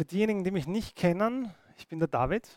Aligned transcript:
Für 0.00 0.06
diejenigen, 0.06 0.44
die 0.44 0.50
mich 0.50 0.66
nicht 0.66 0.96
kennen, 0.96 1.54
ich 1.76 1.86
bin 1.86 1.98
der 1.98 2.08
David. 2.08 2.48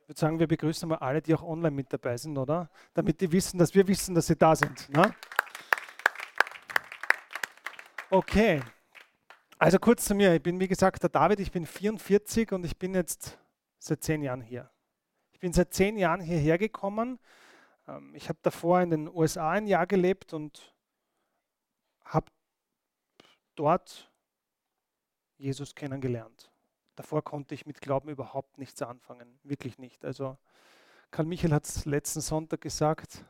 Ich 0.00 0.08
würde 0.08 0.18
sagen, 0.18 0.40
wir 0.40 0.48
begrüßen 0.48 0.88
mal 0.88 0.96
alle, 0.96 1.22
die 1.22 1.32
auch 1.32 1.44
online 1.44 1.70
mit 1.70 1.92
dabei 1.92 2.16
sind, 2.16 2.36
oder? 2.36 2.70
Damit 2.92 3.20
die 3.20 3.30
wissen, 3.30 3.56
dass 3.56 3.72
wir 3.72 3.86
wissen, 3.86 4.16
dass 4.16 4.26
sie 4.26 4.34
da 4.34 4.56
sind. 4.56 4.88
Ne? 4.88 5.14
Okay. 8.10 8.60
Also 9.58 9.78
kurz 9.78 10.06
zu 10.06 10.16
mir. 10.16 10.34
Ich 10.34 10.42
bin, 10.42 10.58
wie 10.58 10.66
gesagt, 10.66 11.00
der 11.04 11.10
David. 11.10 11.38
Ich 11.38 11.52
bin 11.52 11.66
44 11.66 12.50
und 12.50 12.64
ich 12.64 12.76
bin 12.76 12.96
jetzt 12.96 13.38
seit 13.78 14.02
zehn 14.02 14.20
Jahren 14.20 14.40
hier. 14.40 14.68
Ich 15.30 15.38
bin 15.38 15.52
seit 15.52 15.72
zehn 15.72 15.96
Jahren 15.96 16.20
hierher 16.20 16.58
gekommen. 16.58 17.20
Ähm, 17.86 18.12
ich 18.16 18.28
habe 18.28 18.40
davor 18.42 18.80
in 18.80 18.90
den 18.90 19.08
USA 19.08 19.52
ein 19.52 19.68
Jahr 19.68 19.86
gelebt 19.86 20.32
und 20.32 20.74
habe 22.06 22.26
dort 23.54 24.10
Jesus 25.36 25.76
kennengelernt. 25.76 26.51
Davor 26.96 27.22
konnte 27.22 27.54
ich 27.54 27.66
mit 27.66 27.80
Glauben 27.80 28.08
überhaupt 28.08 28.58
nichts 28.58 28.82
anfangen, 28.82 29.38
wirklich 29.42 29.78
nicht. 29.78 30.04
Also 30.04 30.36
Karl 31.10 31.26
Michael 31.26 31.52
hat 31.52 31.66
es 31.66 31.84
letzten 31.84 32.20
Sonntag 32.20 32.60
gesagt, 32.60 33.24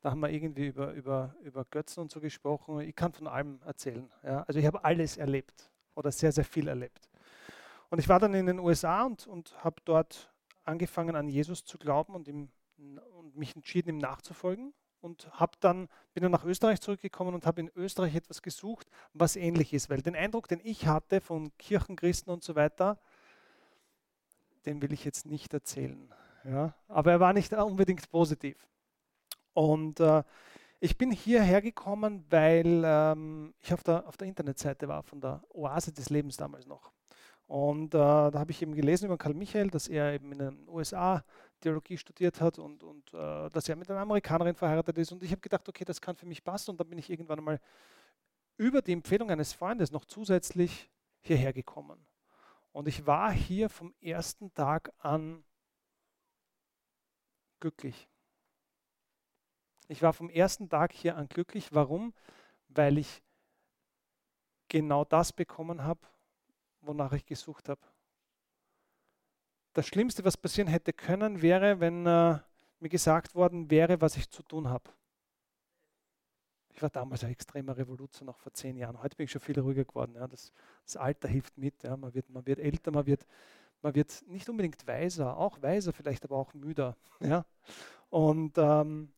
da 0.00 0.10
haben 0.10 0.20
wir 0.20 0.30
irgendwie 0.30 0.68
über, 0.68 0.92
über, 0.92 1.34
über 1.42 1.64
Götzen 1.64 2.02
und 2.02 2.10
so 2.10 2.20
gesprochen. 2.20 2.80
Ich 2.80 2.94
kann 2.94 3.12
von 3.12 3.26
allem 3.26 3.60
erzählen. 3.64 4.10
Ja. 4.22 4.42
Also 4.42 4.60
ich 4.60 4.66
habe 4.66 4.84
alles 4.84 5.16
erlebt 5.16 5.70
oder 5.94 6.12
sehr, 6.12 6.32
sehr 6.32 6.44
viel 6.44 6.68
erlebt. 6.68 7.08
Und 7.90 7.98
ich 7.98 8.08
war 8.08 8.20
dann 8.20 8.34
in 8.34 8.46
den 8.46 8.58
USA 8.58 9.04
und, 9.04 9.26
und 9.26 9.62
habe 9.64 9.76
dort 9.84 10.30
angefangen 10.64 11.16
an 11.16 11.28
Jesus 11.28 11.64
zu 11.64 11.78
glauben 11.78 12.14
und, 12.14 12.28
ihm, 12.28 12.50
und 12.76 13.36
mich 13.36 13.56
entschieden, 13.56 13.88
ihm 13.88 13.98
nachzufolgen 13.98 14.72
und 15.08 15.28
habe 15.32 15.52
dann, 15.60 15.88
bin 16.12 16.22
dann 16.22 16.32
nach 16.32 16.44
Österreich 16.44 16.80
zurückgekommen 16.80 17.34
und 17.34 17.46
habe 17.46 17.60
in 17.60 17.70
Österreich 17.74 18.14
etwas 18.14 18.42
gesucht, 18.42 18.88
was 19.14 19.36
ähnlich 19.36 19.72
ist. 19.72 19.88
Weil 19.88 20.02
den 20.02 20.14
Eindruck, 20.14 20.48
den 20.48 20.60
ich 20.62 20.86
hatte 20.86 21.20
von 21.20 21.50
Kirchenchristen 21.56 22.32
und 22.32 22.44
so 22.44 22.54
weiter, 22.54 22.98
den 24.66 24.82
will 24.82 24.92
ich 24.92 25.04
jetzt 25.04 25.26
nicht 25.26 25.54
erzählen. 25.54 26.12
Ja? 26.44 26.74
Aber 26.88 27.12
er 27.12 27.20
war 27.20 27.32
nicht 27.32 27.52
unbedingt 27.52 28.10
positiv. 28.10 28.66
Und 29.54 29.98
äh, 30.00 30.22
ich 30.78 30.96
bin 30.98 31.10
hierher 31.10 31.62
gekommen, 31.62 32.24
weil 32.28 32.82
ähm, 32.84 33.54
ich 33.60 33.72
auf 33.72 33.82
der, 33.82 34.06
auf 34.06 34.16
der 34.16 34.28
Internetseite 34.28 34.86
war 34.88 35.02
von 35.02 35.20
der 35.20 35.42
Oase 35.48 35.92
des 35.92 36.10
Lebens 36.10 36.36
damals 36.36 36.66
noch. 36.66 36.92
Und 37.46 37.94
äh, 37.94 37.98
da 37.98 38.32
habe 38.34 38.50
ich 38.50 38.60
eben 38.60 38.74
gelesen 38.74 39.06
über 39.06 39.16
Karl 39.16 39.32
Michael, 39.32 39.70
dass 39.70 39.88
er 39.88 40.12
eben 40.12 40.32
in 40.32 40.38
den 40.38 40.68
USA 40.68 41.24
Theologie 41.60 41.98
studiert 41.98 42.40
hat 42.40 42.58
und, 42.58 42.82
und 42.82 43.12
äh, 43.12 43.48
dass 43.50 43.68
er 43.68 43.76
mit 43.76 43.90
einer 43.90 44.00
Amerikanerin 44.00 44.54
verheiratet 44.54 44.98
ist. 44.98 45.12
Und 45.12 45.22
ich 45.22 45.30
habe 45.30 45.40
gedacht, 45.40 45.68
okay, 45.68 45.84
das 45.84 46.00
kann 46.00 46.16
für 46.16 46.26
mich 46.26 46.42
passen. 46.42 46.70
Und 46.70 46.80
dann 46.80 46.88
bin 46.88 46.98
ich 46.98 47.10
irgendwann 47.10 47.38
einmal 47.38 47.60
über 48.56 48.82
die 48.82 48.92
Empfehlung 48.92 49.30
eines 49.30 49.52
Freundes 49.52 49.90
noch 49.90 50.04
zusätzlich 50.04 50.90
hierher 51.20 51.52
gekommen. 51.52 52.06
Und 52.72 52.88
ich 52.88 53.06
war 53.06 53.32
hier 53.32 53.68
vom 53.68 53.94
ersten 54.00 54.52
Tag 54.54 54.92
an 54.98 55.44
glücklich. 57.60 58.08
Ich 59.88 60.02
war 60.02 60.12
vom 60.12 60.28
ersten 60.28 60.68
Tag 60.68 60.92
hier 60.92 61.16
an 61.16 61.28
glücklich. 61.28 61.72
Warum? 61.72 62.14
Weil 62.68 62.98
ich 62.98 63.22
genau 64.68 65.04
das 65.04 65.32
bekommen 65.32 65.82
habe, 65.82 66.00
wonach 66.82 67.12
ich 67.12 67.24
gesucht 67.24 67.68
habe. 67.68 67.80
Das 69.78 69.86
Schlimmste, 69.86 70.24
was 70.24 70.36
passieren 70.36 70.66
hätte 70.66 70.92
können, 70.92 71.40
wäre, 71.40 71.78
wenn 71.78 72.04
äh, 72.04 72.40
mir 72.80 72.88
gesagt 72.88 73.36
worden 73.36 73.70
wäre, 73.70 74.00
was 74.00 74.16
ich 74.16 74.28
zu 74.28 74.42
tun 74.42 74.68
habe. 74.68 74.90
Ich 76.70 76.82
war 76.82 76.90
damals 76.90 77.22
ein 77.22 77.30
extremer 77.30 77.76
Revolution, 77.76 78.26
noch 78.26 78.40
vor 78.40 78.52
zehn 78.52 78.76
Jahren. 78.76 79.00
Heute 79.00 79.14
bin 79.14 79.26
ich 79.26 79.30
schon 79.30 79.40
viel 79.40 79.56
ruhiger 79.60 79.84
geworden. 79.84 80.16
Ja. 80.16 80.26
Das, 80.26 80.52
das, 80.82 80.96
Alter 80.96 81.28
hilft 81.28 81.56
mit. 81.56 81.80
Ja. 81.84 81.96
Man, 81.96 82.12
wird, 82.12 82.28
man 82.28 82.44
wird 82.44 82.58
älter, 82.58 82.90
man 82.90 83.06
wird, 83.06 83.24
man 83.80 83.94
wird 83.94 84.24
nicht 84.26 84.48
unbedingt 84.48 84.84
weiser, 84.84 85.36
auch 85.36 85.62
weiser, 85.62 85.92
vielleicht 85.92 86.24
aber 86.24 86.38
auch 86.38 86.54
müder. 86.54 86.96
Ja. 87.20 87.46
Und 88.10 88.58
ähm, 88.58 89.12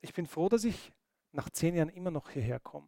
ich 0.00 0.14
bin 0.14 0.26
froh, 0.26 0.48
dass 0.48 0.62
ich 0.62 0.92
nach 1.32 1.50
zehn 1.50 1.74
Jahren 1.74 1.88
immer 1.88 2.12
noch 2.12 2.30
hierher 2.30 2.60
komme 2.60 2.86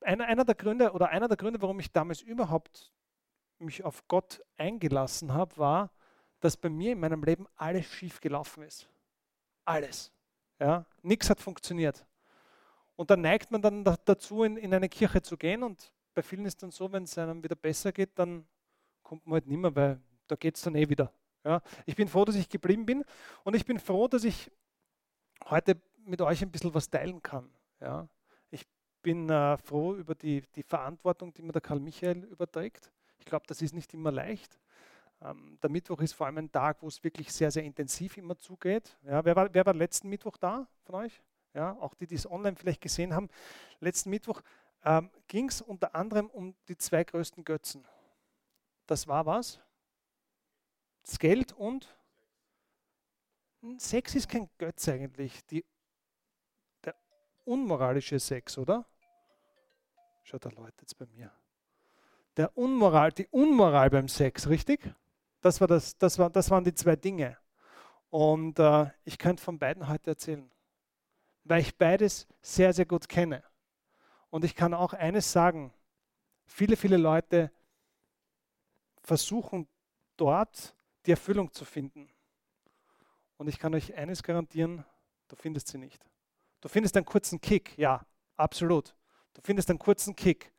einer, 0.00 0.26
einer 0.26 0.44
der 0.44 0.54
Gründe 0.56 0.92
oder 0.92 1.10
einer 1.10 1.28
der 1.28 1.36
Gründe, 1.36 1.62
warum 1.62 1.80
ich 1.80 1.92
damals 1.92 2.22
überhaupt 2.22 2.92
mich 3.60 3.84
auf 3.84 4.06
Gott 4.08 4.42
eingelassen 4.56 5.32
habe, 5.32 5.56
war, 5.56 5.90
dass 6.40 6.56
bei 6.56 6.68
mir 6.68 6.92
in 6.92 7.00
meinem 7.00 7.22
Leben 7.22 7.46
alles 7.56 7.86
schief 7.86 8.20
gelaufen 8.20 8.62
ist. 8.62 8.88
Alles. 9.64 10.12
Ja, 10.58 10.84
nichts 11.02 11.28
hat 11.30 11.40
funktioniert. 11.40 12.06
Und 12.94 13.10
dann 13.10 13.20
neigt 13.20 13.50
man 13.50 13.60
dann 13.62 13.84
dazu, 13.84 14.42
in, 14.42 14.56
in 14.56 14.72
eine 14.72 14.88
Kirche 14.88 15.20
zu 15.22 15.36
gehen. 15.36 15.62
Und 15.62 15.92
bei 16.14 16.22
vielen 16.22 16.46
ist 16.46 16.62
dann 16.62 16.70
so, 16.70 16.90
wenn 16.92 17.02
es 17.02 17.18
einem 17.18 17.42
wieder 17.42 17.56
besser 17.56 17.92
geht, 17.92 18.18
dann 18.18 18.46
kommt 19.02 19.26
man 19.26 19.34
halt 19.34 19.46
nicht 19.46 19.58
mehr, 19.58 19.74
weil 19.74 20.00
da 20.26 20.36
geht 20.36 20.56
es 20.56 20.62
dann 20.62 20.74
eh 20.74 20.88
wieder. 20.88 21.12
Ja, 21.44 21.62
ich 21.84 21.94
bin 21.94 22.08
froh, 22.08 22.24
dass 22.24 22.36
ich 22.36 22.48
geblieben 22.48 22.86
bin. 22.86 23.04
Und 23.44 23.54
ich 23.54 23.64
bin 23.64 23.78
froh, 23.78 24.08
dass 24.08 24.24
ich 24.24 24.50
heute 25.44 25.80
mit 26.04 26.20
euch 26.20 26.42
ein 26.42 26.50
bisschen 26.50 26.72
was 26.74 26.88
teilen 26.88 27.22
kann. 27.22 27.50
Ja, 27.80 28.08
bin 29.06 29.30
äh, 29.30 29.56
froh 29.58 29.94
über 29.94 30.16
die, 30.16 30.42
die 30.56 30.64
Verantwortung, 30.64 31.32
die 31.32 31.42
mir 31.42 31.52
der 31.52 31.60
Karl 31.60 31.78
Michael 31.78 32.24
überträgt. 32.24 32.90
Ich 33.26 33.28
glaube, 33.28 33.44
das 33.48 33.60
ist 33.60 33.74
nicht 33.74 33.92
immer 33.92 34.12
leicht. 34.12 34.56
Ähm, 35.20 35.58
der 35.60 35.68
Mittwoch 35.68 36.00
ist 36.00 36.12
vor 36.12 36.26
allem 36.26 36.38
ein 36.38 36.52
Tag, 36.52 36.80
wo 36.80 36.86
es 36.86 37.02
wirklich 37.02 37.32
sehr, 37.32 37.50
sehr 37.50 37.64
intensiv 37.64 38.16
immer 38.18 38.38
zugeht. 38.38 38.96
Ja, 39.02 39.24
wer, 39.24 39.34
war, 39.34 39.52
wer 39.52 39.66
war 39.66 39.74
letzten 39.74 40.08
Mittwoch 40.08 40.36
da 40.36 40.68
von 40.84 40.94
euch? 40.94 41.20
Ja, 41.52 41.72
auch 41.80 41.94
die, 41.94 42.06
die 42.06 42.14
es 42.14 42.30
online 42.30 42.54
vielleicht 42.54 42.80
gesehen 42.80 43.12
haben. 43.12 43.28
Letzten 43.80 44.10
Mittwoch 44.10 44.42
ähm, 44.84 45.10
ging 45.26 45.48
es 45.48 45.60
unter 45.60 45.92
anderem 45.96 46.30
um 46.30 46.54
die 46.68 46.78
zwei 46.78 47.02
größten 47.02 47.44
Götzen. 47.44 47.84
Das 48.86 49.08
war 49.08 49.26
was? 49.26 49.58
Das 51.02 51.18
Geld 51.18 51.52
und 51.52 51.98
Sex 53.78 54.14
ist 54.14 54.28
kein 54.28 54.48
Götz 54.56 54.88
eigentlich. 54.88 55.44
Die, 55.46 55.64
der 56.84 56.94
unmoralische 57.44 58.20
Sex, 58.20 58.56
oder? 58.56 58.86
Schaut, 60.22 60.44
da 60.44 60.50
läutet 60.50 60.86
es 60.86 60.94
bei 60.94 61.06
mir. 61.06 61.32
Der 62.36 62.56
Unmoral, 62.56 63.12
die 63.12 63.26
Unmoral 63.28 63.88
beim 63.90 64.08
Sex, 64.08 64.48
richtig? 64.48 64.80
Das, 65.40 65.60
war 65.60 65.68
das, 65.68 65.96
das, 65.96 66.18
war, 66.18 66.28
das 66.28 66.50
waren 66.50 66.64
die 66.64 66.74
zwei 66.74 66.96
Dinge. 66.96 67.38
Und 68.10 68.58
äh, 68.58 68.90
ich 69.04 69.18
könnte 69.18 69.42
von 69.42 69.58
beiden 69.58 69.88
heute 69.88 70.10
erzählen, 70.10 70.50
weil 71.44 71.60
ich 71.60 71.76
beides 71.76 72.26
sehr, 72.42 72.72
sehr 72.72 72.84
gut 72.84 73.08
kenne. 73.08 73.42
Und 74.30 74.44
ich 74.44 74.54
kann 74.54 74.74
auch 74.74 74.92
eines 74.92 75.32
sagen, 75.32 75.72
viele, 76.44 76.76
viele 76.76 76.98
Leute 76.98 77.50
versuchen 79.02 79.66
dort 80.16 80.76
die 81.06 81.12
Erfüllung 81.12 81.52
zu 81.52 81.64
finden. 81.64 82.10
Und 83.38 83.48
ich 83.48 83.58
kann 83.58 83.74
euch 83.74 83.94
eines 83.94 84.22
garantieren, 84.22 84.84
du 85.28 85.36
findest 85.36 85.68
sie 85.68 85.78
nicht. 85.78 86.04
Du 86.60 86.68
findest 86.68 86.96
einen 86.96 87.06
kurzen 87.06 87.40
Kick, 87.40 87.76
ja, 87.78 88.04
absolut. 88.36 88.94
Du 89.34 89.40
findest 89.42 89.70
einen 89.70 89.78
kurzen 89.78 90.16
Kick, 90.16 90.52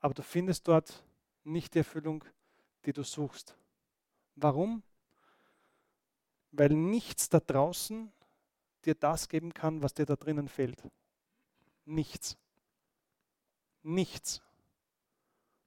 aber 0.00 0.12
du 0.12 0.22
findest 0.22 0.68
dort 0.68 1.05
nicht 1.46 1.74
die 1.74 1.78
Erfüllung, 1.78 2.24
die 2.84 2.92
du 2.92 3.02
suchst. 3.02 3.56
Warum? 4.34 4.82
Weil 6.50 6.70
nichts 6.70 7.28
da 7.28 7.40
draußen 7.40 8.12
dir 8.84 8.94
das 8.94 9.28
geben 9.28 9.54
kann, 9.54 9.82
was 9.82 9.94
dir 9.94 10.06
da 10.06 10.16
drinnen 10.16 10.48
fehlt. 10.48 10.82
Nichts. 11.84 12.36
Nichts. 13.82 14.42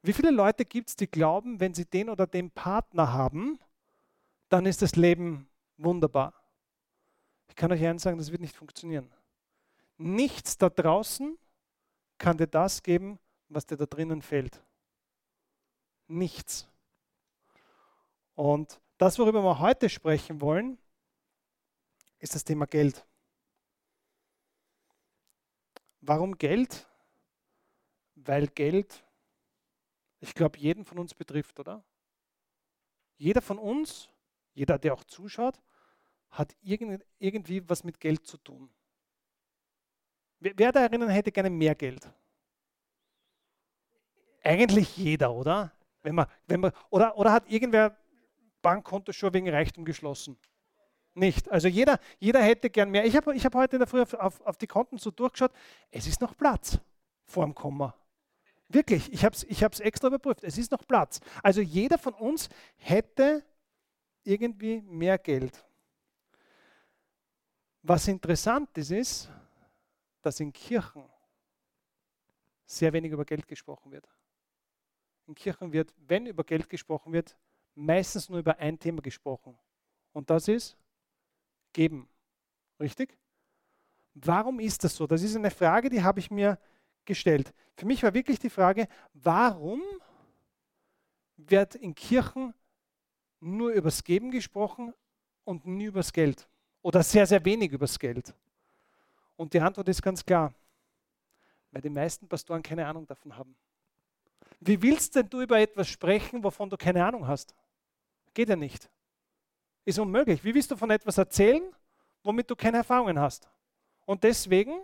Wie 0.01 0.13
viele 0.13 0.31
Leute 0.31 0.65
gibt 0.65 0.89
es, 0.89 0.95
die 0.95 1.07
glauben, 1.07 1.59
wenn 1.59 1.73
sie 1.73 1.85
den 1.85 2.09
oder 2.09 2.27
den 2.27 2.51
Partner 2.51 3.11
haben, 3.11 3.59
dann 4.47 4.65
ist 4.65 4.81
das 4.81 4.95
Leben 4.95 5.49
wunderbar? 5.77 6.33
Ich 7.47 7.55
kann 7.55 7.71
euch 7.71 7.85
eins 7.85 8.03
sagen, 8.03 8.17
das 8.17 8.31
wird 8.31 8.41
nicht 8.41 8.55
funktionieren. 8.55 9.11
Nichts 9.97 10.57
da 10.57 10.69
draußen 10.69 11.37
kann 12.17 12.37
dir 12.37 12.47
das 12.47 12.83
geben, 12.83 13.19
was 13.49 13.65
dir 13.65 13.75
da 13.75 13.85
drinnen 13.85 14.21
fehlt. 14.21 14.61
Nichts. 16.09 16.67
Und 18.33 18.81
das, 18.97 19.19
worüber 19.19 19.43
wir 19.43 19.59
heute 19.59 19.89
sprechen 19.89 20.41
wollen, 20.41 20.79
ist 22.17 22.33
das 22.33 22.43
Thema 22.43 22.65
Geld. 22.65 23.05
Warum 26.01 26.37
Geld? 26.37 26.87
Weil 28.15 28.47
Geld, 28.47 29.05
ich 30.19 30.33
glaube, 30.33 30.57
jeden 30.57 30.83
von 30.83 30.97
uns 30.97 31.13
betrifft, 31.13 31.59
oder? 31.59 31.83
Jeder 33.17 33.41
von 33.41 33.59
uns, 33.59 34.09
jeder, 34.53 34.79
der 34.79 34.95
auch 34.95 35.03
zuschaut, 35.03 35.61
hat 36.31 36.55
irgendwie 36.61 37.69
was 37.69 37.83
mit 37.83 37.99
Geld 37.99 38.25
zu 38.25 38.37
tun. 38.37 38.73
Wer 40.39 40.71
da 40.71 40.81
erinnern 40.81 41.09
hätte 41.09 41.31
gerne 41.31 41.49
mehr 41.49 41.75
Geld? 41.75 42.11
Eigentlich 44.41 44.97
jeder, 44.97 45.31
oder? 45.33 45.71
Wenn 46.01 46.15
man, 46.15 46.27
wenn 46.47 46.59
man, 46.59 46.71
oder, 46.89 47.17
oder 47.17 47.31
hat 47.31 47.49
irgendwer 47.49 47.97
Bankkonto 48.61 49.11
schon 49.11 49.33
wegen 49.33 49.49
Reichtum 49.49 49.85
geschlossen? 49.85 50.37
Nicht. 51.13 51.49
Also 51.49 51.67
jeder, 51.67 51.99
jeder 52.19 52.41
hätte 52.41 52.69
gern 52.69 52.89
mehr. 52.91 53.05
Ich 53.05 53.15
habe 53.15 53.35
ich 53.35 53.45
hab 53.45 53.55
heute 53.55 53.75
in 53.75 53.79
der 53.79 53.87
Früh 53.87 54.01
auf, 54.01 54.13
auf, 54.13 54.41
auf 54.41 54.57
die 54.57 54.67
Konten 54.67 54.97
so 54.97 55.11
durchgeschaut. 55.11 55.51
Es 55.91 56.07
ist 56.07 56.21
noch 56.21 56.35
Platz 56.37 56.79
vor 57.25 57.43
dem 57.43 57.53
Komma. 57.53 57.95
Wirklich, 58.69 59.11
ich 59.11 59.25
habe 59.25 59.35
es 59.35 59.43
ich 59.43 59.61
extra 59.61 60.07
überprüft. 60.07 60.43
Es 60.43 60.57
ist 60.57 60.71
noch 60.71 60.85
Platz. 60.87 61.19
Also 61.41 61.59
jeder 61.59 61.97
von 61.97 62.13
uns 62.13 62.49
hätte 62.77 63.43
irgendwie 64.23 64.81
mehr 64.81 65.17
Geld. 65.17 65.65
Was 67.81 68.07
interessant 68.07 68.77
ist, 68.77 68.91
ist, 68.91 69.29
dass 70.21 70.39
in 70.39 70.53
Kirchen 70.53 71.03
sehr 72.65 72.93
wenig 72.93 73.11
über 73.11 73.25
Geld 73.25 73.47
gesprochen 73.47 73.91
wird. 73.91 74.07
In 75.29 75.35
Kirchen 75.35 75.71
wird, 75.71 75.93
wenn 76.07 76.25
über 76.25 76.43
Geld 76.43 76.67
gesprochen 76.67 77.13
wird, 77.13 77.37
meistens 77.75 78.29
nur 78.29 78.39
über 78.39 78.57
ein 78.57 78.79
Thema 78.79 78.99
gesprochen. 78.99 79.55
Und 80.11 80.31
das 80.31 80.47
ist 80.47 80.75
geben. 81.71 82.09
Richtig? 82.79 83.15
Warum 84.15 84.59
ist 84.59 84.83
das 84.83 84.95
so? 84.95 85.05
Das 85.05 85.21
ist 85.21 85.35
eine 85.35 85.51
Frage, 85.51 85.91
die 85.91 86.01
habe 86.01 86.19
ich 86.19 86.31
mir 86.31 86.57
gestellt. 87.05 87.53
Für 87.75 87.85
mich 87.85 88.01
war 88.01 88.11
wirklich 88.11 88.39
die 88.39 88.49
Frage, 88.49 88.87
warum 89.13 89.83
wird 91.37 91.75
in 91.75 91.93
Kirchen 91.93 92.55
nur 93.39 93.71
übers 93.73 94.03
Geben 94.03 94.31
gesprochen 94.31 94.95
und 95.43 95.63
nie 95.67 95.85
übers 95.85 96.11
Geld? 96.11 96.49
Oder 96.81 97.03
sehr, 97.03 97.27
sehr 97.27 97.45
wenig 97.45 97.71
übers 97.71 97.99
Geld? 97.99 98.33
Und 99.35 99.53
die 99.53 99.61
Antwort 99.61 99.89
ist 99.89 100.01
ganz 100.01 100.25
klar, 100.25 100.55
weil 101.69 101.83
die 101.83 101.91
meisten 101.91 102.27
Pastoren 102.27 102.63
keine 102.63 102.87
Ahnung 102.87 103.05
davon 103.05 103.37
haben. 103.37 103.55
Wie 104.59 104.81
willst 104.81 105.15
denn 105.15 105.29
du 105.29 105.41
über 105.41 105.59
etwas 105.59 105.87
sprechen, 105.87 106.43
wovon 106.43 106.69
du 106.69 106.77
keine 106.77 107.05
Ahnung 107.05 107.27
hast? 107.27 107.55
Geht 108.33 108.49
ja 108.49 108.55
nicht. 108.55 108.89
Ist 109.85 109.99
unmöglich. 109.99 110.43
Wie 110.43 110.53
willst 110.53 110.71
du 110.71 110.75
von 110.75 110.91
etwas 110.91 111.17
erzählen, 111.17 111.63
womit 112.23 112.49
du 112.49 112.55
keine 112.55 112.77
Erfahrungen 112.77 113.19
hast? 113.19 113.49
Und 114.05 114.23
deswegen 114.23 114.83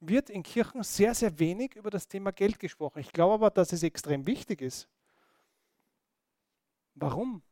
wird 0.00 0.30
in 0.30 0.42
Kirchen 0.42 0.82
sehr, 0.82 1.14
sehr 1.14 1.38
wenig 1.38 1.76
über 1.76 1.90
das 1.90 2.08
Thema 2.08 2.32
Geld 2.32 2.58
gesprochen. 2.58 2.98
Ich 2.98 3.12
glaube 3.12 3.34
aber, 3.34 3.50
dass 3.50 3.72
es 3.72 3.82
extrem 3.82 4.26
wichtig 4.26 4.60
ist. 4.60 4.88
Warum? 6.94 7.42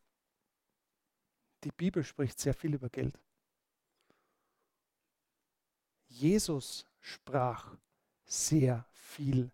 Die 1.65 1.73
Bibel 1.73 2.03
spricht 2.05 2.39
sehr 2.39 2.55
viel 2.55 2.75
über 2.75 2.89
Geld. 2.89 3.19
Jesus 6.09 6.85
sprach 7.01 7.77
sehr 8.25 8.85
viel 8.93 9.51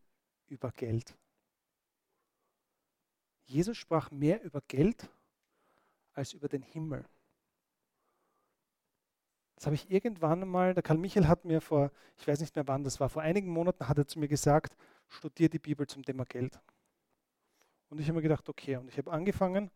über 0.49 0.71
Geld. 0.73 1.15
Jesus 3.47 3.77
sprach 3.77 4.11
mehr 4.11 4.43
über 4.43 4.61
Geld 4.69 5.09
als 6.13 6.33
über 6.33 6.49
den 6.49 6.63
Himmel. 6.63 7.05
Das 9.55 9.67
habe 9.67 9.75
ich 9.75 9.91
irgendwann 9.91 10.43
einmal, 10.43 10.75
der 10.75 10.83
Karl 10.83 10.99
Michael 10.99 11.29
hat 11.29 11.45
mir 11.45 11.61
vor, 11.61 11.91
ich 12.19 12.29
weiß 12.29 12.41
nicht 12.41 12.55
mehr 12.55 12.69
wann 12.69 12.85
das 12.85 13.01
war, 13.01 13.09
vor 13.09 13.23
einigen 13.23 13.49
Monaten 13.49 13.89
hat 13.89 13.97
er 13.97 14.07
zu 14.07 14.19
mir 14.19 14.29
gesagt, 14.29 14.77
studiere 15.09 15.49
die 15.49 15.59
Bibel 15.59 15.87
zum 15.87 16.05
Thema 16.05 16.25
Geld. 16.25 16.61
Und 17.89 18.01
ich 18.01 18.07
habe 18.07 18.17
mir 18.17 18.23
gedacht, 18.23 18.49
okay, 18.49 18.77
und 18.77 18.89
ich 18.89 18.99
habe 18.99 19.11
angefangen 19.11 19.71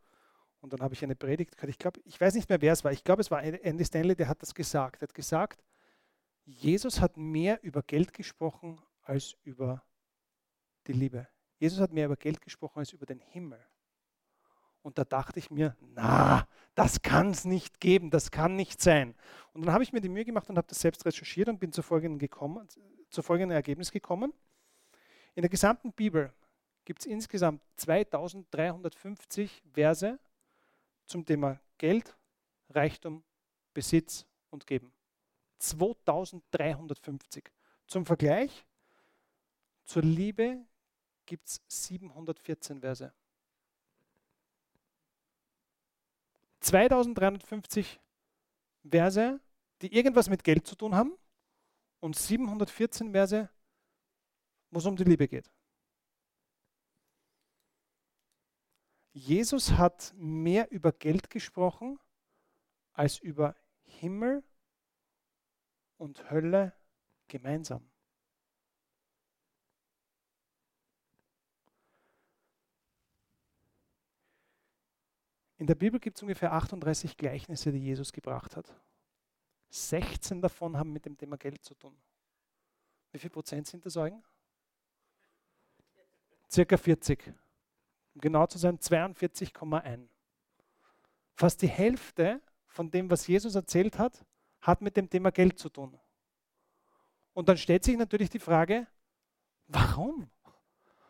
und 0.61 0.73
dann 0.73 0.81
habe 0.81 0.93
ich 0.93 1.03
eine 1.03 1.17
Predigt 1.17 1.57
gehört. 1.57 1.71
Ich 1.71 1.79
glaube, 1.79 2.01
ich 2.05 2.21
weiß 2.21 2.35
nicht 2.35 2.49
mehr, 2.49 2.61
wer 2.61 2.73
es 2.73 2.85
war. 2.85 2.93
Ich 2.93 3.05
glaube, 3.05 3.23
es 3.23 3.31
war 3.31 3.43
Andy 3.43 3.85
Stanley, 3.85 4.15
der 4.15 4.29
hat 4.29 4.43
das 4.43 4.55
gesagt. 4.55 5.01
Er 5.03 5.09
hat 5.09 5.15
gesagt, 5.15 5.63
Jesus 6.45 7.01
hat 7.01 7.17
mehr 7.17 7.63
über 7.63 7.83
Geld 7.83 8.13
gesprochen 8.13 8.81
als 9.03 9.37
über 9.45 9.83
die 10.87 10.93
Liebe. 10.93 11.29
Jesus 11.61 11.79
hat 11.79 11.93
mehr 11.93 12.07
über 12.07 12.17
Geld 12.17 12.41
gesprochen 12.41 12.79
als 12.79 12.93
über 12.93 13.05
den 13.05 13.21
Himmel. 13.21 13.61
Und 14.83 14.97
da 14.97 15.05
dachte 15.05 15.39
ich 15.39 15.51
mir, 15.51 15.77
na, 15.95 16.49
das 16.75 17.03
kann 17.03 17.31
es 17.31 17.45
nicht 17.45 17.81
geben, 17.81 18.11
das 18.11 18.31
kann 18.31 18.57
nicht 18.57 18.81
sein. 18.81 19.15
Und 19.53 19.67
dann 19.67 19.75
habe 19.75 19.85
ich 19.85 19.93
mir 19.93 20.01
die 20.01 20.09
Mühe 20.09 20.25
gemacht 20.25 20.49
und 20.49 20.57
habe 20.57 20.69
das 20.69 20.81
selbst 20.81 21.05
recherchiert 21.05 21.51
und 21.51 21.61
bin 21.61 21.71
zu 21.71 21.83
folgendem, 21.83 22.19
gekommen, 22.19 22.67
zu 23.11 23.21
folgendem 23.23 23.55
Ergebnis 23.55 23.93
gekommen. 23.93 24.33
In 25.35 25.43
der 25.43 25.51
gesamten 25.51 25.93
Bibel 25.93 26.33
gibt 26.87 27.01
es 27.01 27.07
insgesamt 27.07 27.61
2350 27.77 29.62
Verse 29.75 30.19
zum 31.05 31.27
Thema 31.27 31.61
Geld, 31.77 32.17
Reichtum, 32.71 33.23
Besitz 33.75 34.25
und 34.49 34.67
Geben. 34.67 34.95
2350. 35.59 37.51
Zum 37.87 38.07
Vergleich, 38.07 38.65
zur 39.85 40.03
Liebe 40.03 40.65
gibt 41.31 41.49
es 41.49 41.62
714 41.69 42.81
Verse. 42.81 43.15
2350 46.59 48.00
Verse, 48.82 49.41
die 49.81 49.94
irgendwas 49.94 50.29
mit 50.29 50.43
Geld 50.43 50.67
zu 50.67 50.75
tun 50.75 50.97
haben 50.97 51.17
und 52.00 52.17
714 52.17 53.12
Verse, 53.12 53.49
wo 54.73 54.79
es 54.81 54.87
um 54.87 54.97
die 54.97 55.05
Liebe 55.05 55.29
geht. 55.29 55.49
Jesus 59.12 59.71
hat 59.73 60.12
mehr 60.17 60.69
über 60.73 60.91
Geld 60.91 61.31
gesprochen 61.31 62.00
als 62.93 63.19
über 63.21 63.55
Himmel 63.85 64.43
und 65.97 66.29
Hölle 66.29 66.75
gemeinsam. 67.29 67.90
In 75.61 75.67
der 75.67 75.75
Bibel 75.75 76.01
gibt 76.01 76.17
es 76.17 76.23
ungefähr 76.23 76.55
38 76.55 77.19
Gleichnisse, 77.19 77.71
die 77.71 77.81
Jesus 77.81 78.15
gebracht 78.15 78.57
hat. 78.57 78.75
16 79.69 80.41
davon 80.41 80.75
haben 80.79 80.91
mit 80.91 81.05
dem 81.05 81.19
Thema 81.19 81.37
Geld 81.37 81.62
zu 81.62 81.75
tun. 81.75 81.95
Wie 83.12 83.19
viel 83.19 83.29
Prozent 83.29 83.67
sind 83.67 83.85
das 83.85 83.95
Eugen? 83.99 84.25
Circa 86.51 86.79
40. 86.79 87.35
Um 88.15 88.23
genau 88.23 88.47
zu 88.47 88.57
sein, 88.57 88.79
42,1. 88.79 90.09
Fast 91.35 91.61
die 91.61 91.69
Hälfte 91.69 92.41
von 92.67 92.91
dem, 92.91 93.11
was 93.11 93.27
Jesus 93.27 93.55
erzählt 93.55 93.99
hat, 93.99 94.25
hat 94.62 94.81
mit 94.81 94.97
dem 94.97 95.11
Thema 95.11 95.31
Geld 95.31 95.59
zu 95.59 95.69
tun. 95.69 95.95
Und 97.35 97.51
dann 97.51 97.59
stellt 97.59 97.85
sich 97.85 97.99
natürlich 97.99 98.31
die 98.31 98.39
Frage, 98.39 98.87
warum? 99.67 100.31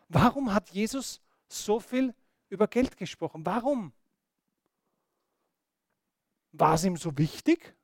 Warum 0.09 0.53
hat 0.53 0.71
Jesus 0.71 1.21
so 1.47 1.79
viel 1.79 2.13
über 2.49 2.67
Geld 2.67 2.97
gesprochen? 2.97 3.45
Warum? 3.45 3.93
War 6.53 6.75
es 6.75 6.83
ihm 6.83 6.97
so 6.97 7.17
wichtig? 7.17 7.75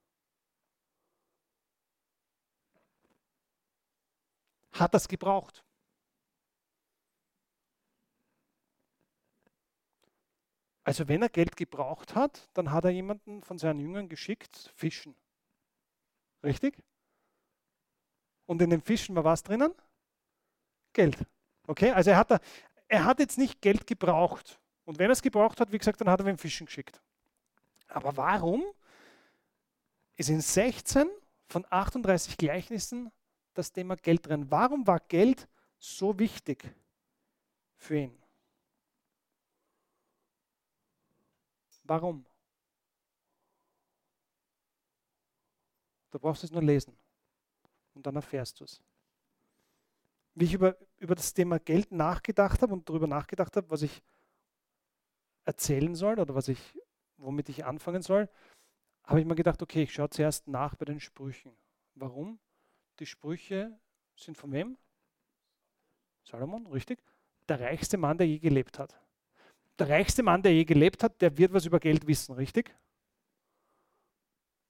Hat 4.73 4.93
das 4.93 5.07
gebraucht? 5.07 5.63
Also 10.83 11.07
wenn 11.09 11.21
er 11.21 11.29
Geld 11.29 11.57
gebraucht 11.57 12.15
hat, 12.15 12.47
dann 12.53 12.71
hat 12.71 12.85
er 12.85 12.91
jemanden 12.91 13.43
von 13.43 13.57
seinen 13.57 13.79
Jüngern 13.81 14.07
geschickt, 14.07 14.71
fischen. 14.75 15.15
Richtig? 16.43 16.81
Und 18.45 18.61
in 18.61 18.69
den 18.69 18.81
Fischen 18.81 19.15
war 19.15 19.25
was 19.25 19.43
drinnen? 19.43 19.73
Geld. 20.93 21.17
Okay, 21.67 21.91
also 21.91 22.11
er 22.11 22.17
hat, 22.17 22.41
er 22.87 23.03
hat 23.03 23.19
jetzt 23.19 23.37
nicht 23.37 23.61
Geld 23.61 23.85
gebraucht. 23.85 24.61
Und 24.85 24.97
wenn 24.97 25.09
er 25.09 25.13
es 25.13 25.21
gebraucht 25.21 25.59
hat, 25.59 25.73
wie 25.73 25.77
gesagt, 25.77 25.99
dann 25.99 26.09
hat 26.09 26.21
er 26.21 26.25
den 26.25 26.37
Fischen 26.37 26.67
geschickt. 26.67 27.01
Aber 27.87 28.15
warum 28.17 28.63
ist 30.15 30.29
in 30.29 30.41
16 30.41 31.07
von 31.47 31.65
38 31.69 32.37
Gleichnissen 32.37 33.11
das 33.53 33.71
Thema 33.71 33.95
Geld 33.95 34.25
drin? 34.25 34.49
Warum 34.49 34.85
war 34.85 34.99
Geld 34.99 35.47
so 35.77 36.17
wichtig 36.19 36.69
für 37.75 37.97
ihn? 37.97 38.23
Warum? 41.83 42.25
Du 46.11 46.19
brauchst 46.19 46.43
es 46.43 46.51
nur 46.51 46.63
lesen 46.63 46.97
und 47.93 48.05
dann 48.05 48.15
erfährst 48.15 48.59
du 48.59 48.65
es. 48.65 48.81
Wie 50.35 50.45
ich 50.45 50.53
über, 50.53 50.77
über 50.97 51.15
das 51.15 51.33
Thema 51.33 51.59
Geld 51.59 51.91
nachgedacht 51.91 52.61
habe 52.61 52.73
und 52.73 52.87
darüber 52.87 53.07
nachgedacht 53.07 53.55
habe, 53.55 53.69
was 53.69 53.81
ich 53.81 54.01
erzählen 55.45 55.95
soll 55.95 56.19
oder 56.19 56.35
was 56.35 56.49
ich 56.49 56.76
womit 57.17 57.49
ich 57.49 57.65
anfangen 57.65 58.01
soll, 58.01 58.29
habe 59.03 59.19
ich 59.19 59.25
mir 59.25 59.35
gedacht, 59.35 59.61
okay, 59.61 59.83
ich 59.83 59.93
schaue 59.93 60.09
zuerst 60.09 60.47
nach 60.47 60.75
bei 60.75 60.85
den 60.85 60.99
Sprüchen. 60.99 61.55
Warum? 61.95 62.39
Die 62.99 63.05
Sprüche 63.05 63.77
sind 64.15 64.35
von 64.37 64.51
wem? 64.51 64.77
Salomon, 66.23 66.67
richtig? 66.67 66.99
Der 67.47 67.59
reichste 67.59 67.97
Mann, 67.97 68.17
der 68.17 68.27
je 68.27 68.39
gelebt 68.39 68.79
hat. 68.79 68.99
Der 69.79 69.89
reichste 69.89 70.23
Mann, 70.23 70.41
der 70.41 70.53
je 70.53 70.65
gelebt 70.65 71.03
hat, 71.03 71.21
der 71.21 71.37
wird 71.37 71.53
was 71.53 71.65
über 71.65 71.79
Geld 71.79 72.05
wissen, 72.07 72.33
richtig? 72.33 72.75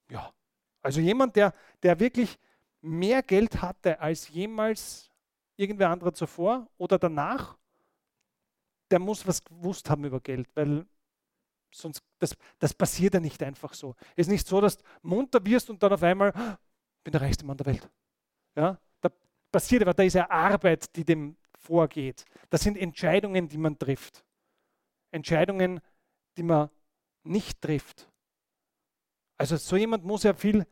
Ja. 0.10 0.34
Also 0.82 1.02
jemand, 1.02 1.36
der, 1.36 1.54
der 1.82 2.00
wirklich 2.00 2.38
mehr 2.82 3.24
Geld 3.24 3.62
hatte 3.62 4.00
als 4.00 4.30
jemals 4.30 5.12
irgendwer 5.56 5.90
anderer 5.90 6.14
zuvor 6.14 6.70
oder 6.78 7.00
danach, 7.00 7.58
der 8.92 9.00
muss 9.00 9.26
was 9.26 9.44
gewusst 9.44 9.90
haben 9.90 10.06
über 10.06 10.22
Geld, 10.22 10.48
weil 10.56 10.86
Sonst, 11.78 12.02
das, 12.20 12.36
das 12.60 12.74
passiert 12.74 13.14
ja 13.14 13.20
nicht 13.20 13.42
einfach 13.44 13.74
so. 13.74 13.96
Es 14.16 14.28
ist 14.28 14.32
nicht 14.32 14.48
so, 14.48 14.60
dass 14.60 14.78
du 14.78 14.84
munter 15.02 15.46
wirst 15.46 15.70
und 15.70 15.82
dann 15.82 15.94
auf 15.94 16.04
einmal, 16.04 16.30
ich 16.30 17.04
bin 17.04 17.12
der 17.12 17.22
reichste 17.22 17.46
Mann 17.46 17.58
der 17.58 17.68
Welt. 17.68 17.90
Ja, 18.56 18.80
da 19.02 19.10
passiert 19.52 19.84
aber, 19.84 19.94
da 19.94 20.04
ist 20.04 20.16
ja 20.16 20.30
Arbeit, 20.30 20.96
die 20.96 21.06
dem 21.06 21.38
vorgeht. 21.60 22.26
Das 22.50 22.62
sind 22.62 22.78
Entscheidungen, 22.78 23.48
die 23.48 23.58
man 23.58 23.78
trifft. 23.78 24.26
Entscheidungen, 25.12 25.80
die 26.38 26.44
man 26.44 26.70
nicht 27.24 27.62
trifft. 27.62 28.10
Also 29.38 29.58
so 29.58 29.76
jemand 29.76 30.04
muss 30.04 30.24
ja 30.24 30.34
viel 30.34 30.66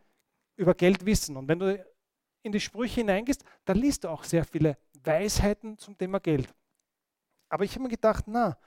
über 0.55 0.73
Geld 0.73 1.05
wissen. 1.05 1.37
Und 1.37 1.47
wenn 1.47 1.59
du 1.59 1.85
in 2.41 2.51
die 2.51 2.59
Sprüche 2.59 3.01
hineingehst, 3.01 3.43
dann 3.65 3.77
liest 3.77 4.03
du 4.03 4.09
auch 4.09 4.23
sehr 4.23 4.43
viele 4.43 4.77
Weisheiten 5.03 5.77
zum 5.77 5.97
Thema 5.97 6.19
Geld. 6.19 6.53
Aber 7.49 7.63
ich 7.63 7.71
habe 7.73 7.83
mir 7.83 7.89
gedacht, 7.89 8.25
na, 8.27 8.57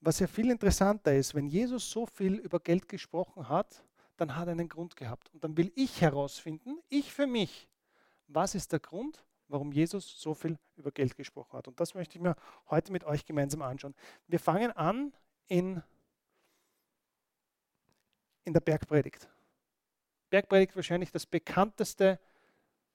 was 0.00 0.20
ja 0.20 0.26
viel 0.26 0.50
interessanter 0.50 1.14
ist, 1.14 1.34
wenn 1.34 1.46
Jesus 1.46 1.90
so 1.90 2.06
viel 2.06 2.34
über 2.34 2.60
Geld 2.60 2.88
gesprochen 2.88 3.48
hat, 3.48 3.84
dann 4.16 4.36
hat 4.36 4.48
er 4.48 4.52
einen 4.52 4.68
Grund 4.68 4.96
gehabt. 4.96 5.32
Und 5.32 5.42
dann 5.42 5.56
will 5.56 5.72
ich 5.74 6.00
herausfinden, 6.00 6.78
ich 6.88 7.12
für 7.12 7.26
mich, 7.26 7.68
was 8.26 8.54
ist 8.54 8.72
der 8.72 8.80
Grund, 8.80 9.24
warum 9.48 9.72
Jesus 9.72 10.20
so 10.20 10.34
viel 10.34 10.58
über 10.76 10.90
Geld 10.92 11.16
gesprochen 11.16 11.56
hat. 11.56 11.68
Und 11.68 11.80
das 11.80 11.94
möchte 11.94 12.16
ich 12.16 12.22
mir 12.22 12.36
heute 12.68 12.92
mit 12.92 13.04
euch 13.04 13.24
gemeinsam 13.24 13.62
anschauen. 13.62 13.94
Wir 14.26 14.38
fangen 14.38 14.70
an 14.72 15.12
in, 15.46 15.82
in 18.44 18.52
der 18.52 18.60
Bergpredigt. 18.60 19.28
Bergpredigt 20.30 20.76
wahrscheinlich 20.76 21.10
das 21.10 21.24
bekannteste, 21.24 22.20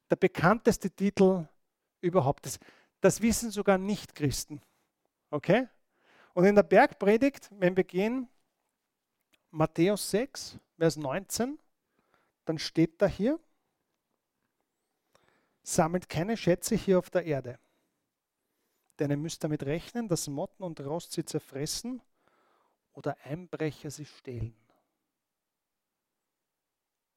der 0.09 0.15
bekannteste 0.15 0.91
Titel 0.91 1.47
überhaupt. 2.01 2.45
Das, 2.45 2.59
das 3.01 3.21
wissen 3.21 3.49
sogar 3.49 3.77
Nicht-Christen. 3.77 4.61
Okay? 5.31 5.67
Und 6.33 6.45
in 6.45 6.55
der 6.55 6.63
Bergpredigt, 6.63 7.49
wenn 7.59 7.77
wir 7.77 7.83
gehen, 7.83 8.27
Matthäus 9.51 10.09
6, 10.09 10.57
Vers 10.77 10.97
19, 10.97 11.59
dann 12.45 12.57
steht 12.57 13.01
da 13.01 13.07
hier, 13.07 13.39
sammelt 15.61 16.09
keine 16.09 16.35
Schätze 16.35 16.75
hier 16.75 16.97
auf 16.99 17.09
der 17.09 17.25
Erde, 17.25 17.59
denn 18.99 19.11
ihr 19.11 19.17
müsst 19.17 19.43
damit 19.43 19.63
rechnen, 19.63 20.07
dass 20.07 20.27
Motten 20.27 20.63
und 20.63 20.79
Rost 20.81 21.13
sie 21.13 21.23
zerfressen 21.23 22.01
oder 22.93 23.15
Einbrecher 23.23 23.91
sie 23.91 24.05
stehlen. 24.05 24.55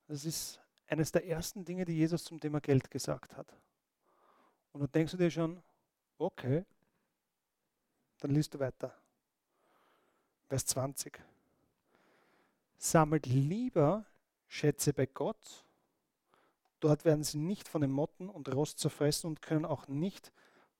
Das 0.06 0.24
ist 0.24 0.60
eines 0.86 1.10
der 1.10 1.26
ersten 1.26 1.64
Dinge, 1.64 1.84
die 1.84 1.96
Jesus 1.96 2.22
zum 2.22 2.38
Thema 2.38 2.60
Geld 2.60 2.90
gesagt 2.90 3.36
hat. 3.36 3.52
Und 4.72 4.80
dann 4.82 4.92
denkst 4.92 5.12
du 5.12 5.18
dir 5.18 5.30
schon, 5.30 5.60
okay, 6.18 6.64
dann 8.20 8.30
liest 8.30 8.54
du 8.54 8.58
weiter. 8.58 8.94
Vers 10.48 10.66
20. 10.66 11.20
Sammelt 12.78 13.26
lieber 13.26 14.06
Schätze 14.46 14.92
bei 14.92 15.06
Gott, 15.06 15.64
dort 16.80 17.04
werden 17.04 17.24
sie 17.24 17.38
nicht 17.38 17.66
von 17.68 17.80
den 17.80 17.90
Motten 17.90 18.28
und 18.28 18.52
Rost 18.54 18.78
zerfressen 18.78 19.28
und 19.28 19.42
können 19.42 19.64
auch 19.64 19.88
nicht 19.88 20.32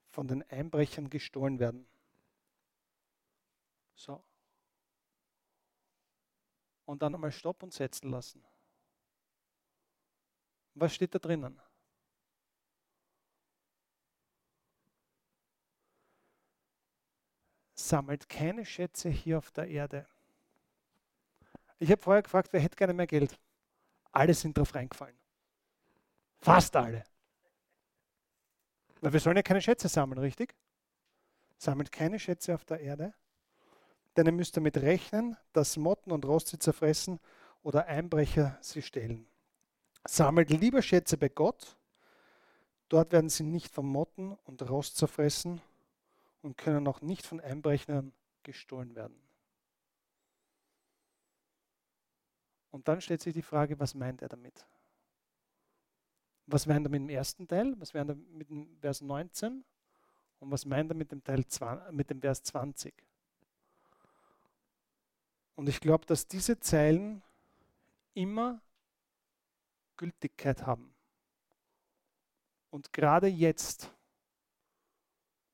von 0.08 0.28
den 0.28 0.42
Einbrechern 0.50 1.10
gestohlen 1.10 1.58
werden. 1.58 1.86
So. 3.96 4.22
Und 6.84 7.02
dann 7.02 7.14
einmal 7.14 7.32
Stopp 7.32 7.62
und 7.62 7.72
setzen 7.72 8.10
lassen. 8.10 8.44
Was 10.74 10.94
steht 10.94 11.14
da 11.14 11.18
drinnen? 11.18 11.60
Sammelt 17.86 18.28
keine 18.28 18.64
Schätze 18.64 19.08
hier 19.08 19.38
auf 19.38 19.52
der 19.52 19.68
Erde. 19.68 20.06
Ich 21.78 21.88
habe 21.90 22.02
vorher 22.02 22.22
gefragt, 22.22 22.48
wer 22.52 22.60
hätte 22.60 22.74
gerne 22.74 22.92
mehr 22.92 23.06
Geld? 23.06 23.38
Alle 24.10 24.34
sind 24.34 24.58
drauf 24.58 24.74
reingefallen. 24.74 25.16
Fast 26.38 26.74
alle. 26.74 27.04
Weil 29.00 29.12
wir 29.12 29.20
sollen 29.20 29.36
ja 29.36 29.42
keine 29.42 29.62
Schätze 29.62 29.88
sammeln, 29.88 30.18
richtig? 30.18 30.56
Sammelt 31.58 31.92
keine 31.92 32.18
Schätze 32.18 32.54
auf 32.54 32.64
der 32.64 32.80
Erde, 32.80 33.14
denn 34.16 34.26
ihr 34.26 34.32
müsst 34.32 34.56
damit 34.56 34.78
rechnen, 34.78 35.36
dass 35.52 35.76
Motten 35.76 36.10
und 36.10 36.24
Rost 36.24 36.48
sie 36.48 36.58
zerfressen 36.58 37.20
oder 37.62 37.86
Einbrecher 37.86 38.58
sie 38.62 38.82
stehlen. 38.82 39.28
Sammelt 40.04 40.50
lieber 40.50 40.82
Schätze 40.82 41.16
bei 41.16 41.28
Gott. 41.28 41.76
Dort 42.88 43.12
werden 43.12 43.30
sie 43.30 43.44
nicht 43.44 43.72
von 43.72 43.86
Motten 43.86 44.32
und 44.44 44.68
Rost 44.68 44.96
zerfressen 44.96 45.60
und 46.46 46.56
können 46.56 46.86
auch 46.86 47.00
nicht 47.00 47.26
von 47.26 47.40
Einbrechern 47.40 48.12
gestohlen 48.44 48.94
werden. 48.94 49.20
Und 52.70 52.86
dann 52.86 53.00
stellt 53.00 53.20
sich 53.20 53.34
die 53.34 53.42
Frage, 53.42 53.80
was 53.80 53.94
meint 53.94 54.22
er 54.22 54.28
damit? 54.28 54.64
Was 56.46 56.66
meint 56.66 56.86
er 56.86 56.90
mit 56.90 57.00
dem 57.00 57.08
ersten 57.08 57.48
Teil? 57.48 57.74
Was 57.80 57.94
meint 57.94 58.10
er 58.10 58.14
mit 58.14 58.48
dem 58.48 58.78
Vers 58.78 59.00
19? 59.00 59.64
Und 60.38 60.50
was 60.52 60.64
meint 60.64 60.88
er 60.88 60.94
mit 60.94 61.10
dem, 61.10 61.24
Teil 61.24 61.44
20, 61.44 61.92
mit 61.92 62.10
dem 62.10 62.20
Vers 62.20 62.44
20? 62.44 62.94
Und 65.56 65.68
ich 65.68 65.80
glaube, 65.80 66.06
dass 66.06 66.28
diese 66.28 66.60
Zeilen 66.60 67.24
immer 68.14 68.62
Gültigkeit 69.96 70.64
haben. 70.64 70.94
Und 72.70 72.92
gerade 72.92 73.26
jetzt 73.26 73.95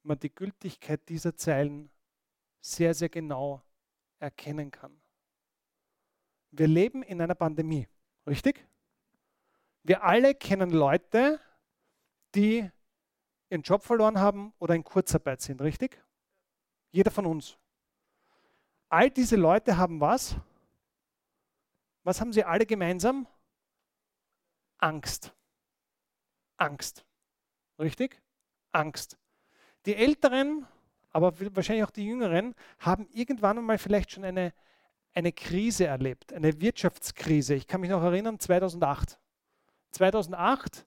man 0.03 0.19
die 0.19 0.35
Gültigkeit 0.35 1.09
dieser 1.09 1.37
Zeilen 1.37 1.91
sehr, 2.61 2.95
sehr 2.95 3.09
genau 3.09 3.63
erkennen 4.19 4.71
kann. 4.71 5.01
Wir 6.51 6.69
leben 6.69 7.03
in 7.03 7.21
einer 7.21 7.35
Pandemie, 7.35 7.89
richtig? 8.27 8.67
Wir 9.83 10.05
alle 10.05 10.35
kennen 10.35 10.71
Leute, 10.71 11.41
die 12.35 12.71
ihren 13.49 13.63
Job 13.63 13.83
verloren 13.83 14.19
haben 14.19 14.53
oder 14.59 14.75
in 14.75 14.85
Kurzarbeit 14.85 15.41
sind, 15.41 15.61
richtig? 15.61 16.03
Jeder 16.91 17.11
von 17.11 17.27
uns. 17.27 17.59
All 18.89 19.11
diese 19.11 19.37
Leute 19.37 19.77
haben 19.77 20.01
was? 20.01 20.37
Was 22.05 22.21
haben 22.21 22.33
sie 22.33 22.45
alle 22.45 22.67
gemeinsam? 22.67 23.27
Angst. 24.79 25.33
Angst. 26.57 27.05
Richtig? 27.79 28.21
Angst. 28.73 29.17
Die 29.87 29.97
Älteren, 29.97 30.67
aber 31.11 31.33
wahrscheinlich 31.55 31.85
auch 31.85 31.91
die 31.91 32.07
Jüngeren, 32.07 32.55
haben 32.79 33.09
irgendwann 33.13 33.59
einmal 33.59 33.79
vielleicht 33.79 34.13
schon 34.13 34.25
eine, 34.25 34.53
eine 35.13 35.33
Krise 35.33 35.87
erlebt, 35.87 36.33
eine 36.33 36.61
Wirtschaftskrise. 36.61 37.55
Ich 37.55 37.67
kann 37.67 37.81
mich 37.81 37.91
noch 37.91 38.03
erinnern, 38.03 38.39
2008. 38.39 39.19
2008, 39.91 40.87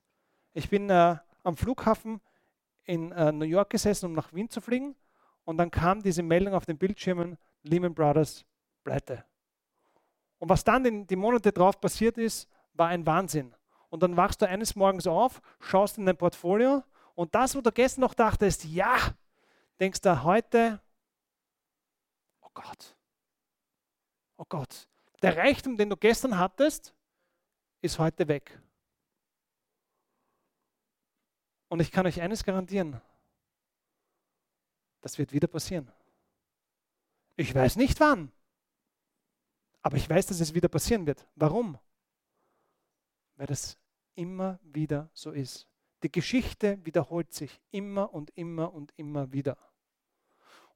ich 0.54 0.70
bin 0.70 0.90
äh, 0.90 1.18
am 1.44 1.58
Flughafen 1.58 2.22
in 2.86 3.12
äh, 3.12 3.32
New 3.32 3.46
York 3.46 3.70
gesessen, 3.70 4.08
um 4.08 4.14
nach 4.14 4.34
Wien 4.34 4.50
zu 4.50 4.62
fliegen. 4.62 4.96
Und 5.44 5.58
dann 5.58 5.70
kam 5.70 6.02
diese 6.02 6.24
Meldung 6.24 6.54
auf 6.54 6.66
den 6.66 6.78
Bildschirmen, 6.78 7.38
Lehman 7.64 7.94
Brothers 7.94 8.46
pleite. 8.84 9.24
Und 10.40 10.50
was 10.50 10.64
dann 10.64 10.86
in, 10.86 11.08
die 11.08 11.16
Monate 11.16 11.52
drauf 11.52 11.80
passiert 11.80 12.18
ist, 12.18 12.48
war 12.74 12.88
ein 12.88 13.06
Wahnsinn. 13.06 13.54
Und 13.90 14.04
dann 14.04 14.18
wachst 14.18 14.42
du 14.42 14.48
eines 14.48 14.76
Morgens 14.76 15.08
auf, 15.08 15.42
schaust 15.60 15.98
in 15.98 16.06
dein 16.06 16.18
Portfolio 16.18 16.84
und 17.16 17.34
das, 17.34 17.56
wo 17.56 17.62
du 17.62 17.72
gestern 17.72 18.02
noch 18.02 18.14
dachtest, 18.14 18.66
ja, 18.66 19.16
denkst 19.80 20.02
du 20.02 20.24
heute, 20.24 20.82
oh 22.42 22.50
Gott, 22.54 22.96
oh 24.38 24.46
Gott, 24.48 24.88
der 25.22 25.38
Reichtum, 25.38 25.78
den 25.78 25.90
du 25.90 25.98
gestern 25.98 26.38
hattest, 26.38 26.94
ist 27.82 27.98
heute 27.98 28.28
weg. 28.28 28.62
Und 31.70 31.80
ich 31.80 31.92
kann 31.92 32.06
euch 32.06 32.22
eines 32.22 32.44
garantieren, 32.44 33.02
das 35.02 35.18
wird 35.18 35.32
wieder 35.32 35.48
passieren. 35.48 35.92
Ich 37.38 37.54
weiß 37.54 37.76
nicht 37.78 38.00
wann, 38.00 38.32
aber 39.82 39.98
ich 39.98 40.10
weiß, 40.10 40.28
dass 40.28 40.40
es 40.40 40.54
wieder 40.54 40.68
passieren 40.68 41.06
wird. 41.06 41.28
Warum? 41.36 41.78
Weil 43.36 43.48
das 43.48 43.78
immer 44.16 44.60
wieder 44.64 45.10
so 45.14 45.32
ist. 45.32 45.68
Die 46.06 46.12
Geschichte 46.12 46.78
wiederholt 46.86 47.34
sich 47.34 47.60
immer 47.72 48.14
und 48.14 48.30
immer 48.38 48.72
und 48.72 48.94
immer 48.96 49.34
wieder. 49.34 49.58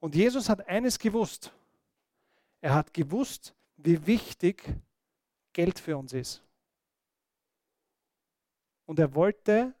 Und 0.00 0.16
Jesus 0.16 0.48
hat 0.48 0.66
eines 0.66 0.98
gewusst. 0.98 1.52
Er 2.60 2.74
hat 2.74 2.92
gewusst, 2.92 3.54
wie 3.76 4.04
wichtig 4.08 4.64
Geld 5.52 5.78
für 5.78 5.96
uns 5.96 6.14
ist. 6.14 6.42
Und 8.86 8.98
er 8.98 9.14
wollte 9.14 9.72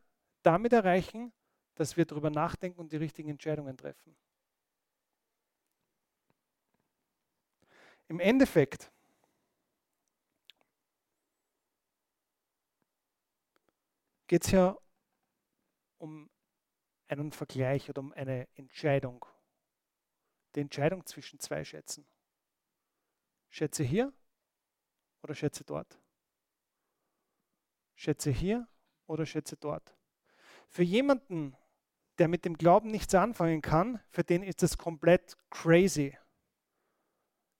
damit 0.44 0.72
erreichen, 0.72 1.32
dass 1.74 1.96
wir 1.96 2.04
darüber 2.04 2.30
nachdenken 2.30 2.78
und 2.78 2.92
die 2.92 2.98
richtigen 2.98 3.30
Entscheidungen 3.30 3.76
treffen. 3.76 4.14
Im 8.06 8.20
Endeffekt 8.20 8.92
geht 14.28 14.44
es 14.44 14.52
ja 14.52 14.78
um 16.00 16.30
einen 17.08 17.32
Vergleich 17.32 17.88
oder 17.88 18.00
um 18.00 18.12
eine 18.12 18.48
Entscheidung. 18.54 19.24
Die 20.54 20.60
Entscheidung 20.60 21.06
zwischen 21.06 21.38
zwei 21.38 21.64
Schätzen. 21.64 22.06
Schätze 23.48 23.82
hier 23.82 24.12
oder 25.22 25.34
Schätze 25.34 25.64
dort? 25.64 25.98
Schätze 27.94 28.30
hier 28.30 28.66
oder 29.06 29.26
Schätze 29.26 29.56
dort? 29.56 29.94
Für 30.68 30.82
jemanden, 30.82 31.56
der 32.18 32.28
mit 32.28 32.44
dem 32.44 32.56
Glauben 32.56 32.90
nichts 32.90 33.14
anfangen 33.14 33.60
kann, 33.60 34.00
für 34.10 34.24
den 34.24 34.42
ist 34.42 34.62
das 34.62 34.78
komplett 34.78 35.36
crazy. 35.50 36.16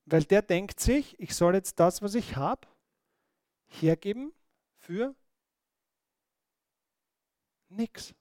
Weil 0.06 0.24
der 0.24 0.42
denkt 0.42 0.80
sich, 0.80 1.18
ich 1.20 1.34
soll 1.34 1.54
jetzt 1.54 1.78
das, 1.78 2.02
was 2.02 2.14
ich 2.14 2.36
habe, 2.36 2.66
hergeben 3.66 4.32
für 4.78 5.14
nichts. 7.68 8.14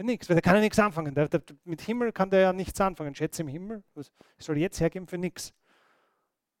Für 0.00 0.06
nichts, 0.06 0.30
weil 0.30 0.36
der 0.36 0.40
kann 0.40 0.54
ja 0.54 0.62
nichts 0.62 0.78
anfangen. 0.78 1.14
Der, 1.14 1.28
der, 1.28 1.42
mit 1.64 1.82
Himmel 1.82 2.10
kann 2.10 2.30
der 2.30 2.40
ja 2.40 2.52
nichts 2.54 2.80
anfangen. 2.80 3.14
Schätze 3.14 3.42
im 3.42 3.48
Himmel, 3.48 3.84
was, 3.92 4.10
ich 4.38 4.46
soll 4.46 4.56
jetzt 4.56 4.80
hergeben 4.80 5.06
für 5.06 5.18
nichts. 5.18 5.52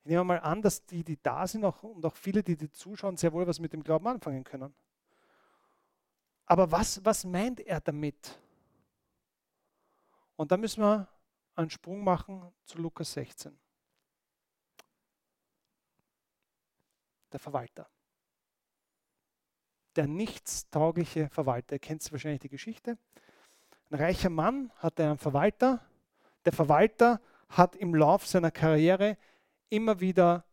Ich 0.02 0.10
nehme 0.10 0.24
mal 0.24 0.40
an, 0.40 0.60
dass 0.60 0.84
die, 0.84 1.02
die 1.02 1.18
da 1.22 1.46
sind 1.46 1.64
auch, 1.64 1.82
und 1.82 2.04
auch 2.04 2.16
viele, 2.16 2.42
die, 2.42 2.54
die 2.54 2.70
zuschauen, 2.70 3.16
sehr 3.16 3.32
wohl 3.32 3.46
was 3.46 3.58
mit 3.58 3.72
dem 3.72 3.82
Glauben 3.82 4.06
anfangen 4.08 4.44
können. 4.44 4.74
Aber 6.44 6.70
was, 6.70 7.02
was 7.02 7.24
meint 7.24 7.60
er 7.60 7.80
damit? 7.80 8.38
Und 10.36 10.52
da 10.52 10.58
müssen 10.58 10.82
wir 10.82 11.08
einen 11.54 11.70
Sprung 11.70 12.04
machen 12.04 12.52
zu 12.66 12.76
Lukas 12.76 13.10
16. 13.14 13.58
Der 17.32 17.40
Verwalter. 17.40 17.88
Der 19.96 20.06
nichtstaugliche 20.06 21.30
Verwalter. 21.30 21.76
Ihr 21.76 21.78
kennt 21.78 22.12
wahrscheinlich 22.12 22.40
die 22.40 22.50
Geschichte. 22.50 22.98
Ein 23.90 23.98
reicher 23.98 24.30
Mann 24.30 24.72
hatte 24.76 25.04
einen 25.04 25.18
Verwalter. 25.18 25.84
Der 26.44 26.52
Verwalter 26.52 27.20
hat 27.48 27.74
im 27.76 27.94
Lauf 27.94 28.26
seiner 28.26 28.50
Karriere 28.50 29.18
immer 29.68 30.00
wieder 30.00 30.44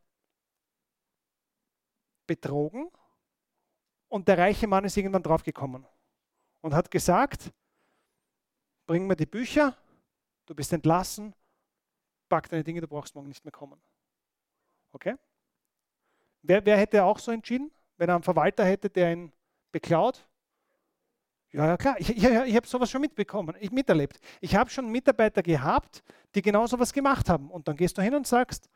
betrogen 2.25 2.91
und 4.09 4.27
der 4.27 4.37
reiche 4.37 4.67
Mann 4.67 4.85
ist 4.85 4.97
irgendwann 4.97 5.23
draufgekommen 5.23 5.85
und 6.61 6.73
hat 6.73 6.89
gesagt, 6.89 7.51
bring 8.85 9.05
mir 9.05 9.15
die 9.15 9.25
Bücher, 9.25 9.77
du 10.45 10.55
bist 10.55 10.73
entlassen, 10.73 11.33
pack 12.29 12.49
deine 12.49 12.63
Dinge, 12.63 12.81
du 12.81 12.87
brauchst 12.87 13.15
morgen 13.15 13.27
nicht 13.27 13.45
mehr 13.45 13.51
kommen. 13.51 13.79
Okay? 14.91 15.15
Wer, 16.41 16.65
wer 16.65 16.77
hätte 16.77 17.03
auch 17.03 17.19
so 17.19 17.31
entschieden, 17.31 17.71
wenn 17.97 18.09
er 18.09 18.15
einen 18.15 18.23
Verwalter 18.23 18.65
hätte, 18.65 18.89
der 18.89 19.11
ihn 19.11 19.31
beklaut? 19.71 20.27
Ja, 21.51 21.65
ja 21.65 21.77
klar, 21.77 21.95
ich, 21.99 22.09
ich, 22.09 22.23
ich 22.23 22.55
habe 22.55 22.67
sowas 22.67 22.89
schon 22.89 23.01
mitbekommen, 23.01 23.55
ich 23.59 23.71
miterlebt. 23.71 24.19
Ich 24.41 24.55
habe 24.55 24.69
schon 24.69 24.89
Mitarbeiter 24.89 25.41
gehabt, 25.41 26.03
die 26.35 26.41
genau 26.41 26.67
sowas 26.67 26.91
gemacht 26.93 27.29
haben. 27.29 27.49
Und 27.49 27.67
dann 27.67 27.75
gehst 27.75 27.97
du 27.97 28.01
hin 28.01 28.15
und 28.15 28.27
sagst, 28.27 28.69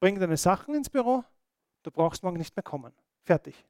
bring 0.00 0.18
deine 0.18 0.36
Sachen 0.36 0.74
ins 0.74 0.88
Büro, 0.88 1.24
du 1.82 1.90
brauchst 1.90 2.22
morgen 2.22 2.38
nicht 2.38 2.54
mehr 2.56 2.62
kommen. 2.62 2.92
Fertig. 3.24 3.64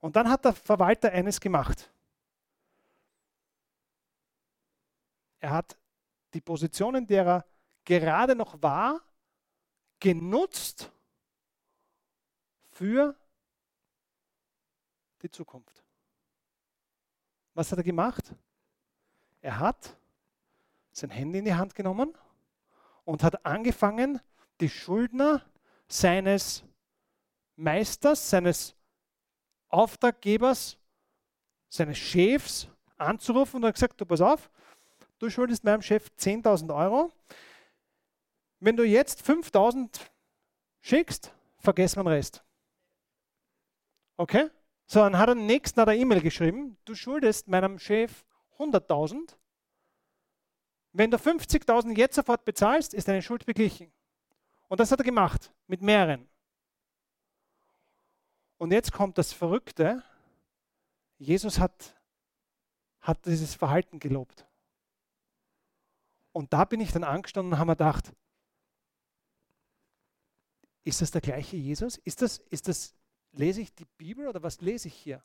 Und 0.00 0.16
dann 0.16 0.28
hat 0.28 0.44
der 0.44 0.52
Verwalter 0.52 1.10
eines 1.10 1.40
gemacht. 1.40 1.90
Er 5.40 5.50
hat 5.50 5.76
die 6.32 6.40
Position, 6.40 6.94
in 6.94 7.06
der 7.06 7.26
er 7.26 7.46
gerade 7.84 8.34
noch 8.34 8.60
war, 8.62 9.00
genutzt 10.00 10.90
für 12.70 13.14
die 15.22 15.30
Zukunft. 15.30 15.83
Was 17.54 17.70
hat 17.70 17.78
er 17.78 17.84
gemacht? 17.84 18.34
Er 19.40 19.58
hat 19.58 19.96
sein 20.92 21.10
Handy 21.10 21.38
in 21.38 21.44
die 21.44 21.54
Hand 21.54 21.74
genommen 21.74 22.16
und 23.04 23.22
hat 23.22 23.44
angefangen, 23.46 24.20
die 24.60 24.68
Schuldner 24.68 25.44
seines 25.88 26.64
Meisters, 27.56 28.30
seines 28.30 28.74
Auftraggebers, 29.68 30.78
seines 31.68 31.98
Chefs 31.98 32.68
anzurufen 32.96 33.56
und 33.56 33.66
hat 33.66 33.74
gesagt, 33.74 34.00
du 34.00 34.06
pass 34.06 34.20
auf, 34.20 34.50
du 35.18 35.30
schuldest 35.30 35.64
meinem 35.64 35.82
Chef 35.82 36.08
10.000 36.18 36.74
Euro. 36.74 37.12
Wenn 38.60 38.76
du 38.76 38.84
jetzt 38.84 39.22
5.000 39.22 40.00
schickst, 40.80 41.32
vergessen 41.58 41.98
wir 41.98 42.04
den 42.04 42.12
Rest. 42.14 42.42
Okay? 44.16 44.50
So, 44.94 45.00
dann 45.00 45.18
hat 45.18 45.28
er 45.28 45.34
nächsten 45.34 45.80
hat 45.80 45.88
er 45.88 45.96
E-Mail 45.96 46.20
geschrieben, 46.20 46.78
du 46.84 46.94
schuldest 46.94 47.48
meinem 47.48 47.80
Chef 47.80 48.24
100.000. 48.58 49.34
Wenn 50.92 51.10
du 51.10 51.16
50.000 51.16 51.98
jetzt 51.98 52.14
sofort 52.14 52.44
bezahlst, 52.44 52.94
ist 52.94 53.08
deine 53.08 53.20
Schuld 53.20 53.44
beglichen. 53.44 53.92
Und 54.68 54.78
das 54.78 54.92
hat 54.92 55.00
er 55.00 55.04
gemacht 55.04 55.52
mit 55.66 55.82
mehreren. 55.82 56.28
Und 58.56 58.70
jetzt 58.70 58.92
kommt 58.92 59.18
das 59.18 59.32
Verrückte. 59.32 60.04
Jesus 61.18 61.58
hat, 61.58 61.96
hat 63.00 63.26
dieses 63.26 63.56
Verhalten 63.56 63.98
gelobt. 63.98 64.46
Und 66.30 66.52
da 66.52 66.64
bin 66.64 66.78
ich 66.78 66.92
dann 66.92 67.02
angestanden 67.02 67.54
und 67.54 67.58
habe 67.58 67.72
mir 67.72 67.76
gedacht, 67.76 68.12
ist 70.84 71.02
das 71.02 71.10
der 71.10 71.20
gleiche 71.20 71.56
Jesus? 71.56 71.96
Ist 71.96 72.22
das, 72.22 72.38
ist 72.38 72.68
das, 72.68 72.94
lese 73.34 73.60
ich 73.60 73.74
die 73.74 73.86
Bibel 73.96 74.28
oder 74.28 74.42
was 74.42 74.60
lese 74.60 74.88
ich 74.88 74.94
hier? 74.94 75.22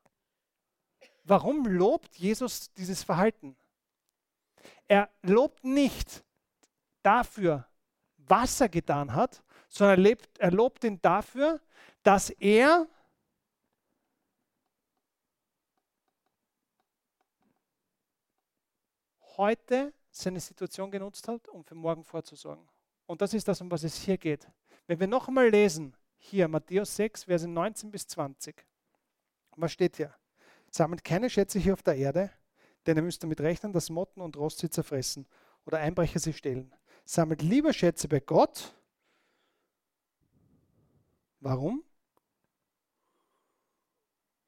Warum 1.24 1.66
lobt 1.66 2.16
Jesus 2.16 2.72
dieses 2.74 3.04
Verhalten? 3.04 3.56
Er 4.88 5.10
lobt 5.22 5.64
nicht 5.64 6.24
dafür, 7.04 7.68
was 8.18 8.60
er 8.62 8.70
getan 8.70 9.14
hat, 9.14 9.44
sondern 9.68 10.18
er, 10.38 10.52
lobt 10.52 10.84
ihn 10.84 11.00
dafür, 11.02 11.62
dass 12.04 12.30
er 12.32 12.88
heute 19.38 19.94
seine 20.10 20.40
Situation 20.40 20.92
genutzt 20.92 21.28
hat, 21.28 21.48
um 21.48 21.64
für 21.64 21.76
morgen 21.76 22.04
vorzusorgen. 22.04 22.68
Und 23.06 23.22
das 23.22 23.34
ist 23.34 23.48
das, 23.48 23.62
um 23.62 23.72
was 23.72 23.84
es 23.84 23.96
hier 23.96 24.18
geht. 24.18 24.48
Wenn 24.88 25.00
wir 25.00 25.08
noch 25.08 25.28
einmal 25.28 25.50
lesen, 25.50 25.96
hier 26.20 26.48
Matthäus 26.48 26.96
6, 26.96 27.24
Verse 27.24 27.48
19 27.48 27.92
bis 27.92 28.08
20, 28.08 28.66
was 29.56 29.72
steht 29.72 29.98
hier? 29.98 30.14
Sammelt 30.70 31.04
keine 31.04 31.30
Schätze 31.30 31.60
hier 31.60 31.74
auf 31.74 31.82
der 31.82 31.96
Erde, 31.96 32.32
denn 32.86 32.98
ihr 32.98 33.04
müsst 33.04 33.24
damit 33.24 33.42
rechnen, 33.42 33.74
dass 33.74 33.90
Motten 33.90 34.22
und 34.22 34.38
Rost 34.38 34.60
sie 34.60 34.70
zerfressen 34.70 35.28
oder 35.66 35.80
Einbrecher 35.80 36.20
sie 36.20 36.34
stehlen. 36.34 36.74
Sammelt 37.06 37.42
lieber 37.42 37.74
Schätze 37.74 38.08
bei 38.08 38.20
Gott. 38.20 38.76
Warum? 41.40 41.84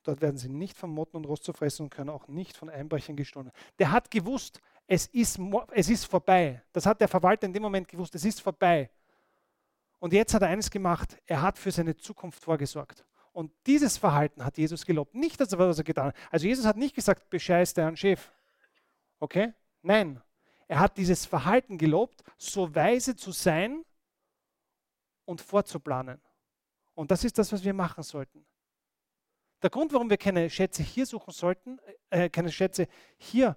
Dort 0.04 0.22
werden 0.22 0.38
sie 0.38 0.50
nicht 0.50 0.78
von 0.78 0.90
Motten 0.90 1.18
und 1.18 1.26
Rost 1.26 1.44
zerfressen 1.44 1.84
und 1.84 1.90
können 1.90 2.10
auch 2.10 2.28
nicht 2.28 2.58
von 2.58 2.70
Einbrechern 2.70 3.16
gestohlen. 3.16 3.52
Der 3.80 3.92
hat 3.92 4.12
gewusst, 4.12 4.60
es 4.88 5.08
ist, 5.08 5.40
es 5.72 5.90
ist 5.90 6.06
vorbei. 6.06 6.62
Das 6.74 6.86
hat 6.86 7.02
der 7.02 7.08
Verwalter 7.08 7.46
in 7.46 7.54
dem 7.54 7.64
Moment 7.64 7.88
gewusst, 7.88 8.14
es 8.16 8.26
ist 8.26 8.42
vorbei. 8.42 8.90
Und 10.02 10.14
jetzt 10.14 10.34
hat 10.34 10.42
er 10.42 10.48
eines 10.48 10.72
gemacht, 10.72 11.22
er 11.28 11.44
hat 11.44 11.60
für 11.60 11.72
seine 11.72 11.96
Zukunft 11.96 12.44
vorgesorgt. 12.44 13.06
Und 13.34 13.52
dieses 13.68 13.98
Verhalten 13.98 14.44
hat 14.44 14.58
Jesus 14.58 14.84
gelobt. 14.84 15.14
Nicht 15.14 15.40
das, 15.40 15.56
was 15.56 15.78
er 15.78 15.84
getan 15.84 16.08
hat. 16.08 16.16
Also 16.32 16.48
Jesus 16.48 16.66
hat 16.66 16.76
nicht 16.76 16.96
gesagt, 16.96 17.30
bescheiß 17.30 17.76
deinen 17.76 17.96
Chef. 17.96 18.32
Okay? 19.20 19.54
Nein. 19.84 20.20
Er 20.68 20.80
hat 20.80 20.98
dieses 20.98 21.28
Verhalten 21.28 21.78
gelobt, 21.78 22.24
so 22.36 22.74
weise 22.74 23.16
zu 23.16 23.32
sein 23.32 23.86
und 25.26 25.40
vorzuplanen. 25.40 26.20
Und 26.96 27.12
das 27.12 27.24
ist 27.24 27.38
das, 27.38 27.54
was 27.54 27.64
wir 27.64 27.74
machen 27.74 28.02
sollten. 28.02 28.44
Der 29.62 29.70
Grund, 29.70 29.94
warum 29.94 30.10
wir 30.10 30.18
keine 30.18 30.50
Schätze 30.50 30.82
hier 30.82 31.06
suchen 31.06 31.32
sollten, 31.32 31.80
äh, 32.10 32.28
keine 32.28 32.52
Schätze 32.52 32.88
hier 33.18 33.56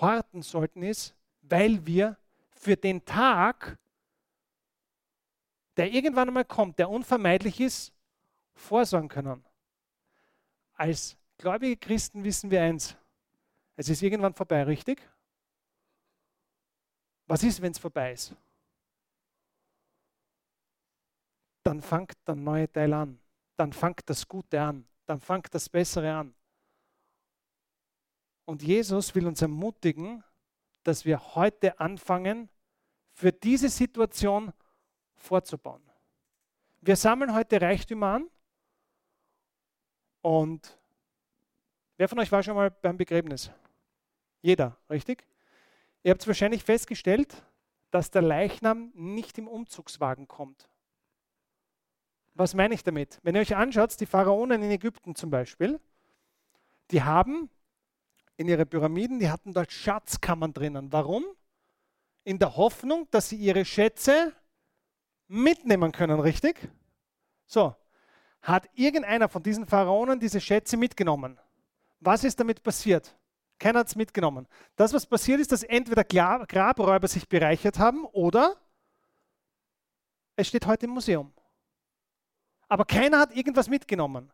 horten 0.00 0.42
sollten, 0.42 0.82
ist, 0.82 1.14
weil 1.42 1.86
wir 1.86 2.18
für 2.50 2.76
den 2.76 3.04
Tag, 3.04 3.78
der 5.78 5.92
irgendwann 5.92 6.28
einmal 6.28 6.44
kommt, 6.44 6.78
der 6.78 6.90
unvermeidlich 6.90 7.60
ist, 7.60 7.92
vorsorgen 8.52 9.08
können. 9.08 9.44
Als 10.74 11.16
gläubige 11.38 11.76
Christen 11.76 12.24
wissen 12.24 12.50
wir 12.50 12.62
eins, 12.62 12.96
es 13.76 13.88
ist 13.88 14.02
irgendwann 14.02 14.34
vorbei, 14.34 14.64
richtig? 14.64 15.00
Was 17.28 17.44
ist, 17.44 17.62
wenn 17.62 17.70
es 17.70 17.78
vorbei 17.78 18.12
ist? 18.12 18.34
Dann 21.62 21.80
fängt 21.80 22.16
der 22.26 22.34
neue 22.34 22.70
Teil 22.72 22.92
an. 22.92 23.20
Dann 23.56 23.72
fängt 23.72 24.08
das 24.10 24.26
Gute 24.26 24.60
an. 24.60 24.84
Dann 25.06 25.20
fängt 25.20 25.54
das 25.54 25.68
Bessere 25.68 26.12
an. 26.12 26.34
Und 28.46 28.62
Jesus 28.62 29.14
will 29.14 29.26
uns 29.26 29.42
ermutigen, 29.42 30.24
dass 30.82 31.04
wir 31.04 31.36
heute 31.36 31.78
anfangen, 31.78 32.48
für 33.12 33.30
diese 33.30 33.68
Situation 33.68 34.52
vorzubauen. 35.18 35.82
Wir 36.80 36.96
sammeln 36.96 37.34
heute 37.34 37.60
Reichtümer 37.60 38.14
an 38.14 38.30
und 40.22 40.78
wer 41.96 42.08
von 42.08 42.18
euch 42.18 42.30
war 42.32 42.42
schon 42.42 42.54
mal 42.54 42.70
beim 42.70 42.96
Begräbnis? 42.96 43.50
Jeder, 44.40 44.76
richtig? 44.88 45.26
Ihr 46.02 46.12
habt 46.12 46.26
wahrscheinlich 46.26 46.62
festgestellt, 46.62 47.42
dass 47.90 48.10
der 48.10 48.22
Leichnam 48.22 48.92
nicht 48.94 49.38
im 49.38 49.48
Umzugswagen 49.48 50.28
kommt. 50.28 50.68
Was 52.34 52.54
meine 52.54 52.74
ich 52.74 52.84
damit? 52.84 53.18
Wenn 53.22 53.34
ihr 53.34 53.40
euch 53.40 53.56
anschaut, 53.56 53.98
die 54.00 54.06
Pharaonen 54.06 54.62
in 54.62 54.70
Ägypten 54.70 55.16
zum 55.16 55.30
Beispiel, 55.30 55.80
die 56.92 57.02
haben 57.02 57.50
in 58.36 58.46
ihre 58.48 58.64
Pyramiden, 58.64 59.18
die 59.18 59.28
hatten 59.28 59.52
dort 59.52 59.72
Schatzkammern 59.72 60.52
drinnen. 60.52 60.92
Warum? 60.92 61.24
In 62.22 62.38
der 62.38 62.56
Hoffnung, 62.56 63.08
dass 63.10 63.30
sie 63.30 63.36
ihre 63.36 63.64
Schätze 63.64 64.32
mitnehmen 65.28 65.92
können, 65.92 66.18
richtig? 66.20 66.68
So, 67.46 67.74
hat 68.42 68.68
irgendeiner 68.74 69.28
von 69.28 69.42
diesen 69.42 69.66
Pharaonen 69.66 70.18
diese 70.18 70.40
Schätze 70.40 70.76
mitgenommen? 70.76 71.38
Was 72.00 72.24
ist 72.24 72.38
damit 72.40 72.62
passiert? 72.62 73.16
Keiner 73.58 73.80
hat 73.80 73.88
es 73.88 73.96
mitgenommen. 73.96 74.46
Das, 74.76 74.92
was 74.92 75.06
passiert 75.06 75.40
ist, 75.40 75.50
dass 75.50 75.62
entweder 75.62 76.04
Grabräuber 76.04 77.08
sich 77.08 77.28
bereichert 77.28 77.78
haben 77.78 78.04
oder 78.04 78.56
es 80.36 80.46
steht 80.46 80.66
heute 80.66 80.86
im 80.86 80.92
Museum. 80.92 81.32
Aber 82.68 82.84
keiner 82.84 83.18
hat 83.18 83.34
irgendwas 83.34 83.68
mitgenommen. 83.68 84.30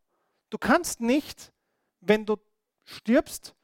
Du 0.51 0.59
kannst 0.59 1.01
nicht, 1.01 1.53
wenn 2.01 2.27
du 2.27 2.37
stirbst, 2.85 3.55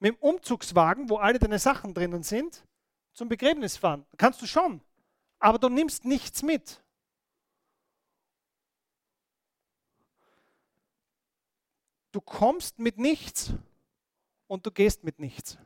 mit 0.00 0.14
dem 0.14 0.18
Umzugswagen, 0.18 1.08
wo 1.08 1.16
alle 1.16 1.38
deine 1.38 1.58
Sachen 1.58 1.94
drinnen 1.94 2.22
sind, 2.22 2.66
zum 3.12 3.28
Begräbnis 3.28 3.76
fahren. 3.76 4.04
Kannst 4.16 4.42
du 4.42 4.46
schon. 4.46 4.80
Aber 5.38 5.58
du 5.58 5.68
nimmst 5.68 6.04
nichts 6.04 6.42
mit. 6.42 6.82
Du 12.12 12.20
kommst 12.20 12.78
mit 12.78 12.96
nichts 12.98 13.52
und 14.46 14.64
du 14.64 14.70
gehst 14.70 15.04
mit 15.04 15.18
nichts. 15.18 15.58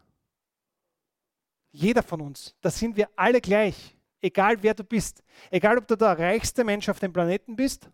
Jeder 1.71 2.03
von 2.03 2.21
uns, 2.21 2.57
da 2.61 2.71
sind 2.71 2.97
wir 2.97 3.09
alle 3.15 3.41
gleich, 3.41 3.97
egal 4.21 4.61
wer 4.63 4.75
du 4.75 4.83
bist. 4.83 5.23
Egal, 5.51 5.79
ob 5.79 5.87
du 5.87 5.97
der 5.97 6.19
reichste 6.19 6.65
Mensch 6.65 6.89
auf 6.89 6.99
dem 6.99 7.13
Planeten 7.13 7.55
bist 7.55 7.89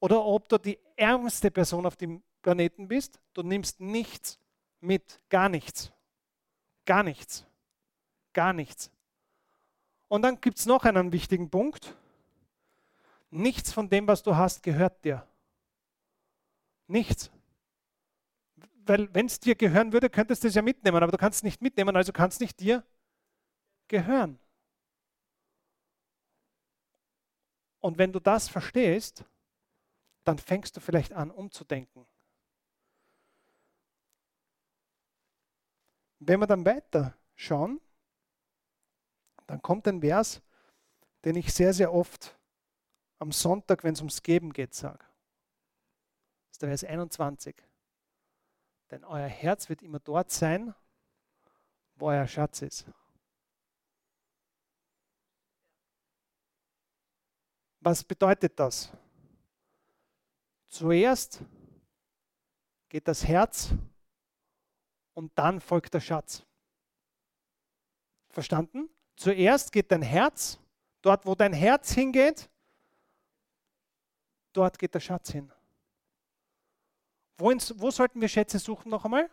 oder 0.00 0.24
ob 0.24 0.48
du 0.48 0.56
die 0.56 0.78
ärmste 0.96 1.50
Person 1.50 1.84
auf 1.84 1.96
dem 1.96 2.22
Planeten 2.40 2.88
bist, 2.88 3.20
du 3.34 3.42
nimmst 3.42 3.80
nichts 3.80 4.38
mit, 4.80 5.20
gar 5.28 5.48
nichts. 5.48 5.92
Gar 6.86 7.02
nichts. 7.02 7.44
Gar 8.32 8.52
nichts. 8.52 8.90
Und 10.14 10.22
dann 10.22 10.40
gibt 10.40 10.58
es 10.58 10.66
noch 10.66 10.84
einen 10.84 11.12
wichtigen 11.12 11.50
Punkt. 11.50 11.96
Nichts 13.30 13.72
von 13.72 13.88
dem, 13.88 14.06
was 14.06 14.22
du 14.22 14.36
hast, 14.36 14.62
gehört 14.62 15.04
dir. 15.04 15.26
Nichts 16.86 17.30
weil 18.86 19.12
wenn 19.14 19.26
es 19.26 19.40
dir 19.40 19.54
gehören 19.54 19.92
würde, 19.92 20.10
könntest 20.10 20.44
du 20.44 20.48
es 20.48 20.54
ja 20.54 20.62
mitnehmen, 20.62 21.02
aber 21.02 21.12
du 21.12 21.18
kannst 21.18 21.38
es 21.38 21.42
nicht 21.42 21.62
mitnehmen, 21.62 21.96
also 21.96 22.12
kann 22.12 22.28
es 22.28 22.40
nicht 22.40 22.60
dir 22.60 22.84
gehören. 23.88 24.38
Und 27.80 27.98
wenn 27.98 28.12
du 28.12 28.20
das 28.20 28.48
verstehst, 28.48 29.24
dann 30.24 30.38
fängst 30.38 30.76
du 30.76 30.80
vielleicht 30.80 31.12
an 31.12 31.30
umzudenken. 31.30 32.06
Wenn 36.18 36.40
wir 36.40 36.46
dann 36.46 36.64
weiter 36.64 37.14
schauen, 37.34 37.80
dann 39.46 39.62
kommt 39.62 39.86
ein 39.88 40.00
Vers, 40.00 40.42
den 41.24 41.36
ich 41.36 41.52
sehr, 41.52 41.72
sehr 41.72 41.92
oft 41.92 42.38
am 43.18 43.32
Sonntag, 43.32 43.84
wenn 43.84 43.94
es 43.94 44.00
ums 44.00 44.22
Geben 44.22 44.52
geht, 44.52 44.74
sage. 44.74 44.98
Das 44.98 46.52
ist 46.52 46.62
der 46.62 46.68
Vers 46.68 46.84
21. 46.84 47.56
Denn 48.90 49.04
euer 49.04 49.26
Herz 49.26 49.68
wird 49.68 49.82
immer 49.82 49.98
dort 49.98 50.30
sein, 50.30 50.74
wo 51.96 52.08
euer 52.08 52.26
Schatz 52.26 52.62
ist. 52.62 52.86
Was 57.80 58.02
bedeutet 58.02 58.58
das? 58.58 58.92
Zuerst 60.68 61.42
geht 62.88 63.06
das 63.08 63.24
Herz 63.26 63.70
und 65.12 65.36
dann 65.38 65.60
folgt 65.60 65.94
der 65.94 66.00
Schatz. 66.00 66.44
Verstanden? 68.30 68.88
Zuerst 69.16 69.72
geht 69.72 69.92
dein 69.92 70.02
Herz, 70.02 70.58
dort 71.02 71.24
wo 71.26 71.34
dein 71.34 71.52
Herz 71.52 71.92
hingeht, 71.92 72.48
dort 74.52 74.78
geht 74.78 74.94
der 74.94 75.00
Schatz 75.00 75.30
hin. 75.30 75.52
Wo, 77.36 77.50
ins, 77.50 77.78
wo 77.78 77.90
sollten 77.90 78.20
wir 78.20 78.28
Schätze 78.28 78.58
suchen 78.58 78.90
noch 78.90 79.04
einmal? 79.04 79.28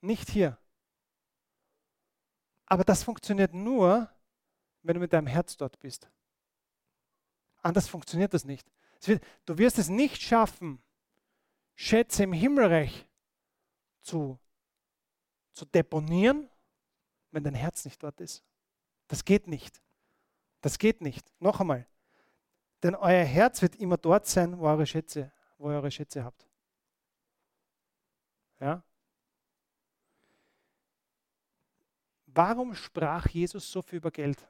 Nicht 0.00 0.28
hier. 0.30 0.58
Aber 2.66 2.84
das 2.84 3.02
funktioniert 3.02 3.54
nur, 3.54 4.10
wenn 4.82 4.94
du 4.94 5.00
mit 5.00 5.12
deinem 5.12 5.26
Herz 5.26 5.56
dort 5.56 5.78
bist. 5.80 6.10
Anders 7.62 7.88
funktioniert 7.88 8.34
das 8.34 8.44
nicht. 8.44 8.70
Du 9.44 9.58
wirst 9.58 9.78
es 9.78 9.88
nicht 9.88 10.22
schaffen, 10.22 10.82
Schätze 11.74 12.24
im 12.24 12.32
Himmelreich 12.32 13.06
zu, 14.02 14.38
zu 15.56 15.64
deponieren, 15.64 16.50
wenn 17.30 17.42
dein 17.42 17.54
Herz 17.54 17.84
nicht 17.86 18.02
dort 18.02 18.20
ist. 18.20 18.44
Das 19.08 19.24
geht 19.24 19.46
nicht. 19.46 19.82
Das 20.60 20.78
geht 20.78 21.00
nicht. 21.00 21.32
Noch 21.40 21.60
einmal. 21.60 21.88
Denn 22.82 22.94
euer 22.94 23.24
Herz 23.24 23.62
wird 23.62 23.76
immer 23.76 23.96
dort 23.96 24.26
sein, 24.26 24.58
wo, 24.58 24.66
eure 24.66 24.86
Schätze, 24.86 25.32
wo 25.56 25.70
ihr 25.70 25.76
eure 25.76 25.90
Schätze 25.90 26.22
habt. 26.22 26.46
Ja? 28.60 28.82
Warum 32.26 32.74
sprach 32.74 33.26
Jesus 33.28 33.70
so 33.70 33.80
viel 33.80 33.96
über 33.96 34.10
Geld? 34.10 34.46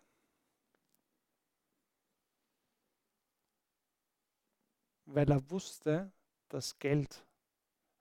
Weil 5.05 5.31
er 5.31 5.51
wusste, 5.51 6.11
dass 6.49 6.77
Geld, 6.81 7.25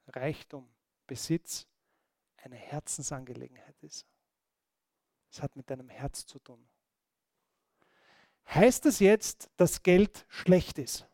Reichtum, 0.08 0.68
Besitz 1.06 1.68
eine 2.45 2.55
Herzensangelegenheit 2.55 3.75
ist. 3.81 4.05
Es 5.31 5.41
hat 5.41 5.55
mit 5.55 5.69
deinem 5.69 5.89
Herz 5.89 6.25
zu 6.25 6.39
tun. 6.39 6.65
Heißt 8.47 8.86
es 8.86 8.99
jetzt, 8.99 9.49
dass 9.58 9.81
Geld 9.81 10.25
schlecht 10.29 10.77
ist? 10.77 11.08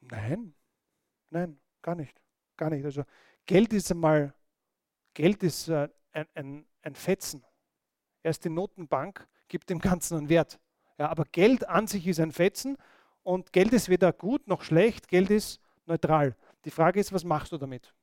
Nein, 0.00 0.54
nein, 1.30 1.58
gar 1.80 1.94
nicht. 1.94 2.20
Gar 2.56 2.70
nicht. 2.70 2.84
Also 2.84 3.04
Geld 3.46 3.72
ist 3.72 3.90
einmal, 3.90 4.34
Geld 5.14 5.42
ist 5.42 5.68
äh, 5.68 5.88
ein, 6.12 6.26
ein, 6.34 6.66
ein 6.82 6.94
Fetzen. 6.94 7.44
Erst 8.22 8.44
die 8.44 8.50
Notenbank 8.50 9.28
gibt 9.46 9.70
dem 9.70 9.78
Ganzen 9.78 10.18
einen 10.18 10.28
Wert. 10.28 10.58
Ja, 10.98 11.08
aber 11.08 11.24
Geld 11.26 11.68
an 11.68 11.86
sich 11.86 12.06
ist 12.06 12.18
ein 12.18 12.32
Fetzen 12.32 12.76
und 13.22 13.52
Geld 13.52 13.72
ist 13.72 13.88
weder 13.88 14.12
gut 14.12 14.48
noch 14.48 14.62
schlecht, 14.62 15.06
Geld 15.06 15.30
ist 15.30 15.60
neutral. 15.84 16.34
Die 16.64 16.70
Frage 16.70 16.98
ist, 16.98 17.12
was 17.12 17.22
machst 17.22 17.52
du 17.52 17.58
damit? 17.58 17.94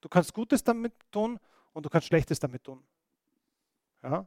Du 0.00 0.08
kannst 0.08 0.32
Gutes 0.32 0.62
damit 0.62 0.92
tun 1.10 1.38
und 1.72 1.84
du 1.84 1.90
kannst 1.90 2.08
Schlechtes 2.08 2.38
damit 2.38 2.64
tun. 2.64 2.82
Ja? 4.02 4.26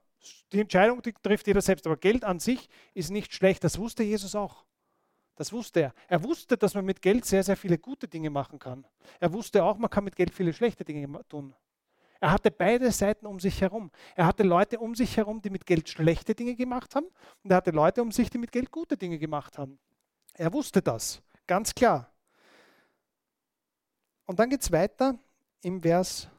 Die 0.51 0.59
Entscheidung 0.59 1.01
die 1.01 1.13
trifft 1.13 1.47
jeder 1.47 1.61
selbst, 1.61 1.85
aber 1.85 1.97
Geld 1.97 2.23
an 2.23 2.39
sich 2.39 2.69
ist 2.93 3.09
nicht 3.09 3.33
schlecht. 3.33 3.63
Das 3.63 3.77
wusste 3.77 4.03
Jesus 4.03 4.35
auch. 4.35 4.65
Das 5.35 5.53
wusste 5.53 5.79
er. 5.79 5.93
Er 6.09 6.21
wusste, 6.23 6.57
dass 6.57 6.73
man 6.73 6.83
mit 6.83 7.01
Geld 7.01 7.23
sehr, 7.23 7.43
sehr 7.43 7.55
viele 7.55 7.77
gute 7.77 8.07
Dinge 8.09 8.29
machen 8.29 8.59
kann. 8.59 8.85
Er 9.21 9.31
wusste 9.31 9.63
auch, 9.63 9.77
man 9.77 9.89
kann 9.89 10.03
mit 10.03 10.15
Geld 10.15 10.33
viele 10.33 10.51
schlechte 10.51 10.83
Dinge 10.83 11.23
tun. 11.29 11.55
Er 12.19 12.31
hatte 12.31 12.51
beide 12.51 12.91
Seiten 12.91 13.25
um 13.25 13.39
sich 13.39 13.61
herum. 13.61 13.91
Er 14.15 14.25
hatte 14.25 14.43
Leute 14.43 14.79
um 14.79 14.93
sich 14.93 15.15
herum, 15.15 15.41
die 15.41 15.49
mit 15.49 15.65
Geld 15.65 15.87
schlechte 15.87 16.35
Dinge 16.35 16.55
gemacht 16.55 16.93
haben, 16.95 17.07
und 17.43 17.51
er 17.51 17.57
hatte 17.57 17.71
Leute 17.71 18.01
um 18.01 18.11
sich, 18.11 18.29
die 18.29 18.37
mit 18.37 18.51
Geld 18.51 18.69
gute 18.71 18.97
Dinge 18.97 19.17
gemacht 19.17 19.57
haben. 19.57 19.79
Er 20.33 20.51
wusste 20.51 20.81
das, 20.81 21.21
ganz 21.47 21.73
klar. 21.73 22.11
Und 24.25 24.37
dann 24.39 24.49
geht 24.49 24.61
es 24.61 24.71
weiter 24.71 25.17
im 25.61 25.81
Vers 25.81 26.29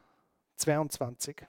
22. 0.57 1.45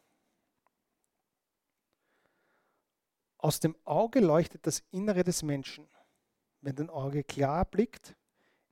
Aus 3.39 3.61
dem 3.61 3.77
Auge 3.85 4.21
leuchtet 4.21 4.67
das 4.67 4.85
Innere 4.91 5.25
des 5.25 5.43
Menschen. 5.43 5.89
Wenn 6.61 6.77
dein 6.77 6.91
Auge 6.91 7.25
klar 7.25 7.65
blickt, 7.65 8.17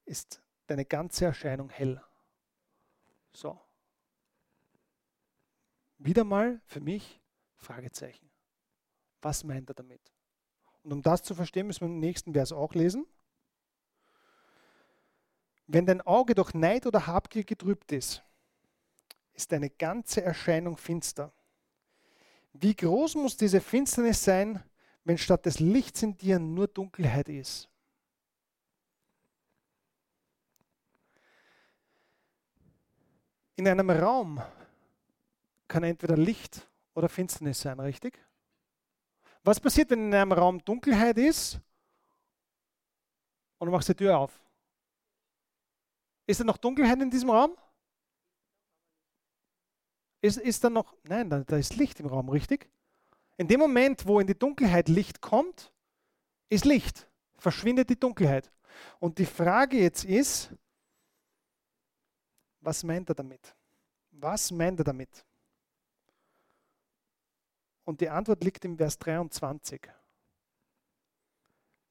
ist 0.04 0.40
deine 0.66 0.84
ganze 0.84 1.24
Erscheinung 1.24 1.68
hell. 1.68 2.00
So. 3.32 3.60
Wieder 5.98 6.24
mal 6.24 6.60
für 6.66 6.80
mich 6.80 7.20
Fragezeichen. 7.56 8.30
Was 9.20 9.44
meint 9.44 9.68
er 9.70 9.74
damit? 9.74 10.00
Und 10.82 10.92
um 10.92 11.02
das 11.02 11.22
zu 11.22 11.34
verstehen, 11.34 11.66
müssen 11.66 11.82
wir 11.82 11.88
den 11.88 12.00
nächsten 12.00 12.32
Vers 12.32 12.52
auch 12.52 12.74
lesen. 12.74 13.06
Wenn 15.66 15.86
dein 15.86 16.00
Auge 16.00 16.34
durch 16.34 16.54
Neid 16.54 16.86
oder 16.86 17.06
Habgier 17.06 17.44
getrübt 17.44 17.92
ist, 17.92 18.24
ist 19.34 19.52
deine 19.52 19.70
ganze 19.70 20.22
Erscheinung 20.22 20.76
finster. 20.76 21.32
Wie 22.52 22.74
groß 22.74 23.14
muss 23.14 23.36
diese 23.36 23.60
Finsternis 23.60 24.24
sein, 24.24 24.62
wenn 25.04 25.18
statt 25.18 25.46
des 25.46 25.60
Lichts 25.60 26.02
in 26.02 26.16
dir 26.16 26.38
nur 26.38 26.68
Dunkelheit 26.68 27.28
ist? 27.28 27.68
In 33.56 33.68
einem 33.68 33.90
Raum 33.90 34.42
kann 35.68 35.84
entweder 35.84 36.16
Licht 36.16 36.66
oder 36.94 37.08
Finsternis 37.08 37.60
sein, 37.60 37.78
richtig? 37.78 38.18
Was 39.42 39.60
passiert, 39.60 39.90
wenn 39.90 40.06
in 40.06 40.14
einem 40.14 40.32
Raum 40.32 40.62
Dunkelheit 40.64 41.16
ist 41.18 41.60
und 43.58 43.66
du 43.66 43.72
machst 43.72 43.88
die 43.88 43.94
Tür 43.94 44.18
auf? 44.18 44.38
Ist 46.26 46.40
da 46.40 46.44
noch 46.44 46.56
Dunkelheit 46.56 47.00
in 47.00 47.10
diesem 47.10 47.30
Raum? 47.30 47.56
Ist, 50.22 50.38
ist 50.38 50.62
da 50.64 50.70
noch, 50.70 50.94
nein, 51.04 51.30
da, 51.30 51.40
da 51.40 51.56
ist 51.56 51.76
Licht 51.76 52.00
im 52.00 52.06
Raum, 52.06 52.28
richtig? 52.28 52.68
In 53.38 53.48
dem 53.48 53.60
Moment, 53.60 54.06
wo 54.06 54.20
in 54.20 54.26
die 54.26 54.38
Dunkelheit 54.38 54.88
Licht 54.88 55.20
kommt, 55.20 55.72
ist 56.50 56.64
Licht, 56.64 57.08
verschwindet 57.38 57.88
die 57.88 57.98
Dunkelheit. 57.98 58.50
Und 58.98 59.18
die 59.18 59.26
Frage 59.26 59.78
jetzt 59.78 60.04
ist, 60.04 60.52
was 62.60 62.82
meint 62.82 63.08
er 63.08 63.14
damit? 63.14 63.56
Was 64.10 64.50
meint 64.50 64.78
er 64.80 64.84
damit? 64.84 65.24
Und 67.84 68.00
die 68.00 68.10
Antwort 68.10 68.44
liegt 68.44 68.64
im 68.64 68.76
Vers 68.76 68.98
23. 68.98 69.80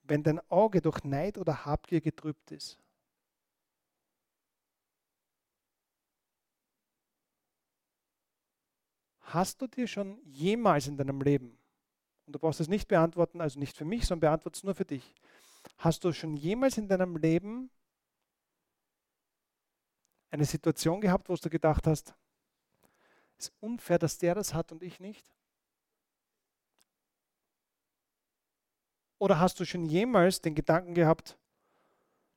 Wenn 0.04 0.24
dein 0.24 0.40
Auge 0.50 0.82
durch 0.82 1.04
Neid 1.04 1.38
oder 1.38 1.66
Habgier 1.66 2.02
getrübt 2.02 2.52
ist, 2.52 2.78
Hast 9.32 9.62
du 9.62 9.68
dir 9.68 9.86
schon 9.88 10.20
jemals 10.26 10.88
in 10.88 10.98
deinem 10.98 11.22
Leben, 11.22 11.56
und 12.26 12.34
du 12.34 12.40
brauchst 12.40 12.62
es 12.62 12.68
nicht 12.68 12.88
beantworten, 12.88 13.42
also 13.42 13.60
nicht 13.60 13.78
für 13.78 13.86
mich, 13.86 14.08
sondern 14.08 14.32
beantworte 14.32 14.58
es 14.58 14.64
nur 14.64 14.74
für 14.74 14.86
dich, 14.86 15.14
hast 15.78 16.04
du 16.04 16.12
schon 16.12 16.36
jemals 16.36 16.80
in 16.80 16.88
deinem 16.88 17.16
Leben 17.16 17.70
eine 20.32 20.46
Situation 20.46 21.00
gehabt, 21.00 21.30
wo 21.30 21.36
du 21.36 21.50
gedacht 21.50 21.86
hast, 21.86 22.16
es 23.38 23.50
ist 23.50 23.54
unfair, 23.60 24.00
dass 24.00 24.18
der 24.18 24.34
das 24.34 24.56
hat 24.56 24.72
und 24.72 24.82
ich 24.82 25.00
nicht? 25.00 25.32
Oder 29.20 29.40
hast 29.40 29.60
du 29.60 29.66
schon 29.66 29.86
jemals 29.86 30.42
den 30.42 30.56
Gedanken 30.56 30.96
gehabt, 30.96 31.38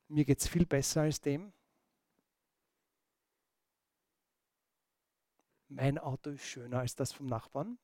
mir 0.08 0.26
geht 0.26 0.40
es 0.40 0.48
viel 0.48 0.66
besser 0.66 1.02
als 1.02 1.22
dem? 1.22 1.54
Mein 5.74 5.98
Auto 5.98 6.30
ist 6.30 6.44
schöner 6.44 6.80
als 6.80 6.94
das 6.94 7.12
vom 7.12 7.26
Nachbarn. 7.26 7.78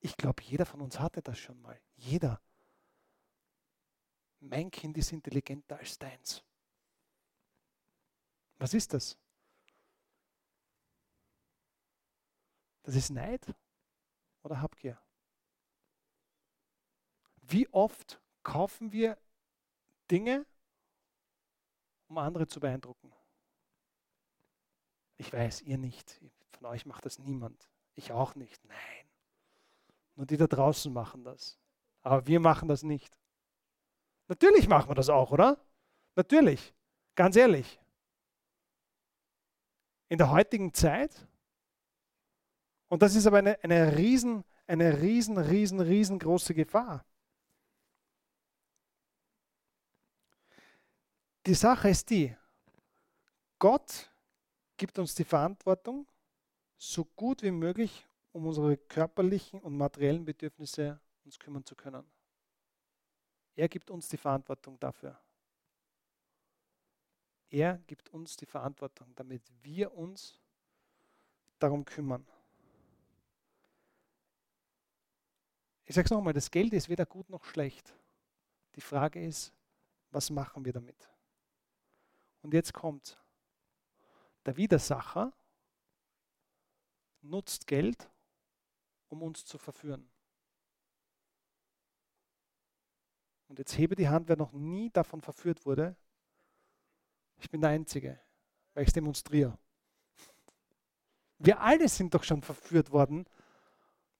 Ich 0.00 0.16
glaube, 0.16 0.42
jeder 0.42 0.66
von 0.66 0.80
uns 0.80 0.98
hatte 0.98 1.22
das 1.22 1.38
schon 1.38 1.60
mal. 1.60 1.80
Jeder. 1.96 2.40
Mein 4.40 4.70
Kind 4.70 4.96
ist 4.96 5.12
intelligenter 5.12 5.78
als 5.78 5.98
deins. 5.98 6.42
Was 8.58 8.74
ist 8.74 8.94
das? 8.94 9.18
Das 12.82 12.94
ist 12.94 13.10
Neid 13.10 13.54
oder 14.42 14.60
Habgier. 14.60 14.98
Wie 17.42 17.68
oft 17.68 18.20
kaufen 18.42 18.92
wir 18.92 19.18
Dinge, 20.10 20.46
um 22.10 22.18
andere 22.18 22.46
zu 22.48 22.58
beeindrucken. 22.60 23.12
Ich 25.16 25.32
weiß, 25.32 25.62
ihr 25.62 25.78
nicht. 25.78 26.20
Von 26.50 26.66
euch 26.66 26.84
macht 26.84 27.06
das 27.06 27.18
niemand. 27.18 27.68
Ich 27.94 28.12
auch 28.12 28.34
nicht. 28.34 28.62
Nein. 28.64 28.76
Nur 30.16 30.26
die 30.26 30.36
da 30.36 30.46
draußen 30.46 30.92
machen 30.92 31.24
das. 31.24 31.58
Aber 32.02 32.26
wir 32.26 32.40
machen 32.40 32.68
das 32.68 32.82
nicht. 32.82 33.16
Natürlich 34.26 34.68
machen 34.68 34.90
wir 34.90 34.94
das 34.94 35.08
auch, 35.08 35.30
oder? 35.30 35.58
Natürlich. 36.16 36.74
Ganz 37.14 37.36
ehrlich. 37.36 37.78
In 40.08 40.18
der 40.18 40.30
heutigen 40.30 40.74
Zeit, 40.74 41.28
und 42.88 43.02
das 43.02 43.14
ist 43.14 43.26
aber 43.26 43.38
eine, 43.38 43.62
eine 43.62 43.96
riesen, 43.96 44.44
eine 44.66 45.00
riesen, 45.00 45.38
riesen, 45.38 45.80
riesengroße 45.80 46.54
Gefahr. 46.54 47.04
Die 51.46 51.54
Sache 51.54 51.88
ist 51.88 52.10
die, 52.10 52.36
Gott 53.58 54.10
gibt 54.76 54.98
uns 54.98 55.14
die 55.14 55.24
Verantwortung, 55.24 56.06
so 56.76 57.04
gut 57.04 57.42
wie 57.42 57.50
möglich 57.50 58.06
um 58.32 58.46
unsere 58.46 58.76
körperlichen 58.76 59.60
und 59.60 59.76
materiellen 59.76 60.24
Bedürfnisse 60.24 61.00
uns 61.24 61.38
kümmern 61.38 61.64
zu 61.64 61.74
können. 61.74 62.04
Er 63.56 63.68
gibt 63.68 63.90
uns 63.90 64.08
die 64.08 64.16
Verantwortung 64.16 64.78
dafür. 64.80 65.18
Er 67.50 67.78
gibt 67.86 68.08
uns 68.10 68.36
die 68.36 68.46
Verantwortung, 68.46 69.12
damit 69.16 69.42
wir 69.62 69.92
uns 69.92 70.38
darum 71.58 71.84
kümmern. 71.84 72.26
Ich 75.84 75.94
sage 75.94 76.04
es 76.04 76.10
nochmal, 76.10 76.32
das 76.32 76.50
Geld 76.50 76.72
ist 76.72 76.88
weder 76.88 77.04
gut 77.04 77.28
noch 77.28 77.44
schlecht. 77.44 77.92
Die 78.76 78.80
Frage 78.80 79.24
ist, 79.24 79.52
was 80.12 80.30
machen 80.30 80.64
wir 80.64 80.72
damit? 80.72 81.10
Und 82.42 82.54
jetzt 82.54 82.72
kommt, 82.72 83.18
der 84.46 84.56
Widersacher 84.56 85.32
nutzt 87.22 87.66
Geld, 87.66 88.10
um 89.08 89.22
uns 89.22 89.44
zu 89.44 89.58
verführen. 89.58 90.10
Und 93.48 93.58
jetzt 93.58 93.76
hebe 93.76 93.96
die 93.96 94.08
Hand, 94.08 94.28
wer 94.28 94.36
noch 94.36 94.52
nie 94.52 94.90
davon 94.90 95.20
verführt 95.20 95.66
wurde. 95.66 95.96
Ich 97.38 97.50
bin 97.50 97.60
der 97.60 97.70
Einzige, 97.70 98.20
weil 98.74 98.84
ich 98.84 98.88
es 98.88 98.94
demonstriere. 98.94 99.58
Wir 101.38 101.60
alle 101.60 101.88
sind 101.88 102.14
doch 102.14 102.22
schon 102.22 102.42
verführt 102.42 102.92
worden 102.92 103.26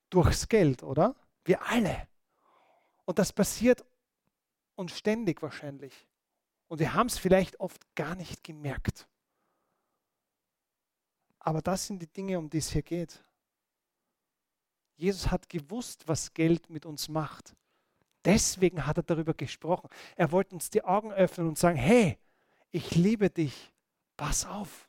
durchs 0.09 0.49
Geld, 0.49 0.83
oder? 0.83 1.15
Wir 1.45 1.63
alle. 1.63 2.09
Und 3.05 3.19
das 3.19 3.33
passiert 3.33 3.85
uns 4.75 4.97
ständig 4.97 5.43
wahrscheinlich. 5.43 6.09
Und 6.71 6.79
wir 6.79 6.95
haben 6.95 7.09
es 7.09 7.19
vielleicht 7.19 7.59
oft 7.59 7.83
gar 7.97 8.15
nicht 8.15 8.45
gemerkt. 8.45 9.09
Aber 11.41 11.61
das 11.61 11.89
sind 11.89 12.01
die 12.01 12.07
Dinge, 12.07 12.39
um 12.39 12.49
die 12.49 12.59
es 12.59 12.71
hier 12.71 12.83
geht. 12.83 13.25
Jesus 14.95 15.33
hat 15.33 15.49
gewusst, 15.49 16.07
was 16.07 16.33
Geld 16.33 16.71
mit 16.71 16.87
uns 16.87 17.09
macht. 17.09 17.57
Deswegen 18.25 18.87
hat 18.87 18.99
er 18.99 19.03
darüber 19.03 19.35
gesprochen. 19.35 19.89
Er 20.15 20.31
wollte 20.31 20.55
uns 20.55 20.71
die 20.71 20.85
Augen 20.85 21.11
öffnen 21.11 21.49
und 21.49 21.59
sagen, 21.59 21.77
hey, 21.77 22.19
ich 22.71 22.95
liebe 22.95 23.31
dich, 23.31 23.73
pass 24.17 24.47
auf. 24.47 24.89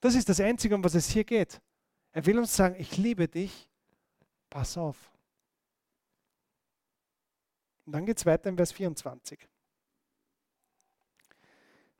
Das 0.00 0.14
ist 0.14 0.30
das 0.30 0.40
Einzige, 0.40 0.74
um 0.74 0.82
was 0.82 0.94
es 0.94 1.10
hier 1.10 1.24
geht. 1.24 1.60
Er 2.12 2.24
will 2.24 2.38
uns 2.38 2.56
sagen, 2.56 2.76
ich 2.78 2.96
liebe 2.96 3.28
dich, 3.28 3.68
pass 4.48 4.78
auf. 4.78 5.10
Und 7.90 7.94
dann 7.94 8.06
geht 8.06 8.18
es 8.18 8.24
weiter 8.24 8.48
in 8.48 8.56
Vers 8.56 8.70
24. 8.70 9.48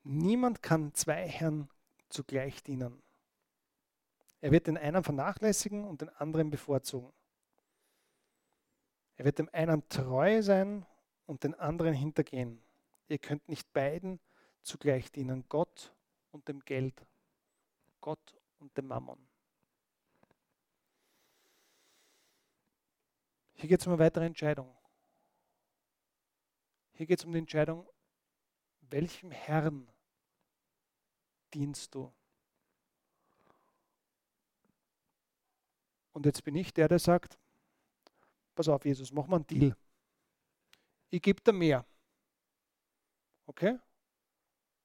Niemand 0.04 0.62
kann 0.62 0.94
zwei 0.94 1.26
Herren 1.26 1.68
zugleich 2.08 2.62
dienen. 2.62 3.02
Er 4.40 4.52
wird 4.52 4.68
den 4.68 4.78
einen 4.78 5.02
vernachlässigen 5.02 5.82
und 5.82 6.00
den 6.00 6.08
anderen 6.10 6.48
bevorzugen. 6.48 7.12
Er 9.16 9.24
wird 9.24 9.40
dem 9.40 9.48
einen 9.52 9.88
treu 9.88 10.42
sein 10.42 10.86
und 11.26 11.42
den 11.42 11.54
anderen 11.54 11.94
hintergehen. 11.94 12.62
Ihr 13.08 13.18
könnt 13.18 13.48
nicht 13.48 13.72
beiden 13.72 14.20
zugleich 14.62 15.10
dienen, 15.10 15.44
Gott 15.48 15.92
und 16.30 16.46
dem 16.46 16.60
Geld, 16.60 17.04
Gott 18.00 18.38
und 18.60 18.76
dem 18.76 18.86
Mammon. 18.86 19.18
Hier 23.54 23.68
geht 23.68 23.80
es 23.80 23.88
um 23.88 23.94
eine 23.94 24.02
weitere 24.04 24.26
Entscheidung. 24.26 24.76
Hier 27.00 27.06
geht 27.06 27.20
es 27.20 27.24
um 27.24 27.32
die 27.32 27.38
Entscheidung, 27.38 27.88
welchem 28.82 29.30
Herrn 29.30 29.90
dienst 31.54 31.94
du? 31.94 32.12
Und 36.12 36.26
jetzt 36.26 36.44
bin 36.44 36.54
ich 36.56 36.74
der, 36.74 36.88
der 36.88 36.98
sagt, 36.98 37.38
pass 38.54 38.68
auf, 38.68 38.84
Jesus, 38.84 39.12
mach 39.12 39.26
mal 39.26 39.36
einen 39.36 39.46
Deal. 39.46 39.74
Ich 41.08 41.22
gebe 41.22 41.40
dir 41.40 41.54
mehr. 41.54 41.86
Okay? 43.46 43.78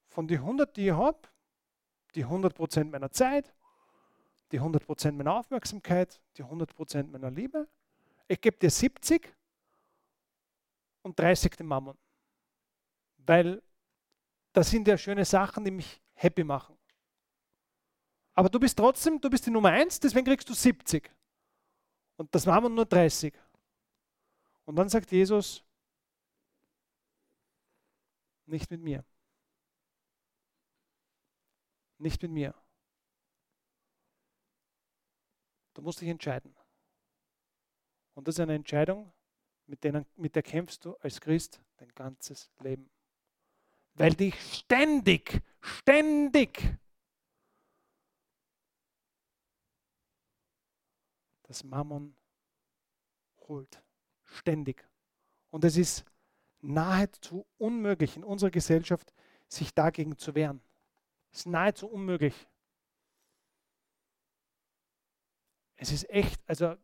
Von 0.08 0.25
den 0.25 0.38
100, 0.38 0.78
die 0.78 0.86
ich 0.86 0.93
habe, 0.93 1.19
die 2.13 2.25
100% 2.25 2.86
meiner 2.86 3.12
Zeit, 3.12 3.54
die 4.54 4.62
100% 4.62 5.12
meiner 5.12 5.34
Aufmerksamkeit, 5.34 6.21
die 6.38 6.45
100% 6.45 7.08
meiner 7.08 7.30
Liebe. 7.30 7.67
Ich 8.30 8.39
gebe 8.39 8.58
dir 8.58 8.69
70 8.69 9.36
und 11.01 11.19
30 11.19 11.58
den 11.58 11.67
Mammon. 11.67 11.97
Weil 13.25 13.61
das 14.53 14.69
sind 14.69 14.88
ja 14.88 14.97
schöne 14.97 15.25
Sachen, 15.25 15.65
die 15.65 15.71
mich 15.71 16.01
happy 16.13 16.43
machen. 16.43 16.77
Aber 18.33 18.49
du 18.49 18.59
bist 18.59 18.77
trotzdem, 18.77 19.19
du 19.19 19.29
bist 19.29 19.45
die 19.45 19.51
Nummer 19.51 19.69
1, 19.69 19.99
deswegen 19.99 20.25
kriegst 20.25 20.49
du 20.49 20.53
70. 20.53 21.09
Und 22.17 22.33
das 22.33 22.45
waren 22.45 22.73
nur 22.73 22.85
30. 22.85 23.33
Und 24.65 24.75
dann 24.75 24.89
sagt 24.89 25.11
Jesus, 25.11 25.63
nicht 28.45 28.69
mit 28.71 28.81
mir. 28.81 29.03
Nicht 31.97 32.21
mit 32.21 32.31
mir. 32.31 32.53
Du 35.73 35.81
musst 35.81 36.01
dich 36.01 36.09
entscheiden. 36.09 36.55
Und 38.13 38.27
das 38.27 38.35
ist 38.35 38.39
eine 38.39 38.55
Entscheidung, 38.55 39.11
mit, 39.65 39.83
denen, 39.83 40.05
mit 40.15 40.35
der 40.35 40.43
kämpfst 40.43 40.85
du 40.85 40.95
als 40.97 41.19
Christ 41.19 41.61
dein 41.77 41.89
ganzes 41.89 42.49
Leben. 42.59 42.89
Weil 43.95 44.13
dich 44.13 44.36
ständig, 44.53 45.41
ständig 45.62 46.62
das 51.43 51.63
Mammon 51.63 52.15
holt. 53.47 53.81
Ständig. 54.23 54.86
Und 55.49 55.63
es 55.63 55.77
ist 55.77 56.03
nahezu 56.60 57.45
unmöglich 57.58 58.17
in 58.17 58.23
unserer 58.23 58.51
Gesellschaft, 58.51 59.13
sich 59.47 59.73
dagegen 59.73 60.17
zu 60.17 60.36
wehren. 60.36 60.62
Es 61.31 61.39
ist 61.39 61.45
nahezu 61.45 61.88
unmöglich. 61.88 62.47
Es 65.77 65.91
ist 65.91 66.10
echt, 66.10 66.41
also 66.47 66.75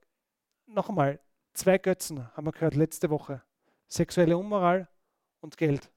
noch 0.67 0.89
einmal, 0.89 1.19
zwei 1.54 1.78
Götzen 1.78 2.32
haben 2.36 2.45
wir 2.45 2.52
gehört 2.52 2.76
letzte 2.76 3.10
Woche. 3.10 3.43
Sexuelle 3.88 4.38
Unmoral 4.38 4.88
und 5.39 5.58
Geld. 5.58 5.91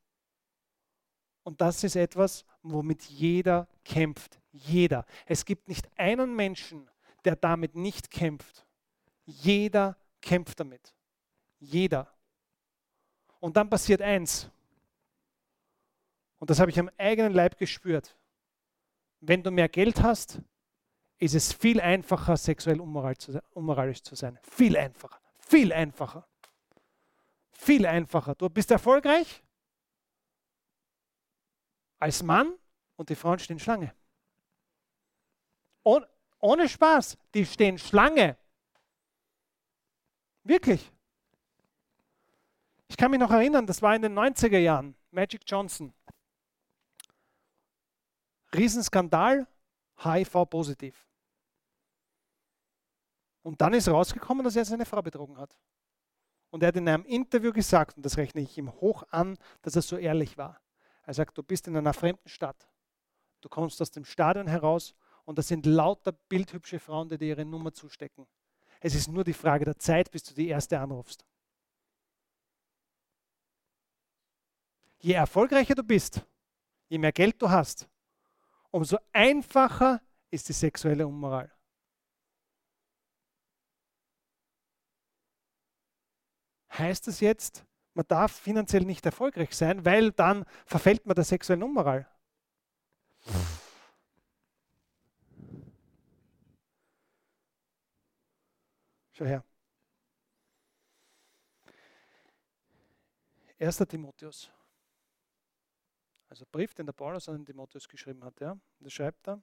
Und 1.44 1.60
das 1.60 1.84
ist 1.84 1.94
etwas, 1.94 2.44
womit 2.62 3.02
jeder 3.04 3.68
kämpft. 3.84 4.40
Jeder. 4.50 5.04
Es 5.26 5.44
gibt 5.44 5.68
nicht 5.68 5.88
einen 5.96 6.34
Menschen, 6.34 6.90
der 7.24 7.36
damit 7.36 7.76
nicht 7.76 8.10
kämpft. 8.10 8.66
Jeder 9.26 9.96
kämpft 10.20 10.58
damit. 10.58 10.94
Jeder. 11.58 12.10
Und 13.40 13.56
dann 13.56 13.68
passiert 13.68 14.00
eins. 14.00 14.50
Und 16.38 16.50
das 16.50 16.60
habe 16.60 16.70
ich 16.70 16.78
am 16.78 16.90
eigenen 16.96 17.32
Leib 17.32 17.58
gespürt. 17.58 18.16
Wenn 19.20 19.42
du 19.42 19.50
mehr 19.50 19.68
Geld 19.68 20.02
hast, 20.02 20.40
ist 21.18 21.34
es 21.34 21.52
viel 21.52 21.80
einfacher, 21.80 22.36
sexuell 22.36 22.80
unmoralisch 22.80 24.02
zu 24.02 24.14
sein. 24.14 24.38
Viel 24.42 24.76
einfacher. 24.76 25.20
Viel 25.38 25.72
einfacher. 25.72 26.26
Viel 27.52 27.86
einfacher. 27.86 28.34
Du 28.34 28.48
bist 28.48 28.70
erfolgreich 28.70 29.43
als 31.98 32.22
Mann 32.22 32.54
und 32.96 33.08
die 33.08 33.14
Frauen 33.14 33.38
stehen 33.38 33.58
Schlange. 33.58 33.94
Oh, 35.82 36.00
ohne 36.40 36.68
Spaß, 36.68 37.16
die 37.34 37.44
stehen 37.46 37.78
Schlange. 37.78 38.36
Wirklich. 40.42 40.90
Ich 42.88 42.96
kann 42.96 43.10
mich 43.10 43.20
noch 43.20 43.30
erinnern, 43.30 43.66
das 43.66 43.80
war 43.82 43.94
in 43.96 44.02
den 44.02 44.18
90er 44.18 44.58
Jahren, 44.58 44.94
Magic 45.10 45.42
Johnson. 45.46 45.92
Riesenskandal, 48.54 49.46
HIV-positiv. 50.02 51.06
Und 53.42 53.60
dann 53.60 53.74
ist 53.74 53.88
rausgekommen, 53.88 54.44
dass 54.44 54.56
er 54.56 54.64
seine 54.64 54.86
Frau 54.86 55.02
betrogen 55.02 55.36
hat. 55.38 55.58
Und 56.50 56.62
er 56.62 56.68
hat 56.68 56.76
in 56.76 56.88
einem 56.88 57.04
Interview 57.04 57.52
gesagt, 57.52 57.96
und 57.96 58.06
das 58.06 58.16
rechne 58.16 58.40
ich 58.40 58.56
ihm 58.56 58.72
hoch 58.80 59.02
an, 59.10 59.36
dass 59.62 59.76
er 59.76 59.82
so 59.82 59.96
ehrlich 59.96 60.38
war. 60.38 60.60
Er 61.06 61.14
sagt, 61.14 61.36
du 61.36 61.42
bist 61.42 61.68
in 61.68 61.76
einer 61.76 61.92
fremden 61.92 62.28
Stadt. 62.28 62.68
Du 63.40 63.48
kommst 63.48 63.80
aus 63.82 63.90
dem 63.90 64.04
Stadion 64.04 64.46
heraus 64.46 64.94
und 65.24 65.38
das 65.38 65.48
sind 65.48 65.66
lauter 65.66 66.12
bildhübsche 66.12 66.78
Frauen, 66.78 67.08
die 67.08 67.18
dir 67.18 67.28
ihre 67.28 67.44
Nummer 67.44 67.72
zustecken. 67.72 68.26
Es 68.80 68.94
ist 68.94 69.08
nur 69.08 69.24
die 69.24 69.32
Frage 69.32 69.64
der 69.64 69.78
Zeit, 69.78 70.10
bis 70.10 70.22
du 70.22 70.34
die 70.34 70.48
erste 70.48 70.78
anrufst. 70.78 71.24
Je 74.98 75.12
erfolgreicher 75.12 75.74
du 75.74 75.82
bist, 75.82 76.22
je 76.88 76.98
mehr 76.98 77.12
Geld 77.12 77.40
du 77.40 77.50
hast, 77.50 77.88
umso 78.70 78.98
einfacher 79.12 80.00
ist 80.30 80.48
die 80.48 80.54
sexuelle 80.54 81.06
Unmoral. 81.06 81.52
Heißt 86.70 87.06
das 87.06 87.20
jetzt, 87.20 87.64
man 87.94 88.06
darf 88.08 88.32
finanziell 88.32 88.84
nicht 88.84 89.06
erfolgreich 89.06 89.54
sein, 89.54 89.84
weil 89.84 90.12
dann 90.12 90.44
verfällt 90.66 91.06
man 91.06 91.14
der 91.14 91.24
sexuellen 91.24 91.62
Unmoral? 91.62 92.06
Schau 99.12 99.24
her. 99.24 99.44
1. 103.58 103.78
Timotheus. 103.88 104.50
Also 106.28 106.44
Brief, 106.50 106.74
den 106.74 106.86
der 106.86 106.92
Paulus 106.92 107.28
an 107.28 107.36
den 107.36 107.46
Timotheus 107.46 107.88
geschrieben 107.88 108.24
hat. 108.24 108.40
Ja? 108.40 108.58
Da 108.80 108.90
schreibt 108.90 109.28
er, 109.28 109.40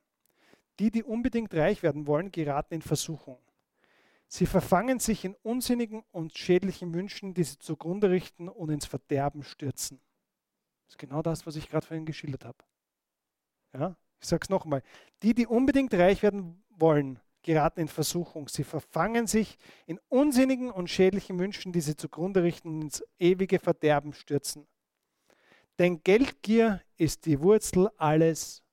die, 0.78 0.92
die 0.92 1.04
unbedingt 1.04 1.54
reich 1.54 1.82
werden 1.84 2.06
wollen, 2.06 2.32
geraten 2.32 2.74
in 2.74 2.82
Versuchung. 2.82 3.40
Sie 4.34 4.46
verfangen 4.46 5.00
sich 5.00 5.26
in 5.26 5.36
unsinnigen 5.44 6.06
und 6.12 6.38
schädlichen 6.38 6.94
Wünschen, 6.94 7.34
die 7.34 7.44
sie 7.44 7.60
zugrunde 7.60 8.10
richten 8.10 8.48
und 8.48 8.70
ins 8.70 8.86
Verderben 8.86 9.44
stürzen. 9.44 10.00
Das 10.86 10.94
ist 10.94 11.00
genau 11.00 11.22
das, 11.22 11.46
was 11.46 11.58
ich 11.58 11.68
gerade 11.68 11.86
vorhin 11.86 12.06
geschildert 12.06 12.46
habe. 12.46 12.58
Ja? 13.74 13.98
Ich 14.22 14.30
sage 14.30 14.44
es 14.44 14.50
nochmal. 14.50 14.84
Die, 15.22 15.34
die 15.34 15.46
unbedingt 15.46 15.94
reich 15.96 16.24
werden 16.24 16.64
wollen, 16.70 17.20
geraten 17.44 17.82
in 17.82 17.88
Versuchung. 17.90 18.48
Sie 18.48 18.64
verfangen 18.64 19.28
sich 19.28 19.58
in 19.86 20.00
unsinnigen 20.08 20.72
und 20.72 20.90
schädlichen 20.90 21.38
Wünschen, 21.38 21.74
die 21.74 21.82
sie 21.82 21.98
zugrunde 21.98 22.42
richten 22.42 22.70
und 22.70 22.82
ins 22.84 23.04
ewige 23.20 23.60
Verderben 23.60 24.14
stürzen. 24.14 24.66
Denn 25.78 26.04
Geldgier 26.04 26.82
ist 26.96 27.26
die 27.26 27.42
Wurzel 27.42 27.90
alles 27.98 28.64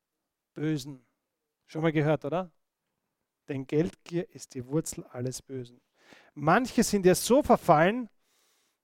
Bösen. 0.54 1.04
Schon 1.66 1.82
mal 1.82 1.90
gehört, 1.90 2.24
oder? 2.24 2.52
Denn 3.48 3.66
Geldgier 3.66 4.28
ist 4.34 4.54
die 4.54 4.66
Wurzel 4.66 5.04
alles 5.04 5.42
Bösen. 5.42 5.80
Manche 6.34 6.84
sind 6.84 7.06
ja 7.06 7.14
so 7.14 7.42
verfallen, 7.42 8.08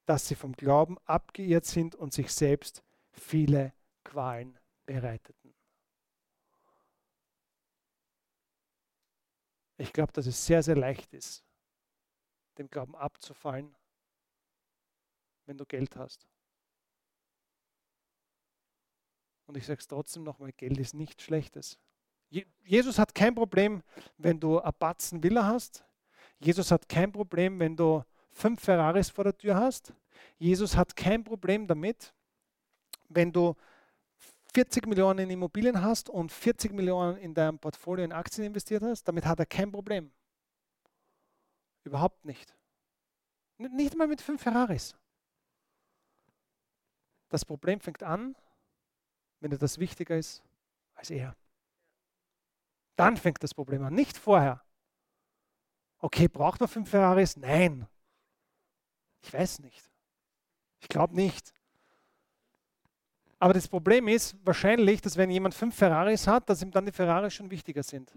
dass 0.06 0.28
sie 0.28 0.34
vom 0.34 0.52
Glauben 0.52 0.98
abgeirrt 1.04 1.64
sind 1.64 1.94
und 1.94 2.12
sich 2.12 2.32
selbst 2.32 2.82
viele 3.12 3.72
Qualen 4.02 4.58
bereiteten. 4.86 5.54
Ich 9.76 9.92
glaube, 9.92 10.12
dass 10.12 10.26
es 10.26 10.44
sehr, 10.46 10.62
sehr 10.62 10.76
leicht 10.76 11.12
ist, 11.14 11.44
dem 12.58 12.68
Glauben 12.68 12.94
abzufallen, 12.94 13.74
wenn 15.46 15.58
du 15.58 15.66
Geld 15.66 15.96
hast. 15.96 16.26
Und 19.46 19.56
ich 19.56 19.66
sage 19.66 19.80
es 19.80 19.88
trotzdem 19.88 20.22
nochmal, 20.22 20.52
Geld 20.52 20.78
ist 20.78 20.94
nichts 20.94 21.22
Schlechtes. 21.22 21.78
Jesus 22.64 22.98
hat 22.98 23.14
kein 23.14 23.34
Problem, 23.34 23.82
wenn 24.16 24.40
du 24.40 24.58
eine 24.58 24.72
Batzen 24.72 25.22
Villa 25.22 25.46
hast. 25.46 25.84
Jesus 26.38 26.70
hat 26.70 26.88
kein 26.88 27.12
Problem, 27.12 27.58
wenn 27.60 27.76
du 27.76 28.02
fünf 28.30 28.60
Ferraris 28.60 29.10
vor 29.10 29.24
der 29.24 29.36
Tür 29.36 29.56
hast. 29.56 29.92
Jesus 30.38 30.76
hat 30.76 30.96
kein 30.96 31.22
Problem 31.22 31.66
damit, 31.66 32.14
wenn 33.08 33.32
du 33.32 33.54
40 34.54 34.86
Millionen 34.86 35.20
in 35.20 35.30
Immobilien 35.30 35.82
hast 35.82 36.08
und 36.08 36.30
40 36.30 36.72
Millionen 36.72 37.16
in 37.18 37.34
deinem 37.34 37.58
Portfolio 37.58 38.04
in 38.04 38.12
Aktien 38.12 38.46
investiert 38.46 38.82
hast, 38.82 39.04
damit 39.04 39.26
hat 39.26 39.38
er 39.40 39.46
kein 39.46 39.70
Problem. 39.70 40.12
Überhaupt 41.84 42.24
nicht. 42.24 42.54
Nicht 43.58 43.96
mal 43.96 44.08
mit 44.08 44.20
fünf 44.20 44.42
Ferraris. 44.42 44.96
Das 47.28 47.44
Problem 47.44 47.80
fängt 47.80 48.02
an, 48.02 48.36
wenn 49.40 49.50
dir 49.50 49.58
das 49.58 49.78
wichtiger 49.78 50.16
ist 50.16 50.42
als 50.94 51.10
er. 51.10 51.36
Dann 52.96 53.16
fängt 53.16 53.42
das 53.42 53.54
Problem 53.54 53.82
an, 53.82 53.94
nicht 53.94 54.16
vorher. 54.16 54.62
Okay, 55.98 56.28
braucht 56.28 56.60
man 56.60 56.68
fünf 56.68 56.90
Ferraris? 56.90 57.36
Nein. 57.36 57.86
Ich 59.22 59.32
weiß 59.32 59.60
nicht. 59.60 59.90
Ich 60.80 60.88
glaube 60.88 61.14
nicht. 61.14 61.54
Aber 63.38 63.52
das 63.52 63.68
Problem 63.68 64.08
ist 64.08 64.36
wahrscheinlich, 64.44 65.00
dass 65.00 65.16
wenn 65.16 65.30
jemand 65.30 65.54
fünf 65.54 65.76
Ferraris 65.76 66.26
hat, 66.26 66.48
dass 66.48 66.62
ihm 66.62 66.70
dann 66.70 66.86
die 66.86 66.92
Ferraris 66.92 67.34
schon 67.34 67.50
wichtiger 67.50 67.82
sind. 67.82 68.12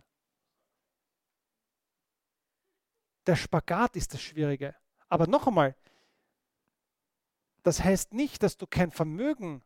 Der 3.25 3.35
Spagat 3.35 3.95
ist 3.95 4.13
das 4.13 4.21
Schwierige. 4.21 4.75
Aber 5.09 5.27
noch 5.27 5.47
einmal, 5.47 5.75
das 7.63 7.83
heißt 7.83 8.13
nicht, 8.13 8.43
dass 8.43 8.57
du 8.57 8.67
kein 8.67 8.91
Vermögen 8.91 9.63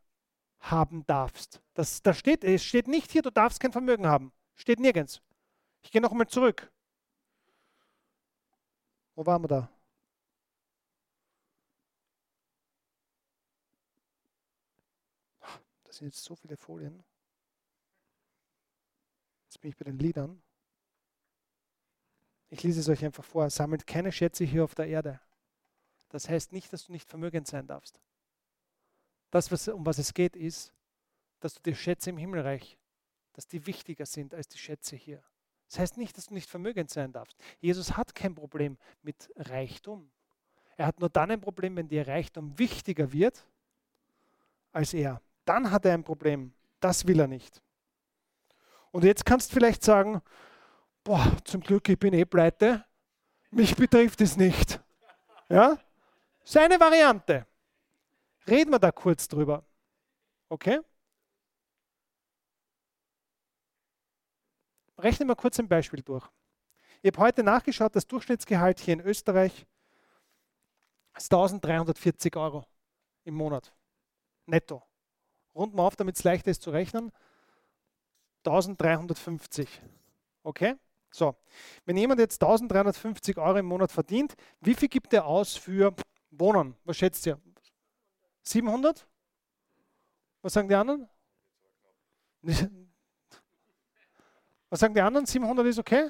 haben 0.58 1.06
darfst. 1.06 1.60
Das, 1.74 2.02
da 2.02 2.14
steht, 2.14 2.44
es 2.44 2.64
steht 2.64 2.88
nicht 2.88 3.10
hier, 3.10 3.22
du 3.22 3.30
darfst 3.30 3.60
kein 3.60 3.72
Vermögen 3.72 4.06
haben. 4.06 4.32
Steht 4.54 4.80
nirgends. 4.80 5.20
Ich 5.82 5.90
gehe 5.90 6.00
noch 6.00 6.12
einmal 6.12 6.28
zurück. 6.28 6.70
Wo 9.14 9.26
waren 9.26 9.42
wir 9.42 9.48
da? 9.48 9.68
Das 15.84 15.98
sind 15.98 16.06
jetzt 16.06 16.24
so 16.24 16.34
viele 16.34 16.56
Folien. 16.56 17.04
Jetzt 19.44 19.60
bin 19.60 19.70
ich 19.70 19.76
bei 19.76 19.84
den 19.84 19.98
Liedern. 19.98 20.42
Ich 22.48 22.62
lese 22.62 22.80
es 22.80 22.88
euch 22.88 23.04
einfach 23.04 23.24
vor. 23.24 23.50
Sammelt 23.50 23.86
keine 23.86 24.12
Schätze 24.12 24.44
hier 24.44 24.64
auf 24.64 24.74
der 24.74 24.86
Erde. 24.86 25.20
Das 26.08 26.28
heißt 26.28 26.52
nicht, 26.52 26.72
dass 26.72 26.86
du 26.86 26.92
nicht 26.92 27.08
vermögend 27.08 27.46
sein 27.46 27.66
darfst. 27.66 28.00
Das, 29.30 29.50
was, 29.50 29.68
um 29.68 29.84
was 29.84 29.98
es 29.98 30.14
geht, 30.14 30.36
ist, 30.36 30.72
dass 31.40 31.54
du 31.54 31.62
die 31.62 31.74
Schätze 31.74 32.10
im 32.10 32.18
Himmelreich, 32.18 32.78
dass 33.32 33.46
die 33.46 33.66
wichtiger 33.66 34.06
sind 34.06 34.34
als 34.34 34.48
die 34.48 34.58
Schätze 34.58 34.96
hier. 34.96 35.22
Das 35.68 35.78
heißt 35.78 35.96
nicht, 35.96 36.16
dass 36.16 36.26
du 36.26 36.34
nicht 36.34 36.50
vermögend 36.50 36.90
sein 36.90 37.12
darfst. 37.12 37.36
Jesus 37.60 37.96
hat 37.96 38.14
kein 38.14 38.34
Problem 38.34 38.76
mit 39.02 39.32
Reichtum. 39.36 40.10
Er 40.76 40.86
hat 40.86 41.00
nur 41.00 41.08
dann 41.08 41.30
ein 41.30 41.40
Problem, 41.40 41.76
wenn 41.76 41.88
dir 41.88 42.06
Reichtum 42.06 42.58
wichtiger 42.58 43.12
wird 43.12 43.46
als 44.72 44.92
er. 44.94 45.20
Dann 45.44 45.70
hat 45.70 45.84
er 45.84 45.94
ein 45.94 46.04
Problem. 46.04 46.52
Das 46.80 47.06
will 47.06 47.20
er 47.20 47.26
nicht. 47.26 47.62
Und 48.90 49.04
jetzt 49.04 49.24
kannst 49.24 49.50
du 49.50 49.54
vielleicht 49.54 49.82
sagen, 49.82 50.20
boah, 51.04 51.36
zum 51.44 51.62
Glück, 51.62 51.88
ich 51.88 51.98
bin 51.98 52.12
eh 52.12 52.24
pleite. 52.24 52.84
Mich 53.50 53.74
betrifft 53.74 54.20
es 54.20 54.36
nicht. 54.36 54.80
Ja? 55.48 55.78
Seine 56.44 56.78
Variante. 56.78 57.46
Reden 58.46 58.70
wir 58.70 58.78
da 58.78 58.90
kurz 58.90 59.28
drüber. 59.28 59.64
Okay? 60.48 60.80
Rechnen 65.02 65.28
wir 65.28 65.34
kurz 65.34 65.58
ein 65.58 65.68
Beispiel 65.68 66.00
durch. 66.02 66.24
Ich 67.02 67.08
habe 67.08 67.18
heute 67.18 67.42
nachgeschaut, 67.42 67.96
das 67.96 68.06
Durchschnittsgehalt 68.06 68.78
hier 68.78 68.94
in 68.94 69.00
Österreich 69.00 69.66
ist 71.16 71.32
1340 71.32 72.36
Euro 72.36 72.64
im 73.24 73.34
Monat. 73.34 73.74
Netto. 74.46 74.82
Runden 75.54 75.76
wir 75.76 75.82
auf, 75.82 75.96
damit 75.96 76.16
es 76.16 76.24
leichter 76.24 76.52
ist 76.52 76.62
zu 76.62 76.70
rechnen. 76.70 77.10
1350. 78.46 79.82
Okay? 80.44 80.76
So, 81.10 81.36
wenn 81.84 81.96
jemand 81.96 82.20
jetzt 82.20 82.40
1350 82.42 83.36
Euro 83.38 83.58
im 83.58 83.66
Monat 83.66 83.90
verdient, 83.90 84.34
wie 84.60 84.74
viel 84.74 84.88
gibt 84.88 85.12
er 85.12 85.26
aus 85.26 85.56
für 85.56 85.94
Wohnen? 86.30 86.76
Was 86.84 86.96
schätzt 86.96 87.26
ihr? 87.26 87.40
700? 88.42 89.06
Was 90.40 90.52
sagen 90.52 90.68
die 90.68 90.74
anderen? 90.74 91.08
Was 94.72 94.80
sagen 94.80 94.94
die 94.94 95.02
anderen? 95.02 95.26
700 95.26 95.66
ist 95.66 95.78
okay? 95.78 96.08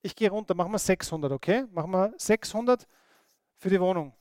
Ich 0.00 0.16
gehe 0.16 0.30
runter, 0.30 0.54
machen 0.54 0.72
wir 0.72 0.78
600, 0.78 1.30
okay? 1.30 1.66
Machen 1.72 1.90
wir 1.90 2.14
600 2.16 2.88
für 3.58 3.68
die 3.68 3.78
Wohnung. 3.78 4.14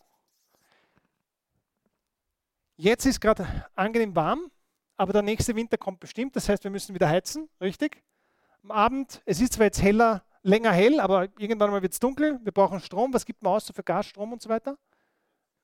Jetzt 2.76 3.06
ist 3.06 3.22
gerade 3.22 3.48
angenehm 3.74 4.14
warm, 4.14 4.52
aber 4.98 5.14
der 5.14 5.22
nächste 5.22 5.56
Winter 5.56 5.78
kommt 5.78 6.02
bestimmt. 6.02 6.36
Das 6.36 6.50
heißt, 6.50 6.66
wir 6.66 6.70
müssen 6.72 6.94
wieder 6.94 7.08
heizen, 7.08 7.48
richtig? 7.62 8.04
Am 8.62 8.72
Abend, 8.72 9.22
es 9.26 9.40
ist 9.40 9.54
zwar 9.54 9.68
jetzt 9.68 9.82
heller, 9.82 10.26
länger 10.44 10.74
hell, 10.74 11.00
aber 11.00 11.30
irgendwann 11.40 11.72
mal 11.72 11.82
wird 11.82 11.94
es 11.94 12.00
dunkel. 12.02 12.42
Wir 12.44 12.52
brauchen 12.52 12.82
Strom. 12.82 13.14
Was 13.14 13.26
gibt 13.26 13.42
man 13.42 13.54
aus 13.54 13.68
so 13.68 13.72
für 13.72 13.84
Gas, 13.84 14.08
Strom 14.08 14.34
und 14.34 14.42
so 14.42 14.50
weiter? 14.50 14.78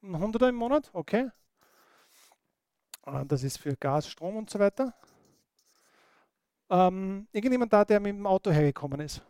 Ein 0.01 0.17
Hunderter 0.17 0.47
im 0.47 0.55
Monat, 0.55 0.89
okay. 0.93 1.29
Ah, 3.03 3.25
das 3.25 3.43
ist 3.43 3.57
für 3.57 3.75
Gas, 3.75 4.07
Strom 4.07 4.37
und 4.37 4.49
so 4.49 4.59
weiter. 4.59 4.93
Ähm, 6.71 7.27
irgendjemand 7.33 7.73
da, 7.73 7.83
der 7.83 7.99
mit 7.99 8.15
dem 8.15 8.25
Auto 8.25 8.49
hergekommen 8.49 9.01
ist? 9.01 9.21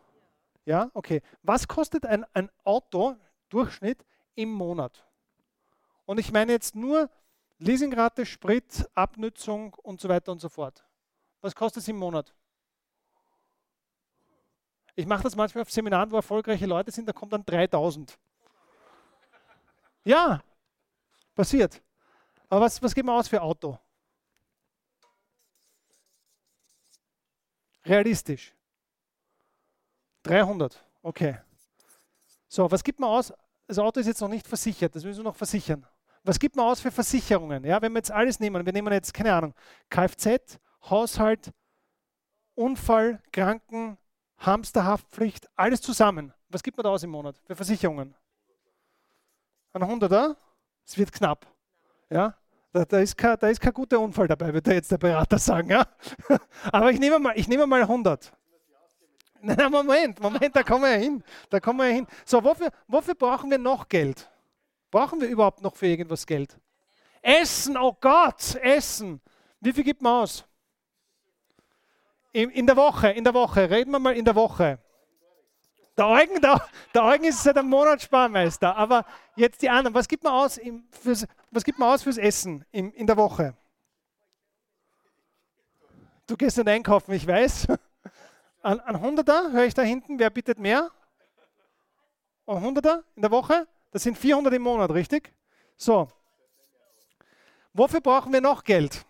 Ja, 0.64 0.90
okay. 0.94 1.20
Was 1.42 1.66
kostet 1.66 2.06
ein, 2.06 2.24
ein 2.32 2.48
Auto 2.62 3.16
Durchschnitt 3.48 4.06
im 4.36 4.52
Monat? 4.52 5.04
Und 6.06 6.18
ich 6.18 6.30
meine 6.30 6.52
jetzt 6.52 6.76
nur 6.76 7.10
Leasingrate, 7.58 8.24
Sprit, 8.26 8.88
Abnützung 8.94 9.74
und 9.74 10.00
so 10.00 10.08
weiter 10.08 10.30
und 10.30 10.40
so 10.40 10.48
fort. 10.48 10.84
Was 11.40 11.54
kostet 11.56 11.82
es 11.82 11.88
im 11.88 11.96
Monat? 11.96 12.32
Ich 14.94 15.06
mache 15.06 15.24
das 15.24 15.34
manchmal 15.34 15.62
auf 15.62 15.70
Seminaren, 15.70 16.12
wo 16.12 16.16
erfolgreiche 16.16 16.66
Leute 16.66 16.92
sind, 16.92 17.08
da 17.08 17.12
kommt 17.12 17.32
dann 17.32 17.44
3000. 17.44 18.16
Ja, 20.04 20.42
passiert. 21.34 21.82
Aber 22.48 22.60
was, 22.60 22.80
was 22.80 22.94
gibt 22.94 23.06
man 23.06 23.18
aus 23.18 23.26
für 23.26 23.42
Auto? 23.42 23.78
Realistisch. 27.84 28.54
300, 30.22 30.84
okay. 31.02 31.38
So, 32.48 32.70
was 32.70 32.84
gibt 32.84 33.00
man 33.00 33.10
aus? 33.10 33.32
Das 33.66 33.78
Auto 33.78 34.00
ist 34.00 34.06
jetzt 34.06 34.20
noch 34.20 34.28
nicht 34.28 34.46
versichert, 34.46 34.94
das 34.94 35.04
müssen 35.04 35.20
wir 35.20 35.24
noch 35.24 35.36
versichern. 35.36 35.86
Was 36.24 36.38
gibt 36.38 36.54
man 36.54 36.66
aus 36.66 36.80
für 36.80 36.90
Versicherungen? 36.90 37.64
Ja, 37.64 37.82
wenn 37.82 37.92
wir 37.92 37.98
jetzt 37.98 38.12
alles 38.12 38.38
nehmen, 38.38 38.64
wir 38.64 38.72
nehmen 38.72 38.92
jetzt, 38.92 39.12
keine 39.12 39.34
Ahnung, 39.34 39.54
Kfz, 39.90 40.58
Haushalt, 40.88 41.52
Unfall, 42.54 43.20
Kranken, 43.32 43.98
Hamsterhaftpflicht, 44.38 45.48
alles 45.56 45.80
zusammen. 45.80 46.32
Was 46.48 46.62
gibt 46.62 46.76
man 46.76 46.84
da 46.84 46.90
aus 46.90 47.02
im 47.02 47.10
Monat 47.10 47.40
für 47.44 47.56
Versicherungen? 47.56 48.14
Ein 49.72 49.86
Hunderter? 49.86 50.36
Es 50.84 50.98
wird 50.98 51.12
knapp. 51.12 51.46
Ja? 52.10 52.36
Da, 52.72 52.86
da, 52.86 53.00
ist 53.00 53.16
kein, 53.16 53.36
da 53.38 53.48
ist 53.48 53.60
kein 53.60 53.72
guter 53.72 54.00
Unfall 54.00 54.26
dabei, 54.26 54.52
wird 54.52 54.66
jetzt 54.66 54.90
der 54.90 54.98
Berater 54.98 55.38
sagen. 55.38 55.70
Ja? 55.70 55.86
Aber 56.72 56.90
ich 56.90 56.98
nehme 56.98 57.18
mal, 57.18 57.34
ich 57.36 57.46
nehme 57.46 57.66
mal 57.66 57.82
100. 57.82 58.32
Nein, 59.42 59.70
Moment, 59.70 60.20
Moment, 60.20 60.56
da 60.56 60.62
kommen 60.62 60.84
wir 60.84 60.92
ja 60.92 60.98
hin. 60.98 61.22
Da 61.50 61.60
kommen 61.60 61.80
wir 61.80 61.88
ja 61.88 61.94
hin. 61.94 62.06
So, 62.24 62.42
wofür, 62.42 62.70
wofür 62.86 63.14
brauchen 63.14 63.50
wir 63.50 63.58
noch 63.58 63.88
Geld? 63.88 64.30
Brauchen 64.90 65.20
wir 65.20 65.28
überhaupt 65.28 65.62
noch 65.62 65.76
für 65.76 65.86
irgendwas 65.86 66.24
Geld? 66.26 66.56
Essen, 67.20 67.76
oh 67.76 67.96
Gott, 68.00 68.54
Essen. 68.56 69.20
Wie 69.60 69.72
viel 69.72 69.84
gibt 69.84 70.00
man 70.00 70.22
aus? 70.22 70.44
In, 72.32 72.50
in 72.50 72.66
der 72.66 72.76
Woche, 72.76 73.10
in 73.10 73.24
der 73.24 73.34
Woche, 73.34 73.68
reden 73.68 73.90
wir 73.90 73.98
mal 73.98 74.16
in 74.16 74.24
der 74.24 74.34
Woche. 74.34 74.78
Der 75.96 76.06
Eugen, 76.06 76.40
der, 76.40 76.66
der 76.94 77.04
Eugen 77.04 77.24
ist 77.24 77.42
seit 77.42 77.56
einem 77.56 77.68
Monat 77.68 78.00
Sparmeister, 78.00 78.74
aber 78.76 79.04
jetzt 79.36 79.60
die 79.60 79.68
anderen. 79.68 79.94
Was 79.94 80.08
gibt 80.08 80.24
man 80.24 80.32
aus, 80.32 80.56
im, 80.56 80.84
fürs, 80.90 81.26
was 81.50 81.64
gibt 81.64 81.78
man 81.78 81.90
aus 81.90 82.02
fürs 82.02 82.16
Essen 82.16 82.64
im, 82.72 82.92
in 82.94 83.06
der 83.06 83.16
Woche? 83.16 83.54
Du 86.26 86.36
gehst 86.36 86.56
nicht 86.56 86.68
einkaufen, 86.68 87.12
ich 87.12 87.26
weiß. 87.26 87.68
Ein, 88.62 88.78
ein 88.80 89.00
Hunderter, 89.00 89.50
höre 89.50 89.64
ich 89.64 89.74
da 89.74 89.82
hinten, 89.82 90.20
wer 90.20 90.30
bittet 90.30 90.58
mehr? 90.58 90.90
Ein 92.46 92.60
Hunderter 92.60 93.02
in 93.16 93.22
der 93.22 93.30
Woche? 93.32 93.66
Das 93.90 94.04
sind 94.04 94.16
400 94.16 94.54
im 94.54 94.62
Monat, 94.62 94.92
richtig? 94.92 95.34
So. 95.76 96.08
Wofür 97.74 98.00
brauchen 98.00 98.32
wir 98.32 98.40
noch 98.40 98.62
Geld? 98.62 99.04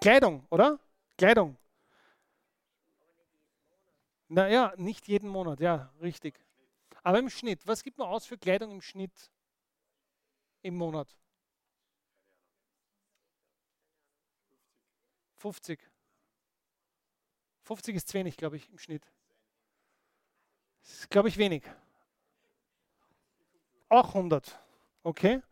Kleidung, 0.00 0.44
oder? 0.50 0.78
Kleidung. 1.16 1.56
Naja, 4.28 4.74
nicht 4.76 5.08
jeden 5.08 5.28
Monat, 5.28 5.60
ja, 5.60 5.90
richtig. 6.02 6.38
Aber 7.02 7.18
im 7.18 7.30
Schnitt, 7.30 7.66
was 7.66 7.82
gibt 7.82 7.98
man 7.98 8.08
aus 8.08 8.26
für 8.26 8.36
Kleidung 8.36 8.70
im 8.70 8.82
Schnitt 8.82 9.30
im 10.62 10.76
Monat? 10.76 11.08
50. 15.36 15.80
50 17.62 17.96
ist 17.96 18.08
zu 18.08 18.14
wenig, 18.14 18.36
glaube 18.36 18.56
ich, 18.56 18.68
im 18.68 18.78
Schnitt. 18.78 19.06
Das 20.82 20.92
ist, 21.00 21.10
glaube 21.10 21.28
ich, 21.28 21.38
wenig. 21.38 21.62
Auch 23.88 24.08
100. 24.08 24.58
Okay. 25.02 25.42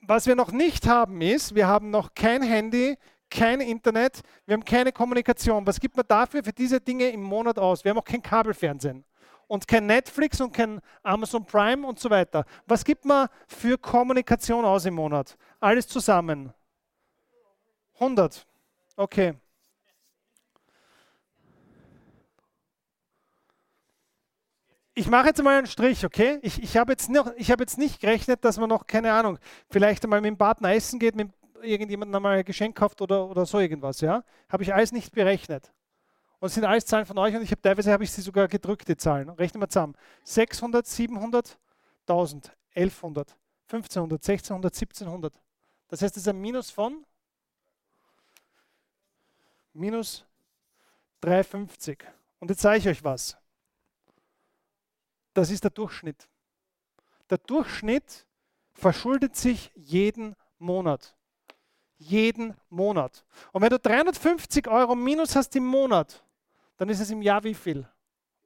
Was 0.00 0.26
wir 0.26 0.34
noch 0.34 0.50
nicht 0.50 0.88
haben 0.88 1.20
ist, 1.20 1.54
wir 1.54 1.68
haben 1.68 1.90
noch 1.90 2.14
kein 2.14 2.42
Handy, 2.42 2.98
kein 3.32 3.60
Internet, 3.60 4.20
wir 4.46 4.54
haben 4.54 4.64
keine 4.64 4.92
Kommunikation. 4.92 5.66
Was 5.66 5.80
gibt 5.80 5.96
man 5.96 6.06
dafür 6.06 6.44
für 6.44 6.52
diese 6.52 6.80
Dinge 6.80 7.08
im 7.08 7.22
Monat 7.22 7.58
aus? 7.58 7.84
Wir 7.84 7.90
haben 7.90 7.98
auch 7.98 8.04
kein 8.04 8.22
Kabelfernsehen 8.22 9.04
und 9.48 9.66
kein 9.66 9.86
Netflix 9.86 10.40
und 10.40 10.52
kein 10.52 10.80
Amazon 11.02 11.44
Prime 11.44 11.86
und 11.86 11.98
so 11.98 12.10
weiter. 12.10 12.44
Was 12.66 12.84
gibt 12.84 13.04
man 13.04 13.28
für 13.48 13.78
Kommunikation 13.78 14.64
aus 14.64 14.84
im 14.84 14.94
Monat? 14.94 15.36
Alles 15.60 15.88
zusammen. 15.88 16.52
100. 17.94 18.46
Okay. 18.96 19.34
ich 24.94 25.08
mache 25.08 25.28
jetzt 25.28 25.42
mal 25.42 25.56
einen 25.56 25.66
Strich, 25.66 26.04
okay? 26.04 26.38
Ich, 26.42 26.62
ich 26.62 26.76
habe 26.76 26.92
jetzt, 26.92 27.08
hab 27.08 27.60
jetzt 27.60 27.78
nicht 27.78 28.00
gerechnet, 28.00 28.44
dass 28.44 28.58
man 28.58 28.68
noch, 28.68 28.86
keine 28.86 29.12
Ahnung, 29.12 29.38
vielleicht 29.70 30.04
einmal 30.04 30.20
mit 30.20 30.28
dem 30.28 30.36
Partner 30.36 30.74
essen 30.74 30.98
geht, 30.98 31.16
mit 31.16 31.30
irgendjemandem 31.62 32.14
einmal 32.16 32.38
ein 32.38 32.44
Geschenk 32.44 32.76
kauft 32.76 33.00
oder, 33.00 33.28
oder 33.28 33.46
so 33.46 33.58
irgendwas, 33.58 34.00
ja? 34.00 34.24
Habe 34.48 34.62
ich 34.62 34.74
alles 34.74 34.92
nicht 34.92 35.12
berechnet. 35.12 35.72
Und 36.38 36.48
es 36.48 36.54
sind 36.54 36.64
alles 36.64 36.86
Zahlen 36.86 37.06
von 37.06 37.18
euch 37.18 37.34
und 37.36 37.42
ich 37.42 37.50
habe 37.50 37.62
teilweise 37.62 37.92
habe 37.92 38.04
ich 38.04 38.10
sie 38.10 38.20
sogar 38.20 38.48
gedrückt, 38.48 38.88
die 38.88 38.96
Zahlen. 38.96 39.28
Rechnen 39.30 39.62
wir 39.62 39.68
zusammen. 39.68 39.94
600, 40.24 40.86
700, 40.86 41.58
1000, 42.06 42.52
1100, 42.74 43.36
1500, 43.68 44.20
1600, 44.20 44.74
1700. 44.74 45.40
Das 45.88 46.02
heißt, 46.02 46.16
es 46.16 46.22
ist 46.22 46.28
ein 46.28 46.40
Minus 46.40 46.70
von 46.70 47.04
minus 49.72 50.24
350. 51.20 52.04
Und 52.40 52.50
jetzt 52.50 52.60
zeige 52.60 52.78
ich 52.78 52.88
euch 52.88 53.04
was. 53.04 53.36
Das 55.34 55.50
ist 55.50 55.64
der 55.64 55.70
Durchschnitt. 55.70 56.28
Der 57.30 57.38
Durchschnitt 57.38 58.26
verschuldet 58.74 59.36
sich 59.36 59.70
jeden 59.74 60.34
Monat. 60.58 61.14
Jeden 62.02 62.54
Monat. 62.68 63.24
Und 63.52 63.62
wenn 63.62 63.70
du 63.70 63.78
350 63.78 64.66
Euro 64.68 64.94
minus 64.94 65.36
hast 65.36 65.54
im 65.54 65.66
Monat, 65.66 66.24
dann 66.76 66.88
ist 66.88 67.00
es 67.00 67.10
im 67.10 67.22
Jahr 67.22 67.42
wie 67.44 67.54
viel? 67.54 67.86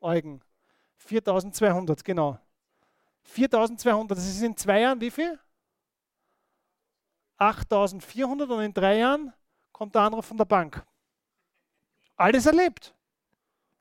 Eugen. 0.00 0.42
4200, 0.98 2.04
genau. 2.04 2.38
4200, 3.22 4.18
das 4.18 4.26
ist 4.26 4.42
in 4.42 4.56
zwei 4.56 4.80
Jahren 4.80 5.00
wie 5.00 5.10
viel? 5.10 5.38
8400 7.38 8.50
und 8.50 8.60
in 8.62 8.74
drei 8.74 8.98
Jahren 8.98 9.32
kommt 9.72 9.94
der 9.94 10.02
Anruf 10.02 10.26
von 10.26 10.36
der 10.36 10.44
Bank. 10.44 10.84
Alles 12.16 12.46
erlebt. 12.46 12.94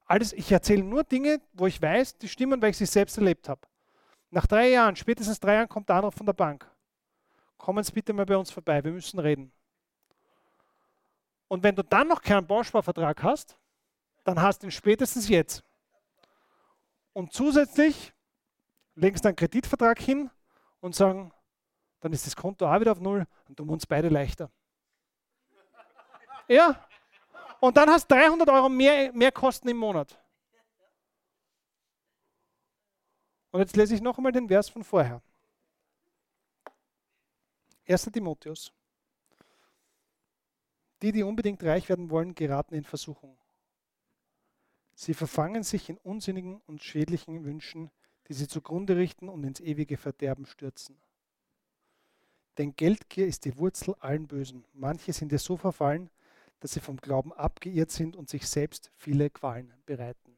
Alles, 0.05 0.33
ich 0.33 0.51
erzähle 0.51 0.83
nur 0.83 1.03
Dinge, 1.03 1.41
wo 1.53 1.67
ich 1.67 1.81
weiß, 1.81 2.17
die 2.17 2.27
stimmen, 2.27 2.61
weil 2.61 2.71
ich 2.71 2.77
sie 2.77 2.85
selbst 2.85 3.17
erlebt 3.17 3.49
habe. 3.49 3.61
Nach 4.29 4.45
drei 4.45 4.69
Jahren, 4.69 4.95
spätestens 4.95 5.39
drei 5.39 5.55
Jahren, 5.55 5.69
kommt 5.69 5.89
der 5.89 5.97
Anruf 5.97 6.15
von 6.15 6.25
der 6.25 6.33
Bank. 6.33 6.69
Kommen 7.57 7.83
Sie 7.83 7.91
bitte 7.91 8.13
mal 8.13 8.25
bei 8.25 8.37
uns 8.37 8.51
vorbei, 8.51 8.83
wir 8.83 8.91
müssen 8.91 9.19
reden. 9.19 9.51
Und 11.47 11.63
wenn 11.63 11.75
du 11.75 11.83
dann 11.83 12.07
noch 12.07 12.21
keinen 12.21 12.47
Bausparvertrag 12.47 13.21
hast, 13.23 13.57
dann 14.23 14.41
hast 14.41 14.61
du 14.63 14.67
ihn 14.67 14.71
spätestens 14.71 15.29
jetzt. 15.29 15.63
Und 17.13 17.31
zusätzlich 17.31 18.13
sie 18.95 19.11
dann 19.11 19.29
einen 19.29 19.35
Kreditvertrag 19.35 19.99
hin 19.99 20.29
und 20.79 20.95
sagen, 20.95 21.31
dann 21.99 22.13
ist 22.13 22.25
das 22.25 22.35
Konto 22.35 22.67
auch 22.67 22.79
wieder 22.79 22.91
auf 22.91 22.99
Null 22.99 23.25
und 23.47 23.55
tun 23.55 23.69
uns 23.69 23.85
beide 23.85 24.09
leichter. 24.09 24.49
Ja. 26.47 26.85
Und 27.59 27.77
dann 27.77 27.89
hast 27.89 28.09
du 28.09 28.15
300 28.15 28.47
Euro 28.49 28.69
mehr, 28.69 29.11
mehr 29.13 29.31
Kosten 29.31 29.69
im 29.69 29.77
Monat. 29.77 30.19
Und 33.51 33.61
jetzt 33.61 33.75
lese 33.75 33.95
ich 33.95 34.01
noch 34.01 34.17
einmal 34.17 34.31
den 34.31 34.47
Vers 34.47 34.69
von 34.69 34.83
vorher. 34.83 35.21
1. 37.87 38.03
Timotheus. 38.11 38.74
Die, 41.05 41.11
die 41.11 41.21
unbedingt 41.21 41.63
reich 41.63 41.87
werden 41.87 42.09
wollen, 42.09 42.33
geraten 42.33 42.73
in 42.73 42.83
Versuchung. 42.83 43.37
Sie 44.95 45.13
verfangen 45.13 45.61
sich 45.61 45.87
in 45.87 45.99
unsinnigen 45.99 46.61
und 46.65 46.81
schädlichen 46.81 47.45
Wünschen, 47.45 47.91
die 48.27 48.33
sie 48.33 48.47
zugrunde 48.47 48.95
richten 48.95 49.29
und 49.29 49.43
ins 49.43 49.59
ewige 49.59 49.97
Verderben 49.97 50.47
stürzen. 50.47 50.99
Denn 52.57 52.75
Geldgier 52.75 53.27
ist 53.27 53.45
die 53.45 53.55
Wurzel 53.59 53.93
allen 53.99 54.25
Bösen. 54.25 54.65
Manche 54.73 55.13
sind 55.13 55.31
es 55.31 55.43
so 55.43 55.57
verfallen, 55.57 56.09
dass 56.59 56.71
sie 56.71 56.79
vom 56.79 56.97
Glauben 56.97 57.33
abgeirrt 57.33 57.91
sind 57.91 58.15
und 58.15 58.27
sich 58.27 58.47
selbst 58.47 58.91
viele 58.95 59.29
Qualen 59.29 59.75
bereiten. 59.85 60.35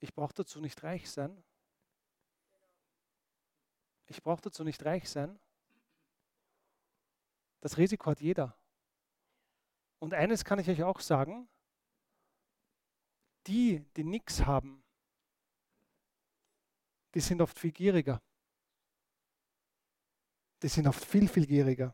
Ich 0.00 0.12
brauche 0.12 0.34
dazu 0.34 0.60
nicht 0.60 0.82
reich 0.82 1.10
sein. 1.10 1.42
Ich 4.04 4.22
brauche 4.22 4.42
dazu 4.42 4.64
nicht 4.64 4.84
reich 4.84 5.08
sein. 5.08 5.38
Das 7.66 7.78
Risiko 7.78 8.08
hat 8.12 8.20
jeder. 8.20 8.56
Und 9.98 10.14
eines 10.14 10.44
kann 10.44 10.60
ich 10.60 10.68
euch 10.68 10.84
auch 10.84 11.00
sagen, 11.00 11.48
die, 13.48 13.84
die 13.96 14.04
nichts 14.04 14.46
haben, 14.46 14.84
die 17.12 17.18
sind 17.18 17.40
oft 17.40 17.58
viel 17.58 17.72
gieriger. 17.72 18.22
Die 20.62 20.68
sind 20.68 20.86
oft 20.86 21.04
viel, 21.04 21.26
viel 21.26 21.44
gieriger. 21.44 21.92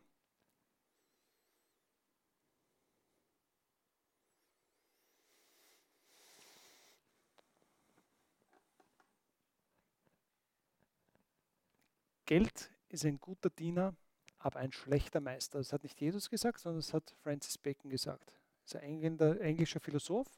Geld 12.27 12.70
ist 12.91 13.07
ein 13.07 13.18
guter 13.18 13.49
Diener, 13.49 13.97
aber 14.43 14.59
ein 14.59 14.72
schlechter 14.72 15.20
Meister. 15.20 15.59
Das 15.59 15.72
hat 15.72 15.84
nicht 15.84 16.01
Jesus 16.01 16.28
gesagt, 16.28 16.59
sondern 16.59 16.80
das 16.80 16.93
hat 16.93 17.14
Francis 17.22 17.57
Bacon 17.57 17.90
gesagt. 17.90 18.32
Das 18.64 18.74
ist 18.74 18.80
ein 18.80 19.18
englischer 19.40 19.78
Philosoph, 19.78 20.28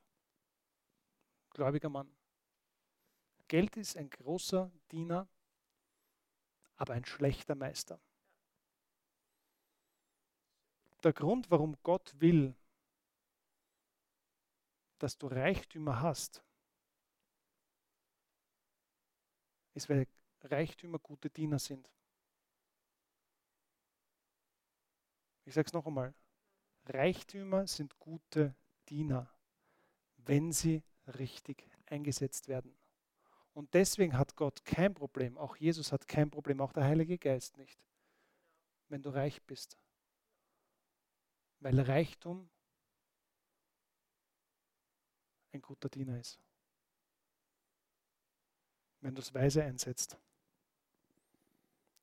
gläubiger 1.50 1.88
Mann. 1.88 2.14
Geld 3.48 3.76
ist 3.76 3.96
ein 3.96 4.10
großer 4.10 4.70
Diener, 4.90 5.26
aber 6.76 6.92
ein 6.92 7.04
schlechter 7.06 7.54
Meister. 7.54 7.98
Der 11.02 11.12
Grund, 11.12 11.50
warum 11.50 11.76
Gott 11.82 12.14
will, 12.18 12.54
dass 14.98 15.16
du 15.16 15.28
Reichtümer 15.28 16.00
hast, 16.00 16.42
ist, 19.74 19.88
weil 19.88 20.06
Reichtümer 20.42 20.98
gute 20.98 21.30
Diener 21.30 21.58
sind. 21.58 21.90
Ich 25.44 25.54
sage 25.54 25.66
es 25.66 25.72
noch 25.72 25.86
einmal. 25.86 26.14
Reichtümer 26.86 27.66
sind 27.66 27.98
gute 27.98 28.54
Diener, 28.88 29.30
wenn 30.16 30.52
sie 30.52 30.82
richtig 31.06 31.68
eingesetzt 31.86 32.48
werden. 32.48 32.76
Und 33.52 33.72
deswegen 33.74 34.18
hat 34.18 34.36
Gott 34.36 34.64
kein 34.64 34.94
Problem, 34.94 35.38
auch 35.38 35.56
Jesus 35.56 35.92
hat 35.92 36.08
kein 36.08 36.30
Problem, 36.30 36.60
auch 36.60 36.72
der 36.72 36.84
Heilige 36.84 37.18
Geist 37.18 37.56
nicht, 37.56 37.78
wenn 38.88 39.02
du 39.02 39.10
reich 39.10 39.42
bist. 39.44 39.78
Weil 41.60 41.78
Reichtum 41.80 42.50
ein 45.52 45.62
guter 45.62 45.88
Diener 45.88 46.18
ist, 46.18 46.40
wenn 49.00 49.14
du 49.14 49.20
es 49.20 49.32
weise 49.32 49.62
einsetzt. 49.62 50.18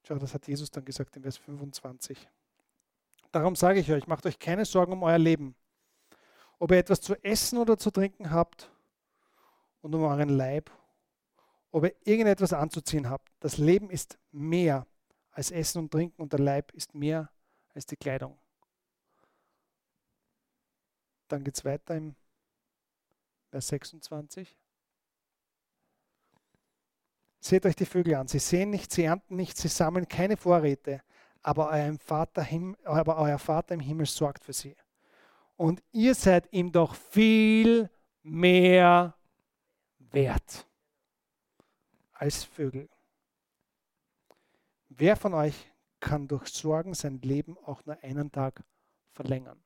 Schau, 0.04 0.18
das 0.18 0.34
hat 0.34 0.48
Jesus 0.48 0.72
dann 0.72 0.86
gesagt 0.86 1.16
in 1.18 1.24
Vers 1.24 1.38
25. 1.38 2.28
Darum 3.32 3.56
sage 3.56 3.80
ich 3.80 3.92
euch, 3.92 4.08
macht 4.08 4.26
euch 4.26 4.40
keine 4.40 4.66
Sorgen 4.66 4.94
um 4.94 5.04
euer 5.04 5.18
Leben. 5.18 5.56
Ob 6.60 6.72
ihr 6.72 6.78
etwas 6.78 7.02
zu 7.02 7.16
essen 7.24 7.58
oder 7.58 7.78
zu 7.78 7.92
trinken 7.92 8.32
habt 8.32 8.70
und 9.82 9.96
um 9.96 10.04
euren 10.04 10.30
Leib, 10.30 10.70
ob 11.72 11.86
ihr 11.86 11.96
irgendetwas 12.04 12.54
anzuziehen 12.54 13.10
habt. 13.10 13.30
Das 13.40 13.58
Leben 13.58 13.90
ist 13.90 14.20
mehr 14.32 14.86
als 15.32 15.52
Essen 15.52 15.80
und 15.80 15.92
Trinken 15.92 16.22
und 16.22 16.34
der 16.34 16.40
Leib 16.40 16.72
ist 16.74 16.94
mehr 16.94 17.32
als 17.74 17.86
die 17.86 17.96
Kleidung. 17.96 18.38
Dann 21.30 21.44
geht 21.44 21.56
es 21.56 21.64
weiter 21.64 21.96
im 21.96 22.16
Vers 23.50 23.70
26. 23.70 24.58
Seht 27.40 27.66
euch 27.66 27.76
die 27.76 27.86
Vögel 27.86 28.16
an. 28.16 28.28
Sie 28.28 28.40
sehen 28.40 28.70
nicht, 28.70 28.92
sie 28.92 29.06
ernten 29.06 29.36
nicht, 29.36 29.58
sie 29.58 29.70
sammeln 29.70 30.08
keine 30.08 30.38
Vorräte, 30.38 31.02
aber 31.42 31.70
euer 31.70 31.98
Vater, 31.98 32.48
aber 32.84 33.18
euer 33.18 33.39
Vater 33.39 33.74
im 33.74 33.80
Himmel 33.80 34.06
sorgt 34.06 34.44
für 34.44 34.54
sie. 34.54 34.76
Und 35.58 35.84
ihr 35.92 36.16
seid 36.16 36.52
ihm 36.52 36.72
doch 36.72 36.96
viel 36.96 37.89
mehr 38.24 39.16
wert 40.00 40.68
als 42.14 42.44
Vögel. 42.44 42.89
Wer 44.89 45.16
von 45.16 45.34
euch 45.34 45.72
kann 46.00 46.28
durch 46.28 46.48
Sorgen 46.48 46.94
sein 46.94 47.22
Leben 47.22 47.58
auch 47.60 47.86
nur 47.86 47.98
einen 48.04 48.32
Tag 48.32 48.64
verlängern? 49.12 49.64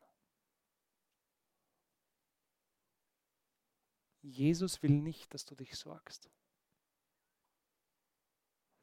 Jesus 4.22 4.82
will 4.82 5.02
nicht, 5.02 5.34
dass 5.34 5.46
du 5.46 5.56
dich 5.56 5.76
sorgst. 5.76 6.30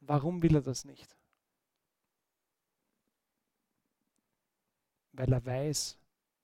Warum 0.00 0.42
will 0.42 0.56
er 0.56 0.62
das 0.62 0.84
nicht? 0.84 1.16
Weil 5.12 5.32
er 5.32 5.44
weiß, 5.44 5.98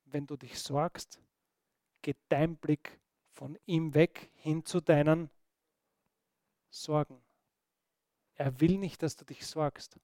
wenn 0.05 0.27
du 0.27 0.37
dich 0.37 0.59
sorgst, 0.59 1.19
geht 2.01 2.17
dein 2.29 2.55
Blick 2.55 2.99
von 3.31 3.57
ihm 3.65 3.93
weg 3.93 4.31
hin 4.35 4.65
zu 4.65 4.79
deinen 4.79 5.29
Sorgen. 6.69 7.21
Er 8.35 8.59
will 8.59 8.77
nicht, 8.77 9.01
dass 9.03 9.15
du 9.15 9.25
dich 9.25 9.45
sorgst. 9.45 9.99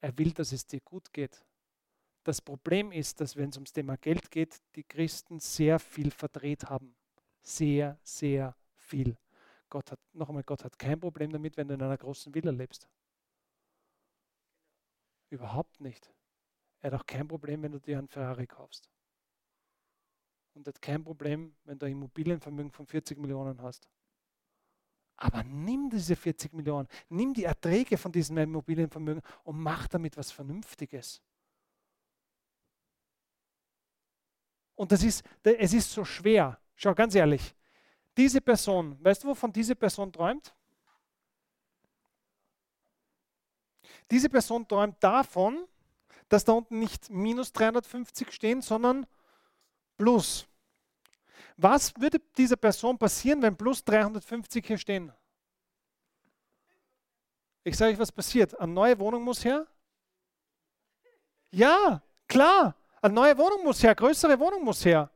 Er 0.00 0.16
will, 0.18 0.32
dass 0.32 0.52
es 0.52 0.66
dir 0.66 0.80
gut 0.80 1.12
geht. 1.12 1.44
Das 2.24 2.40
Problem 2.40 2.92
ist, 2.92 3.20
dass 3.20 3.36
wenn 3.36 3.50
es 3.50 3.56
ums 3.56 3.72
Thema 3.72 3.96
Geld 3.96 4.30
geht, 4.30 4.60
die 4.74 4.84
Christen 4.84 5.40
sehr 5.40 5.78
viel 5.78 6.10
verdreht 6.10 6.64
haben. 6.64 6.94
Sehr, 7.42 7.98
sehr 8.02 8.56
viel. 8.74 9.16
Gott 9.70 9.92
hat, 9.92 10.00
noch 10.12 10.28
einmal, 10.28 10.42
Gott 10.42 10.64
hat 10.64 10.78
kein 10.78 10.98
Problem 11.00 11.30
damit, 11.30 11.56
wenn 11.56 11.68
du 11.68 11.74
in 11.74 11.82
einer 11.82 11.96
großen 11.96 12.34
Villa 12.34 12.50
lebst. 12.50 12.88
Überhaupt 15.30 15.80
nicht. 15.80 16.10
Er 16.80 16.92
hat 16.92 17.00
auch 17.00 17.06
kein 17.06 17.26
Problem, 17.26 17.62
wenn 17.62 17.72
du 17.72 17.80
dir 17.80 17.98
einen 17.98 18.08
Ferrari 18.08 18.46
kaufst. 18.46 18.88
Und 20.54 20.66
er 20.66 20.72
hat 20.74 20.82
kein 20.82 21.02
Problem, 21.02 21.54
wenn 21.64 21.78
du 21.78 21.86
ein 21.86 21.92
Immobilienvermögen 21.92 22.70
von 22.70 22.86
40 22.86 23.18
Millionen 23.18 23.60
hast. 23.62 23.88
Aber 25.16 25.42
nimm 25.42 25.90
diese 25.90 26.14
40 26.14 26.52
Millionen, 26.52 26.86
nimm 27.08 27.34
die 27.34 27.44
Erträge 27.44 27.98
von 27.98 28.12
diesem 28.12 28.38
Immobilienvermögen 28.38 29.22
und 29.42 29.58
mach 29.58 29.88
damit 29.88 30.16
was 30.16 30.30
Vernünftiges. 30.30 31.20
Und 34.76 34.92
das 34.92 35.02
ist, 35.02 35.24
es 35.42 35.72
ist 35.72 35.90
so 35.90 36.04
schwer. 36.04 36.56
Schau 36.76 36.94
ganz 36.94 37.16
ehrlich, 37.16 37.52
diese 38.16 38.40
Person, 38.40 38.96
weißt 39.04 39.24
du, 39.24 39.28
wovon 39.28 39.52
diese 39.52 39.74
Person 39.74 40.12
träumt? 40.12 40.54
Diese 44.08 44.28
Person 44.28 44.66
träumt 44.66 45.02
davon, 45.02 45.66
dass 46.28 46.44
da 46.44 46.52
unten 46.52 46.78
nicht 46.78 47.10
minus 47.10 47.52
350 47.52 48.32
stehen, 48.32 48.62
sondern 48.62 49.06
plus. 49.96 50.46
Was 51.56 51.98
würde 51.98 52.20
dieser 52.36 52.56
Person 52.56 52.98
passieren, 52.98 53.42
wenn 53.42 53.56
plus 53.56 53.84
350 53.84 54.66
hier 54.66 54.78
stehen? 54.78 55.12
Ich 57.64 57.76
sage 57.76 57.92
euch, 57.92 57.98
was 57.98 58.12
passiert. 58.12 58.58
Eine 58.58 58.72
neue 58.72 58.98
Wohnung 58.98 59.24
muss 59.24 59.44
her? 59.44 59.66
Ja, 61.50 62.02
klar. 62.26 62.74
Eine 63.00 63.14
neue 63.14 63.36
Wohnung 63.38 63.64
muss 63.64 63.82
her, 63.82 63.90
eine 63.90 63.96
größere 63.96 64.38
Wohnung 64.38 64.64
muss 64.64 64.84
her. 64.84 65.10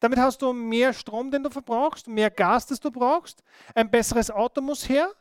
Damit 0.00 0.18
hast 0.18 0.42
du 0.42 0.52
mehr 0.52 0.92
Strom, 0.92 1.30
den 1.30 1.44
du 1.44 1.50
verbrauchst, 1.50 2.08
mehr 2.08 2.30
Gas, 2.30 2.66
das 2.66 2.80
du 2.80 2.90
brauchst. 2.90 3.42
Ein 3.74 3.90
besseres 3.90 4.30
Auto 4.30 4.60
muss 4.60 4.88
her. 4.88 5.12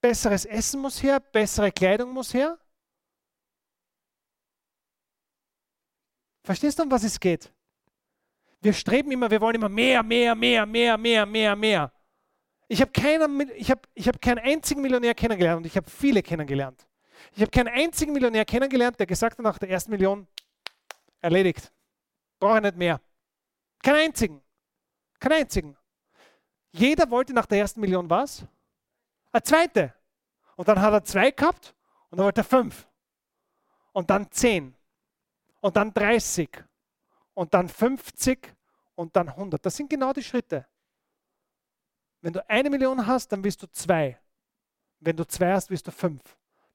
Besseres 0.00 0.46
Essen 0.46 0.80
muss 0.80 1.02
her. 1.02 1.20
Bessere 1.20 1.70
Kleidung 1.70 2.12
muss 2.12 2.32
her. 2.32 2.58
Verstehst 6.44 6.78
du, 6.78 6.82
um 6.82 6.90
was 6.90 7.02
es 7.02 7.18
geht? 7.18 7.50
Wir 8.60 8.74
streben 8.74 9.10
immer, 9.10 9.30
wir 9.30 9.40
wollen 9.40 9.56
immer 9.56 9.68
mehr, 9.68 10.02
mehr, 10.02 10.34
mehr, 10.34 10.66
mehr, 10.66 10.96
mehr, 10.98 11.26
mehr, 11.26 11.56
mehr. 11.56 11.92
Ich 12.68 12.80
habe 12.80 12.92
keinen, 12.92 13.50
ich 13.56 13.70
hab, 13.70 13.88
ich 13.94 14.06
hab 14.06 14.20
keinen 14.20 14.38
einzigen 14.38 14.82
Millionär 14.82 15.14
kennengelernt 15.14 15.58
und 15.58 15.66
ich 15.66 15.76
habe 15.76 15.90
viele 15.90 16.22
kennengelernt. 16.22 16.86
Ich 17.32 17.40
habe 17.40 17.50
keinen 17.50 17.68
einzigen 17.68 18.12
Millionär 18.12 18.44
kennengelernt, 18.44 18.98
der 18.98 19.06
gesagt 19.06 19.38
hat 19.38 19.44
nach 19.44 19.58
der 19.58 19.70
ersten 19.70 19.90
Million, 19.90 20.26
erledigt. 21.20 21.72
Brauche 22.38 22.58
ich 22.58 22.62
nicht 22.62 22.76
mehr. 22.76 23.00
Keinen 23.82 24.06
einzigen. 24.06 24.42
Keinen 25.18 25.32
einzigen. 25.32 25.76
Jeder 26.72 27.10
wollte 27.10 27.32
nach 27.32 27.46
der 27.46 27.58
ersten 27.58 27.80
Million 27.80 28.08
was? 28.10 28.44
Eine 29.32 29.42
zweite. 29.42 29.94
Und 30.56 30.68
dann 30.68 30.80
hat 30.80 30.92
er 30.92 31.04
zwei 31.04 31.30
gehabt 31.30 31.74
und 32.10 32.18
dann 32.18 32.26
wollte 32.26 32.42
er 32.42 32.44
fünf. 32.44 32.86
Und 33.92 34.10
dann 34.10 34.30
zehn. 34.30 34.74
Und 35.64 35.76
dann 35.76 35.94
30. 35.94 36.62
Und 37.32 37.54
dann 37.54 37.70
50 37.70 38.54
und 38.96 39.16
dann 39.16 39.30
100. 39.30 39.64
Das 39.64 39.74
sind 39.74 39.88
genau 39.88 40.12
die 40.12 40.22
Schritte. 40.22 40.66
Wenn 42.20 42.34
du 42.34 42.50
eine 42.50 42.68
Million 42.68 43.06
hast, 43.06 43.32
dann 43.32 43.42
wirst 43.42 43.62
du 43.62 43.66
zwei. 43.68 44.20
Wenn 45.00 45.16
du 45.16 45.26
zwei 45.26 45.54
hast, 45.54 45.70
wirst 45.70 45.86
du 45.86 45.90
fünf. 45.90 46.20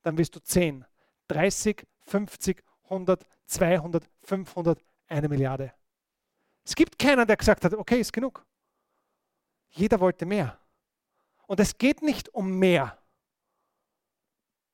Dann 0.01 0.17
wirst 0.17 0.35
du 0.35 0.39
zehn. 0.39 0.83
30, 1.27 1.85
50, 1.99 2.63
100, 2.85 3.23
200, 3.45 4.09
500, 4.23 4.83
eine 5.05 5.29
Milliarde. 5.29 5.71
Es 6.63 6.73
gibt 6.73 6.97
keinen, 6.97 7.27
der 7.27 7.37
gesagt 7.37 7.63
hat, 7.65 7.75
okay, 7.75 7.99
ist 7.99 8.11
genug. 8.11 8.43
Jeder 9.69 9.99
wollte 9.99 10.25
mehr. 10.25 10.57
Und 11.45 11.59
es 11.59 11.77
geht 11.77 12.01
nicht 12.01 12.27
um 12.29 12.57
mehr. 12.57 12.97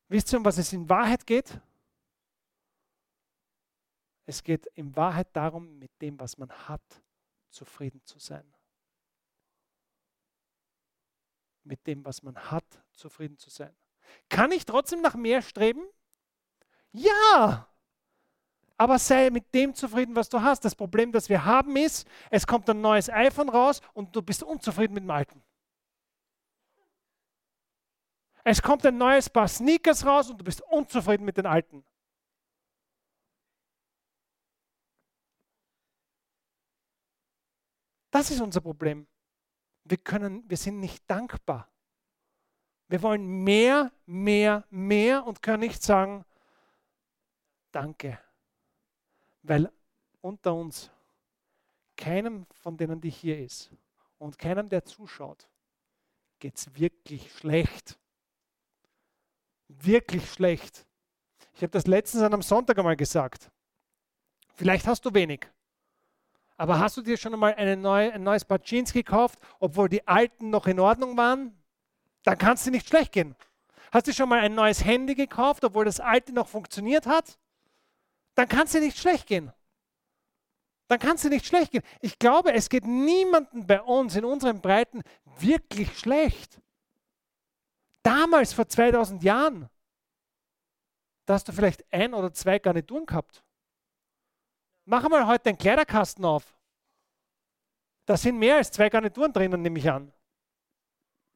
Wisst 0.07 0.31
ihr, 0.31 0.39
um 0.39 0.45
was 0.45 0.57
es 0.57 0.71
in 0.71 0.87
Wahrheit 0.87 1.27
geht? 1.27 1.59
Es 4.25 4.43
geht 4.43 4.65
in 4.67 4.95
Wahrheit 4.95 5.27
darum, 5.33 5.77
mit 5.77 5.91
dem, 6.01 6.19
was 6.19 6.37
man 6.37 6.49
hat, 6.49 7.03
zufrieden 7.49 8.01
zu 8.05 8.19
sein. 8.19 8.53
Mit 11.63 11.85
dem, 11.87 12.03
was 12.05 12.21
man 12.23 12.35
hat, 12.51 12.65
zufrieden 12.93 13.37
zu 13.37 13.49
sein. 13.49 13.75
Kann 14.29 14.51
ich 14.51 14.65
trotzdem 14.65 15.01
nach 15.01 15.15
mehr 15.15 15.41
streben? 15.41 15.83
Ja! 16.91 17.67
aber 18.77 18.99
sei 18.99 19.29
mit 19.29 19.53
dem 19.53 19.73
zufrieden, 19.73 20.15
was 20.15 20.29
du 20.29 20.41
hast. 20.41 20.65
Das 20.65 20.75
Problem, 20.75 21.11
das 21.11 21.29
wir 21.29 21.45
haben, 21.45 21.75
ist, 21.75 22.07
es 22.29 22.45
kommt 22.45 22.69
ein 22.69 22.81
neues 22.81 23.09
iPhone 23.09 23.49
raus 23.49 23.81
und 23.93 24.15
du 24.15 24.21
bist 24.21 24.43
unzufrieden 24.43 24.93
mit 24.93 25.03
dem 25.03 25.11
alten. 25.11 25.41
Es 28.43 28.61
kommt 28.61 28.85
ein 28.85 28.97
neues 28.97 29.29
Paar 29.29 29.47
Sneakers 29.47 30.05
raus 30.05 30.29
und 30.29 30.37
du 30.39 30.43
bist 30.43 30.61
unzufrieden 30.61 31.25
mit 31.25 31.37
den 31.37 31.45
alten. 31.45 31.83
Das 38.15 38.31
ist 38.31 38.39
unser 38.39 38.61
Problem. 38.61 39.07
Wir, 39.83 39.97
können, 39.97 40.49
wir 40.49 40.55
sind 40.55 40.79
nicht 40.79 41.03
dankbar. 41.05 41.69
Wir 42.87 43.01
wollen 43.01 43.43
mehr, 43.43 43.91
mehr, 44.05 44.63
mehr 44.69 45.27
und 45.27 45.41
können 45.41 45.59
nicht 45.59 45.83
sagen, 45.83 46.23
danke. 47.73 48.17
Weil 49.41 49.69
unter 50.21 50.53
uns 50.53 50.89
keinem 51.97 52.45
von 52.53 52.77
denen, 52.77 53.01
die 53.01 53.09
hier 53.09 53.37
ist 53.37 53.69
und 54.17 54.39
keinem, 54.39 54.69
der 54.69 54.85
zuschaut, 54.85 55.49
geht 56.39 56.55
es 56.55 56.73
wirklich 56.73 57.33
schlecht. 57.33 57.99
Wirklich 59.67 60.31
schlecht. 60.31 60.87
Ich 61.51 61.63
habe 61.63 61.71
das 61.71 61.85
letztens 61.85 62.23
an 62.23 62.31
einem 62.31 62.43
Sonntag 62.43 62.77
einmal 62.77 62.95
gesagt. 62.95 63.51
Vielleicht 64.53 64.87
hast 64.87 65.03
du 65.03 65.13
wenig. 65.13 65.49
Aber 66.57 66.79
hast 66.79 66.97
du 66.97 67.01
dir 67.01 67.17
schon 67.17 67.33
einmal 67.33 67.75
neue, 67.75 68.13
ein 68.13 68.23
neues 68.23 68.45
Paar 68.45 68.61
Jeans 68.61 68.93
gekauft, 68.93 69.39
obwohl 69.59 69.89
die 69.89 70.07
alten 70.07 70.49
noch 70.49 70.67
in 70.67 70.79
Ordnung 70.79 71.17
waren? 71.17 71.53
Dann 72.23 72.37
kann 72.37 72.53
es 72.53 72.63
dir 72.63 72.71
nicht 72.71 72.87
schlecht 72.87 73.11
gehen. 73.11 73.35
Hast 73.91 74.07
du 74.07 74.13
schon 74.13 74.29
mal 74.29 74.39
ein 74.39 74.55
neues 74.55 74.83
Handy 74.83 75.15
gekauft, 75.15 75.63
obwohl 75.63 75.85
das 75.85 75.99
alte 75.99 76.33
noch 76.33 76.47
funktioniert 76.47 77.05
hat? 77.05 77.37
dann 78.35 78.47
kann 78.47 78.65
es 78.65 78.73
dir 78.73 78.81
nicht 78.81 78.97
schlecht 78.97 79.27
gehen. 79.27 79.51
Dann 80.87 80.99
kann 80.99 81.15
es 81.15 81.23
dir 81.23 81.29
nicht 81.29 81.47
schlecht 81.47 81.71
gehen. 81.71 81.83
Ich 82.01 82.19
glaube, 82.19 82.53
es 82.53 82.69
geht 82.69 82.85
niemandem 82.85 83.65
bei 83.65 83.81
uns 83.81 84.15
in 84.15 84.23
unseren 84.23 84.61
Breiten 84.61 85.01
wirklich 85.39 85.97
schlecht. 85.97 86.61
Damals, 88.03 88.53
vor 88.53 88.67
2000 88.67 89.23
Jahren, 89.23 89.67
da 91.25 91.33
hast 91.33 91.47
du 91.47 91.53
vielleicht 91.53 91.83
ein 91.91 92.13
oder 92.13 92.31
zwei 92.33 92.59
Garnituren 92.59 93.07
gehabt. 93.07 93.43
Mach 94.85 95.07
mal 95.09 95.25
heute 95.27 95.45
den 95.45 95.57
Kleiderkasten 95.57 96.23
auf. 96.23 96.55
Da 98.05 98.15
sind 98.15 98.37
mehr 98.37 98.57
als 98.57 98.71
zwei 98.71 98.89
Garnituren 98.89 99.33
drinnen, 99.33 99.61
nehme 99.61 99.79
ich 99.79 99.89
an. 99.89 100.13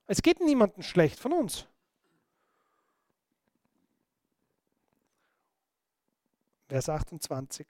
Es 0.06 0.22
geht 0.22 0.40
niemandem 0.40 0.84
schlecht 0.84 1.20
von 1.20 1.34
uns. 1.34 1.68
Vers 6.68 6.88
28. 6.88 7.68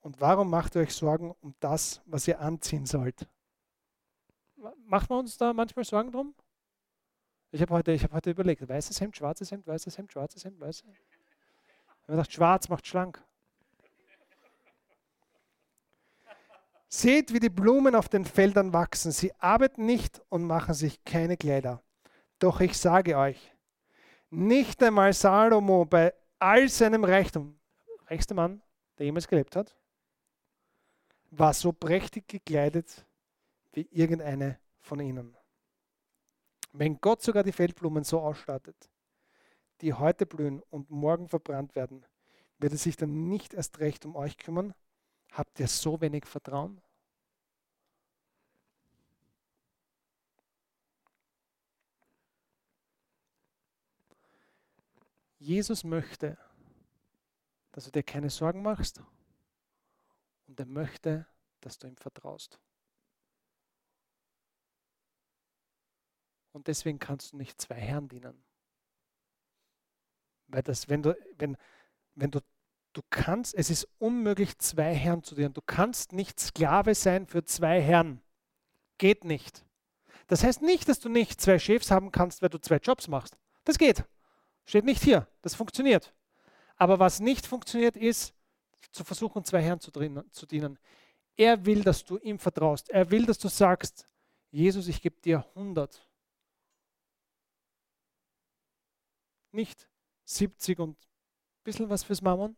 Und 0.00 0.20
warum 0.20 0.48
macht 0.48 0.76
ihr 0.76 0.82
euch 0.82 0.94
Sorgen 0.94 1.34
um 1.40 1.56
das, 1.58 2.00
was 2.06 2.28
ihr 2.28 2.40
anziehen 2.40 2.86
sollt? 2.86 3.28
Machen 4.84 5.10
wir 5.10 5.18
uns 5.18 5.36
da 5.36 5.52
manchmal 5.52 5.84
Sorgen 5.84 6.12
drum? 6.12 6.34
Ich 7.50 7.60
habe 7.60 7.74
heute, 7.74 7.96
hab 7.98 8.12
heute 8.12 8.30
überlegt, 8.30 8.68
weißes 8.68 9.00
Hemd, 9.00 9.16
schwarzes 9.16 9.50
Hemd, 9.50 9.66
weißes 9.66 9.98
Hemd, 9.98 10.12
schwarzes 10.12 10.44
Hemd, 10.44 10.60
weißes 10.60 10.84
Hemd. 10.84 10.96
Ich 10.96 12.02
habe 12.02 12.12
gedacht, 12.12 12.32
schwarz 12.32 12.68
macht 12.68 12.86
schlank. 12.86 13.20
Seht, 16.96 17.34
wie 17.34 17.40
die 17.40 17.50
Blumen 17.50 17.94
auf 17.94 18.08
den 18.08 18.24
Feldern 18.24 18.72
wachsen. 18.72 19.12
Sie 19.12 19.30
arbeiten 19.34 19.84
nicht 19.84 20.22
und 20.30 20.44
machen 20.44 20.72
sich 20.72 21.04
keine 21.04 21.36
Kleider. 21.36 21.82
Doch 22.38 22.62
ich 22.62 22.78
sage 22.78 23.18
euch, 23.18 23.54
nicht 24.30 24.82
einmal 24.82 25.12
Salomo 25.12 25.84
bei 25.84 26.14
all 26.38 26.70
seinem 26.70 27.04
Reichtum, 27.04 27.60
reichste 28.06 28.32
Mann, 28.32 28.62
der 28.96 29.04
jemals 29.04 29.28
gelebt 29.28 29.56
hat, 29.56 29.76
war 31.30 31.52
so 31.52 31.70
prächtig 31.70 32.28
gekleidet 32.28 33.04
wie 33.74 33.86
irgendeine 33.90 34.58
von 34.80 34.98
ihnen. 34.98 35.36
Wenn 36.72 36.98
Gott 36.98 37.20
sogar 37.20 37.42
die 37.42 37.52
Feldblumen 37.52 38.04
so 38.04 38.20
ausstattet, 38.20 38.88
die 39.82 39.92
heute 39.92 40.24
blühen 40.24 40.62
und 40.70 40.88
morgen 40.88 41.28
verbrannt 41.28 41.76
werden, 41.76 42.06
wird 42.56 42.72
er 42.72 42.78
sich 42.78 42.96
dann 42.96 43.28
nicht 43.28 43.52
erst 43.52 43.80
recht 43.80 44.06
um 44.06 44.16
euch 44.16 44.38
kümmern? 44.38 44.72
Habt 45.32 45.60
ihr 45.60 45.68
so 45.68 46.00
wenig 46.00 46.24
Vertrauen? 46.24 46.80
Jesus 55.46 55.84
möchte, 55.84 56.36
dass 57.70 57.84
du 57.84 57.92
dir 57.92 58.02
keine 58.02 58.30
Sorgen 58.30 58.62
machst 58.62 59.00
und 60.48 60.58
er 60.58 60.66
möchte, 60.66 61.24
dass 61.60 61.78
du 61.78 61.86
ihm 61.86 61.96
vertraust. 61.96 62.58
Und 66.50 66.66
deswegen 66.66 66.98
kannst 66.98 67.32
du 67.32 67.36
nicht 67.36 67.60
zwei 67.60 67.76
Herren 67.76 68.08
dienen. 68.08 68.42
Weil 70.48 70.62
das, 70.64 70.88
wenn 70.88 71.02
du, 71.02 71.16
wenn, 71.38 71.56
wenn 72.16 72.32
du, 72.32 72.40
du 72.92 73.02
kannst, 73.10 73.54
es 73.54 73.70
ist 73.70 73.86
unmöglich, 73.98 74.58
zwei 74.58 74.94
Herren 74.94 75.22
zu 75.22 75.36
dienen. 75.36 75.54
Du 75.54 75.62
kannst 75.62 76.12
nicht 76.12 76.40
Sklave 76.40 76.96
sein 76.96 77.28
für 77.28 77.44
zwei 77.44 77.80
Herren. 77.80 78.20
Geht 78.98 79.24
nicht. 79.24 79.64
Das 80.26 80.42
heißt 80.42 80.62
nicht, 80.62 80.88
dass 80.88 80.98
du 80.98 81.08
nicht 81.08 81.40
zwei 81.40 81.60
Chefs 81.60 81.92
haben 81.92 82.10
kannst, 82.10 82.42
weil 82.42 82.48
du 82.48 82.58
zwei 82.58 82.78
Jobs 82.78 83.06
machst. 83.06 83.36
Das 83.64 83.78
geht. 83.78 84.04
Steht 84.66 84.84
nicht 84.84 85.02
hier. 85.02 85.26
Das 85.42 85.54
funktioniert. 85.54 86.12
Aber 86.76 86.98
was 86.98 87.20
nicht 87.20 87.46
funktioniert, 87.46 87.96
ist, 87.96 88.34
zu 88.92 89.04
versuchen, 89.04 89.44
zwei 89.44 89.62
Herren 89.62 89.80
zu, 89.80 89.90
dienen. 90.46 90.78
Er 91.36 91.64
will, 91.64 91.82
dass 91.82 92.04
du 92.04 92.18
ihm 92.18 92.38
vertraust. 92.38 92.88
Er 92.90 93.10
will, 93.10 93.26
dass 93.26 93.38
du 93.38 93.48
sagst, 93.48 94.08
Jesus, 94.50 94.88
ich 94.88 95.00
gebe 95.00 95.20
dir 95.20 95.46
100. 95.54 96.06
Nicht 99.52 99.88
70 100.24 100.78
und 100.78 100.98
ein 100.98 101.64
bisschen 101.64 101.88
was 101.88 102.02
fürs 102.02 102.22
Mammon. 102.22 102.56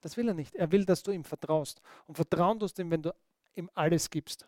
Das 0.00 0.16
will 0.16 0.28
er 0.28 0.34
nicht. 0.34 0.54
Er 0.54 0.70
will, 0.70 0.84
dass 0.84 1.02
du 1.02 1.12
ihm 1.12 1.24
vertraust. 1.24 1.80
Und 2.06 2.16
vertrauen 2.16 2.58
tust 2.58 2.78
ihm, 2.78 2.90
wenn 2.90 3.02
du 3.02 3.14
ihm 3.54 3.70
alles 3.74 4.10
gibst. 4.10 4.46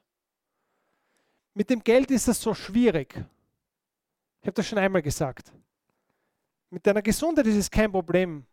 Mit 1.55 1.71
dem 1.71 1.83
Geld 1.83 2.11
ist 2.11 2.29
das 2.29 2.41
so 2.41 2.53
schwierig. 2.53 3.15
Ich 4.43 4.47
habe 4.47 4.53
das 4.53 4.67
schon 4.67 4.79
einmal 4.79 5.03
gesagt. 5.03 5.53
Mit 6.71 6.87
deiner 6.87 7.03
Gesundheit 7.03 7.47
ist 7.47 7.57
es 7.57 7.71
kein 7.71 7.91
Problem 7.91 8.47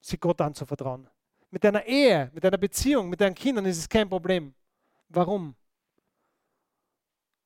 sie 0.00 0.18
Gott 0.18 0.40
anzuvertrauen. 0.40 1.08
mit 1.50 1.62
deiner 1.62 1.84
Ehe, 1.84 2.30
mit 2.32 2.42
deiner 2.42 2.56
Beziehung, 2.56 3.10
mit 3.10 3.20
deinen 3.20 3.34
Kindern 3.34 3.66
ist 3.66 3.76
es 3.76 3.88
kein 3.88 4.08
Problem. 4.08 4.54
Warum? 5.10 5.54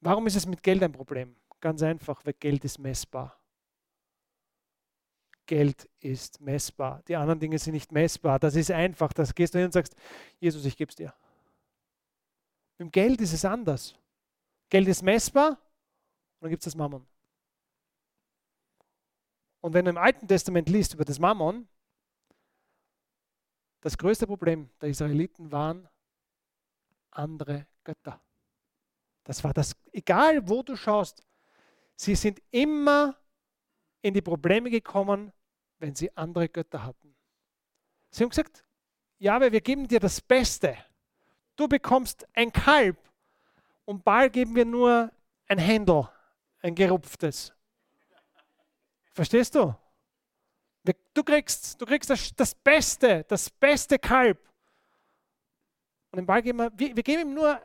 Warum 0.00 0.26
ist 0.28 0.36
es 0.36 0.46
mit 0.46 0.62
Geld 0.62 0.80
ein 0.84 0.92
Problem? 0.92 1.34
Ganz 1.60 1.82
einfach, 1.82 2.24
weil 2.24 2.34
Geld 2.34 2.64
ist 2.64 2.78
messbar. 2.78 3.36
Geld 5.44 5.88
ist 5.98 6.40
messbar. 6.40 7.02
Die 7.08 7.16
anderen 7.16 7.40
Dinge 7.40 7.58
sind 7.58 7.74
nicht 7.74 7.90
messbar. 7.90 8.38
Das 8.38 8.54
ist 8.54 8.70
einfach. 8.70 9.12
Das 9.12 9.34
gehst 9.34 9.54
du 9.54 9.58
hin 9.58 9.66
und 9.66 9.72
sagst, 9.72 9.96
Jesus, 10.38 10.64
ich 10.64 10.76
gebe 10.76 10.90
es 10.90 10.96
dir. 10.96 11.12
Mit 12.78 12.86
dem 12.86 12.90
Geld 12.92 13.20
ist 13.20 13.32
es 13.32 13.44
anders. 13.44 13.96
Geld 14.68 14.86
ist 14.86 15.02
messbar 15.02 15.50
und 15.50 15.58
dann 16.42 16.50
gibt 16.50 16.62
es 16.62 16.64
das 16.64 16.76
Mammon. 16.76 17.04
Und 19.60 19.74
wenn 19.74 19.84
du 19.84 19.90
im 19.90 19.98
Alten 19.98 20.28
Testament 20.28 20.68
liest 20.68 20.94
über 20.94 21.04
das 21.04 21.18
Mammon, 21.18 21.68
das 23.80 23.96
größte 23.96 24.26
Problem 24.26 24.70
der 24.80 24.88
Israeliten 24.88 25.52
waren 25.52 25.88
andere 27.10 27.66
Götter. 27.84 28.20
Das 29.24 29.42
war 29.42 29.52
das, 29.52 29.74
egal 29.92 30.48
wo 30.48 30.62
du 30.62 30.76
schaust, 30.76 31.24
sie 31.96 32.14
sind 32.14 32.40
immer 32.50 33.16
in 34.02 34.14
die 34.14 34.22
Probleme 34.22 34.70
gekommen, 34.70 35.32
wenn 35.78 35.94
sie 35.94 36.14
andere 36.16 36.48
Götter 36.48 36.84
hatten. 36.84 37.16
Sie 38.10 38.22
haben 38.22 38.30
gesagt, 38.30 38.64
ja, 39.18 39.40
wir 39.40 39.60
geben 39.60 39.88
dir 39.88 40.00
das 40.00 40.20
Beste. 40.20 40.76
Du 41.56 41.66
bekommst 41.66 42.26
ein 42.34 42.52
Kalb 42.52 42.98
und 43.84 44.04
bald 44.04 44.32
geben 44.32 44.54
wir 44.54 44.64
nur 44.64 45.10
ein 45.48 45.58
Händel, 45.58 46.08
ein 46.60 46.74
gerupftes. 46.74 47.55
Verstehst 49.16 49.54
du? 49.54 49.74
Du 51.14 51.24
kriegst, 51.24 51.80
du 51.80 51.86
kriegst 51.86 52.10
das, 52.10 52.34
das 52.36 52.54
Beste, 52.54 53.24
das 53.24 53.48
beste 53.48 53.98
Kalb. 53.98 54.38
Und 56.10 56.18
im 56.18 56.26
Ball 56.26 56.42
geben 56.42 56.58
wir, 56.58 56.70
wir, 56.76 56.94
wir, 56.94 57.02
geben 57.02 57.22
ihm 57.22 57.34
nur, 57.34 57.58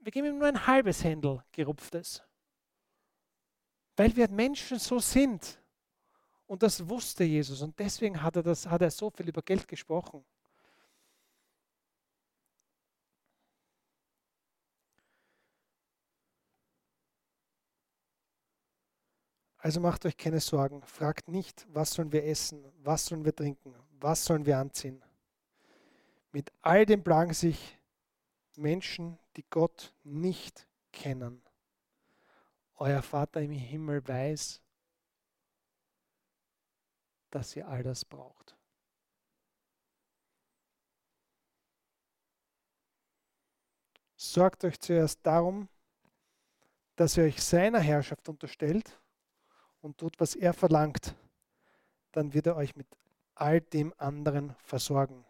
wir 0.00 0.10
geben 0.10 0.26
ihm 0.26 0.38
nur 0.38 0.48
ein 0.48 0.66
halbes 0.66 1.04
Händel 1.04 1.44
gerupftes. 1.52 2.20
Weil 3.96 4.14
wir 4.16 4.28
Menschen 4.28 4.80
so 4.80 4.98
sind. 4.98 5.62
Und 6.46 6.64
das 6.64 6.86
wusste 6.88 7.22
Jesus. 7.22 7.62
Und 7.62 7.78
deswegen 7.78 8.20
hat 8.20 8.34
er, 8.34 8.42
das, 8.42 8.66
hat 8.66 8.82
er 8.82 8.90
so 8.90 9.08
viel 9.08 9.28
über 9.28 9.42
Geld 9.42 9.68
gesprochen. 9.68 10.24
Also 19.58 19.80
macht 19.80 20.06
euch 20.06 20.16
keine 20.16 20.40
Sorgen. 20.40 20.82
Fragt 20.82 21.28
nicht, 21.28 21.66
was 21.70 21.90
sollen 21.90 22.12
wir 22.12 22.24
essen, 22.24 22.64
was 22.84 23.06
sollen 23.06 23.24
wir 23.24 23.34
trinken, 23.34 23.74
was 24.00 24.24
sollen 24.24 24.46
wir 24.46 24.56
anziehen. 24.58 25.02
Mit 26.30 26.52
all 26.62 26.86
dem 26.86 27.02
plagen 27.02 27.34
sich 27.34 27.76
Menschen, 28.56 29.18
die 29.36 29.44
Gott 29.50 29.94
nicht 30.04 30.68
kennen. 30.92 31.42
Euer 32.76 33.02
Vater 33.02 33.40
im 33.40 33.50
Himmel 33.50 34.06
weiß, 34.06 34.62
dass 37.30 37.56
ihr 37.56 37.66
all 37.66 37.82
das 37.82 38.04
braucht. 38.04 38.56
Sorgt 44.16 44.64
euch 44.64 44.78
zuerst 44.78 45.18
darum, 45.24 45.68
dass 46.94 47.16
ihr 47.16 47.24
euch 47.24 47.42
seiner 47.42 47.80
Herrschaft 47.80 48.28
unterstellt 48.28 49.00
und 49.80 49.98
tut, 49.98 50.18
was 50.20 50.34
er 50.34 50.52
verlangt, 50.52 51.14
dann 52.12 52.34
wird 52.34 52.46
er 52.46 52.56
euch 52.56 52.76
mit 52.76 52.86
all 53.34 53.60
dem 53.60 53.94
anderen 53.98 54.54
versorgen. 54.62 55.24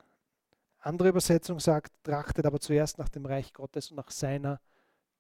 Andere 0.80 1.08
Übersetzung 1.08 1.60
sagt, 1.60 1.92
trachtet 2.04 2.46
aber 2.46 2.60
zuerst 2.60 2.98
nach 2.98 3.08
dem 3.08 3.26
Reich 3.26 3.52
Gottes 3.52 3.90
und 3.90 3.96
nach 3.96 4.10
seiner 4.10 4.60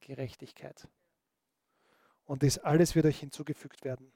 Gerechtigkeit. 0.00 0.88
Und 2.24 2.42
das 2.42 2.58
alles 2.58 2.94
wird 2.94 3.06
euch 3.06 3.20
hinzugefügt 3.20 3.84
werden. 3.84 4.12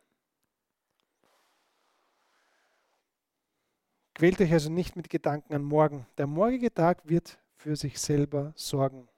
Quält 4.15 4.41
euch 4.41 4.53
also 4.53 4.71
nicht 4.71 4.95
mit 4.95 5.09
Gedanken 5.09 5.55
an 5.55 5.65
morgen. 5.65 6.07
Der 6.19 6.27
morgige 6.27 6.73
Tag 6.73 7.09
wird 7.09 7.39
für 7.57 7.77
sich 7.77 7.99
selber 7.99 8.53
sorgen. 8.55 9.09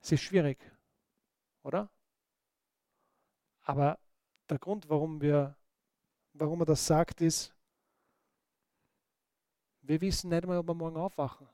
Es 0.00 0.12
ist 0.12 0.22
schwierig, 0.22 0.58
oder? 1.62 1.88
Aber 3.64 3.98
der 4.48 4.58
Grund, 4.58 4.88
warum, 4.88 5.20
wir, 5.20 5.56
warum 6.34 6.60
er 6.60 6.66
das 6.66 6.86
sagt, 6.86 7.20
ist, 7.20 7.54
wir 9.82 10.00
wissen 10.00 10.30
nicht 10.30 10.46
mal, 10.46 10.58
ob 10.58 10.66
wir 10.66 10.74
morgen 10.74 10.96
aufwachen. 10.96 11.48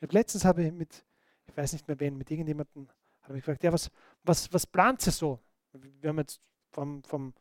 Letztens 0.00 0.44
habe 0.44 0.64
ich 0.64 0.72
mit, 0.72 1.04
ich 1.46 1.56
weiß 1.56 1.72
nicht 1.72 1.88
mehr 1.88 1.98
wen, 1.98 2.16
mit 2.16 2.30
irgendjemandem, 2.30 2.88
habe 3.22 3.38
ich 3.38 3.44
gefragt, 3.44 3.64
ja, 3.64 3.72
was, 3.72 3.90
was, 4.22 4.52
was 4.52 4.66
plant 4.66 5.06
ihr 5.06 5.12
so? 5.12 5.40
Wir 5.72 6.10
haben 6.10 6.18
jetzt 6.18 6.40
vom, 6.70 7.02
vom 7.04 7.32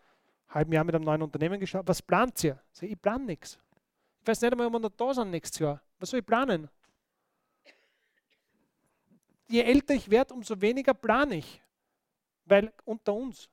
halben 0.48 0.72
Jahr 0.72 0.84
mit 0.84 0.96
einem 0.96 1.04
neuen 1.04 1.22
Unternehmen 1.22 1.60
geschaut, 1.60 1.88
was 1.88 2.02
plant 2.02 2.42
ihr? 2.44 2.62
Ich, 2.74 2.84
ich 2.84 3.02
plane 3.02 3.26
nichts. 3.26 3.60
Ich 4.22 4.28
weiß 4.28 4.42
nicht 4.42 4.52
einmal, 4.52 4.68
ob 4.68 4.74
wir 4.74 4.80
noch 4.80 4.90
da 4.92 5.14
sind 5.14 5.32
nächstes 5.32 5.60
Jahr. 5.60 5.82
Was 6.00 6.10
soll 6.10 6.22
ich 6.22 6.26
planen? 6.26 6.70
Je 9.54 9.62
älter 9.62 9.94
ich 9.94 10.10
werde, 10.10 10.34
umso 10.34 10.60
weniger 10.60 10.96
plane 10.96 11.36
ich. 11.36 11.62
Weil 12.46 12.74
unter 12.86 13.14
uns, 13.14 13.48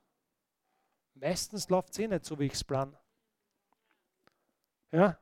meistens 1.13 1.69
läuft 1.69 1.91
es 1.91 1.99
eh 1.99 2.09
nicht 2.09 2.25
so, 2.25 2.39
wie 2.39 2.47
ich 2.47 2.55
es 2.55 2.65
plan. 2.65 2.97
Ja? 4.93 5.19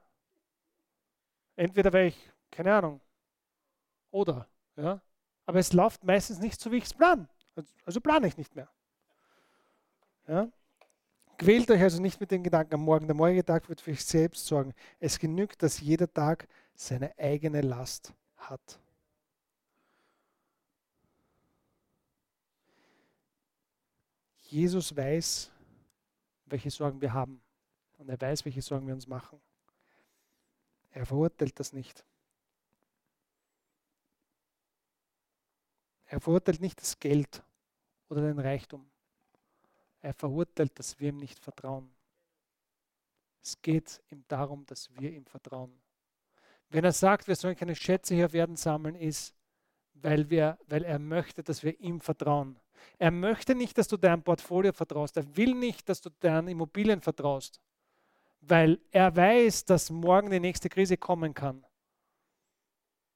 Entweder 1.57 1.93
weil 1.93 2.07
ich, 2.07 2.33
keine 2.53 2.73
Ahnung, 2.73 3.01
oder, 4.13 4.49
ja? 4.77 5.03
Aber 5.47 5.59
es 5.59 5.73
läuft 5.73 6.05
meistens 6.05 6.39
nicht 6.39 6.61
so, 6.61 6.71
wie 6.71 6.77
ich 6.77 6.85
es 6.85 6.95
plan. 6.95 7.29
Also 7.85 8.01
plane 8.01 8.29
ich 8.29 8.37
nicht 8.37 8.55
mehr. 8.55 8.71
Ja? 10.29 10.49
Quält 11.39 11.69
euch 11.73 11.83
also 11.83 12.01
nicht 12.01 12.21
mit 12.21 12.31
den 12.31 12.45
Gedanken 12.45 12.75
am 12.75 12.83
Morgen. 12.83 13.09
Der 13.09 13.17
morgige 13.17 13.45
Tag 13.45 13.69
wird 13.69 13.81
für 13.81 13.91
euch 13.91 14.05
selbst 14.05 14.47
sorgen. 14.47 14.73
Es 15.01 15.19
genügt, 15.19 15.61
dass 15.61 15.81
jeder 15.81 16.13
Tag 16.13 16.47
seine 16.77 17.19
eigene 17.19 17.63
Last 17.63 18.15
hat. 18.37 18.79
Jesus 24.51 24.97
weiß, 24.97 25.51
welche 26.47 26.71
Sorgen 26.71 27.01
wir 27.01 27.13
haben. 27.13 27.41
Und 27.99 28.09
er 28.09 28.21
weiß, 28.21 28.45
welche 28.45 28.63
Sorgen 28.63 28.87
wir 28.87 28.95
uns 28.95 29.07
machen. 29.07 29.41
Er 30.91 31.05
verurteilt 31.05 31.59
das 31.59 31.73
nicht. 31.73 32.05
Er 36.07 36.21
verurteilt 36.21 36.61
nicht 36.61 36.81
das 36.81 36.99
Geld 36.99 37.43
oder 38.09 38.23
den 38.23 38.39
Reichtum. 38.39 38.89
Er 40.01 40.15
verurteilt, 40.15 40.79
dass 40.79 40.99
wir 40.99 41.11
ihm 41.11 41.19
nicht 41.19 41.39
vertrauen. 41.39 41.91
Es 43.43 43.61
geht 43.61 44.01
ihm 44.11 44.25
darum, 44.29 44.65
dass 44.65 44.89
wir 44.97 45.13
ihm 45.13 45.27
vertrauen. 45.27 45.79
Wenn 46.71 46.85
er 46.85 46.93
sagt, 46.93 47.29
wir 47.29 47.37
sollen 47.37 47.57
keine 47.57 47.75
Schätze 47.75 48.15
hier 48.15 48.27
auf 48.27 48.35
Erden 48.35 48.57
sammeln, 48.57 48.95
ist, 48.95 49.35
weil, 49.95 50.31
wir, 50.31 50.59
weil 50.67 50.85
er 50.85 50.99
möchte, 50.99 51.43
dass 51.43 51.63
wir 51.63 51.79
ihm 51.81 52.01
vertrauen. 52.01 52.59
Er 52.99 53.11
möchte 53.11 53.55
nicht, 53.55 53.77
dass 53.79 53.89
du 53.89 53.97
deinem 53.97 54.23
Portfolio 54.23 54.73
vertraust. 54.73 55.17
Er 55.17 55.37
will 55.37 55.55
nicht, 55.55 55.89
dass 55.89 56.01
du 56.01 56.11
deinen 56.21 56.49
Immobilien 56.49 57.01
vertraust, 57.01 57.61
weil 58.41 58.79
er 58.91 59.15
weiß, 59.15 59.65
dass 59.65 59.91
morgen 59.91 60.31
die 60.31 60.41
nächste 60.41 60.69
Krise 60.69 60.97
kommen 60.97 61.35
kann. 61.35 61.65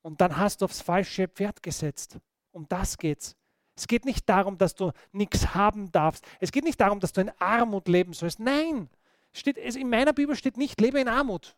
Und 0.03 0.21
dann 0.21 0.37
hast 0.37 0.61
du 0.61 0.65
aufs 0.65 0.81
falsche 0.81 1.29
Pferd 1.29 1.63
gesetzt. 1.63 2.19
Um 2.51 2.69
das 2.69 2.99
geht's. 2.99 3.37
Es 3.75 3.87
geht 3.87 4.05
nicht 4.05 4.29
darum, 4.29 4.59
dass 4.59 4.75
du 4.75 4.93
nichts 5.13 5.55
haben 5.55 5.91
darfst. 5.93 6.25
Es 6.41 6.53
geht 6.53 6.65
nicht 6.65 6.81
darum, 6.81 7.01
dass 7.01 7.13
du 7.13 7.23
in 7.23 7.31
Armut 7.39 7.89
leben 7.89 8.13
sollst. 8.13 8.39
Nein, 8.39 8.91
steht, 9.33 9.57
in 9.57 9.89
meiner 9.89 10.13
Bibel 10.13 10.37
steht 10.37 10.57
nicht, 10.57 10.81
lebe 10.81 11.01
in 11.01 11.09
Armut. 11.09 11.57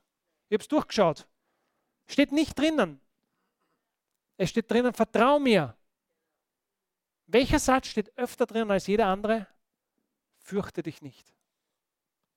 Ich 0.49 0.55
habe 0.55 0.63
es 0.63 0.69
durchgeschaut. 0.69 1.27
Steht 2.07 2.33
nicht 2.33 2.59
drinnen. 2.59 3.01
Es 4.37 4.51
steht 4.51 4.71
drinnen, 4.71 4.93
vertrau 4.93 5.39
mir. 5.39 5.75
Welcher 7.27 7.59
Satz 7.59 7.89
steht 7.89 8.17
öfter 8.19 8.47
drin 8.47 8.71
als 8.71 8.87
jeder 8.87 9.07
andere? 9.07 9.47
Fürchte 10.39 10.83
dich 10.83 11.03
nicht. 11.03 11.35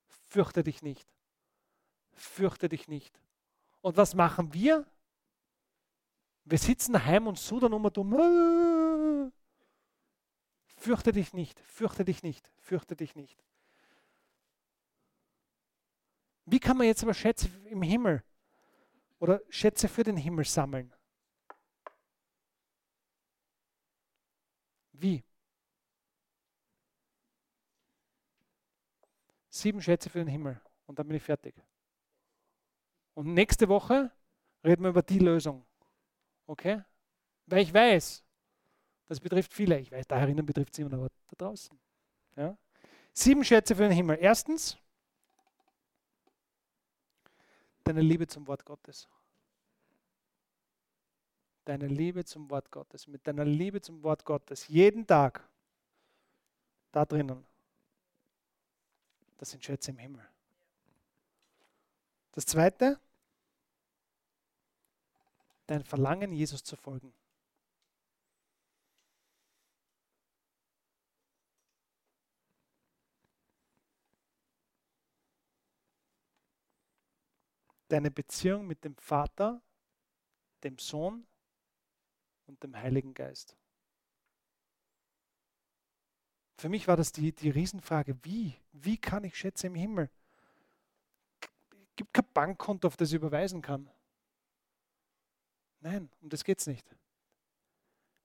Fürchte 0.07 0.63
dich 0.63 0.81
nicht. 0.81 1.07
Fürchte 2.13 2.69
dich 2.69 2.87
nicht. 2.87 3.19
Und 3.81 3.97
was 3.97 4.15
machen 4.15 4.53
wir? 4.53 4.85
Wir 6.45 6.57
sitzen 6.57 6.93
daheim 6.93 7.27
und 7.27 7.37
sudern 7.37 7.73
um 7.73 7.85
und 7.85 7.97
um. 7.97 9.33
Fürchte 10.77 11.11
dich 11.11 11.33
nicht, 11.33 11.59
fürchte 11.59 12.05
dich 12.05 12.23
nicht, 12.23 12.49
fürchte 12.59 12.95
dich 12.95 13.15
nicht. 13.15 13.43
Wie 16.45 16.59
kann 16.59 16.77
man 16.77 16.87
jetzt 16.87 17.03
aber 17.03 17.13
Schätze 17.13 17.49
im 17.65 17.81
Himmel 17.81 18.23
oder 19.19 19.41
Schätze 19.49 19.89
für 19.89 20.03
den 20.03 20.15
Himmel 20.15 20.45
sammeln? 20.45 20.93
Wie? 24.99 25.23
Sieben 29.49 29.81
Schätze 29.81 30.09
für 30.09 30.19
den 30.19 30.27
Himmel. 30.27 30.61
Und 30.85 30.99
dann 30.99 31.07
bin 31.07 31.17
ich 31.17 31.23
fertig. 31.23 31.55
Und 33.13 33.33
nächste 33.33 33.67
Woche 33.67 34.11
reden 34.63 34.83
wir 34.83 34.89
über 34.89 35.01
die 35.01 35.19
Lösung. 35.19 35.65
Okay? 36.45 36.83
Weil 37.45 37.63
ich 37.63 37.73
weiß, 37.73 38.23
das 39.07 39.19
betrifft 39.19 39.53
viele. 39.53 39.79
Ich 39.79 39.91
weiß, 39.91 40.07
da 40.07 40.17
herinnen 40.17 40.45
betrifft 40.45 40.77
es 40.77 40.85
aber 40.85 41.09
da 41.09 41.35
draußen. 41.37 41.79
Ja? 42.35 42.57
Sieben 43.13 43.43
Schätze 43.43 43.75
für 43.75 43.83
den 43.83 43.91
Himmel. 43.91 44.17
Erstens, 44.19 44.77
deine 47.83 48.01
Liebe 48.01 48.27
zum 48.27 48.45
Wort 48.47 48.63
Gottes. 48.65 49.07
Deine 51.67 51.87
Liebe 51.87 52.23
zum 52.23 52.49
Wort 52.49 52.71
Gottes. 52.71 53.07
Mit 53.07 53.27
deiner 53.27 53.43
Liebe 53.43 53.81
zum 53.81 54.01
Wort 54.01 54.23
Gottes. 54.23 54.69
Jeden 54.69 55.05
Tag. 55.05 55.45
Da 56.93 57.03
drinnen. 57.03 57.45
Das 59.37 59.51
sind 59.51 59.65
Schätze 59.65 59.91
im 59.91 59.97
Himmel. 59.97 60.25
Das 62.31 62.45
zweite, 62.45 62.97
dein 65.65 65.83
Verlangen, 65.83 66.31
Jesus 66.31 66.63
zu 66.63 66.77
folgen. 66.77 67.13
Deine 77.89 78.09
Beziehung 78.09 78.65
mit 78.67 78.85
dem 78.85 78.95
Vater, 78.95 79.61
dem 80.63 80.79
Sohn 80.79 81.27
und 82.47 82.63
dem 82.63 82.75
Heiligen 82.75 83.13
Geist. 83.13 83.55
Für 86.57 86.69
mich 86.69 86.87
war 86.87 86.97
das 86.97 87.11
die, 87.11 87.33
die 87.33 87.51
Riesenfrage, 87.51 88.17
wie? 88.23 88.55
Wie 88.71 88.97
kann 88.97 89.23
ich 89.23 89.35
Schätze 89.35 89.67
im 89.67 89.75
Himmel? 89.75 90.09
Es 91.39 91.95
gibt 91.95 92.13
kein 92.13 92.25
Bankkonto, 92.33 92.87
auf 92.87 92.97
das 92.97 93.09
ich 93.09 93.15
überweisen 93.15 93.61
kann. 93.61 93.89
Nein, 95.81 96.09
um 96.21 96.29
das 96.29 96.43
geht 96.43 96.59
es 96.59 96.67
nicht. 96.67 96.95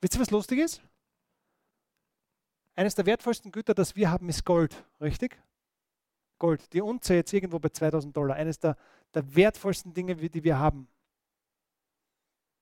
Wisst 0.00 0.14
ihr, 0.14 0.20
was 0.20 0.30
lustig 0.30 0.60
ist? 0.60 0.82
Eines 2.74 2.94
der 2.94 3.04
wertvollsten 3.04 3.52
Güter, 3.52 3.74
das 3.74 3.96
wir 3.96 4.10
haben, 4.10 4.28
ist 4.30 4.44
Gold, 4.44 4.82
richtig? 5.00 5.38
Gold. 6.38 6.72
Die 6.72 6.80
Unze 6.80 7.14
jetzt 7.14 7.32
irgendwo 7.34 7.58
bei 7.58 7.68
2000 7.68 8.16
Dollar. 8.16 8.36
Eines 8.36 8.58
der, 8.58 8.76
der 9.12 9.34
wertvollsten 9.34 9.92
Dinge, 9.92 10.16
die 10.16 10.42
wir 10.42 10.58
haben. 10.58 10.88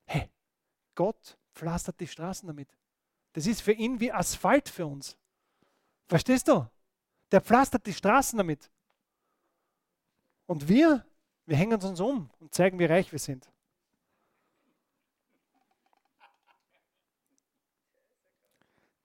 Hey, 0.06 0.28
Gott 0.96 1.38
pflastert 1.60 2.00
die 2.00 2.08
Straßen 2.08 2.46
damit. 2.46 2.74
Das 3.34 3.46
ist 3.46 3.60
für 3.60 3.72
ihn 3.72 4.00
wie 4.00 4.10
Asphalt 4.10 4.70
für 4.70 4.86
uns. 4.86 5.16
Verstehst 6.08 6.48
du? 6.48 6.66
Der 7.30 7.42
pflastert 7.42 7.84
die 7.86 7.92
Straßen 7.92 8.38
damit. 8.38 8.70
Und 10.46 10.68
wir, 10.68 11.04
wir 11.44 11.56
hängen 11.56 11.80
uns 11.82 12.00
um 12.00 12.30
und 12.40 12.54
zeigen, 12.54 12.78
wie 12.78 12.86
reich 12.86 13.12
wir 13.12 13.18
sind. 13.18 13.48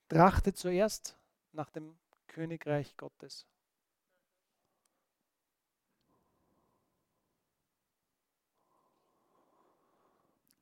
Trachte 0.08 0.53
zuerst 0.53 1.18
nach 1.51 1.70
dem 1.72 1.97
Königreich 2.28 2.95
Gottes. 2.95 3.45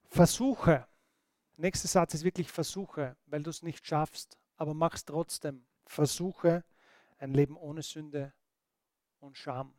Versuche. 0.10 0.88
Nächster 1.64 1.88
Satz 1.88 2.14
ist 2.14 2.26
wirklich 2.26 2.52
Versuche, 2.52 3.16
weil 3.28 3.42
du 3.42 3.50
es 3.50 3.62
nicht 3.64 3.88
schaffst, 3.88 4.38
aber 4.58 4.74
mach 4.74 4.96
es 4.96 5.06
trotzdem. 5.06 5.66
Versuche 5.86 6.66
ein 7.20 7.34
Leben 7.34 7.56
ohne 7.56 7.82
Sünde 7.82 8.34
und 9.22 9.38
Scham. 9.38 9.74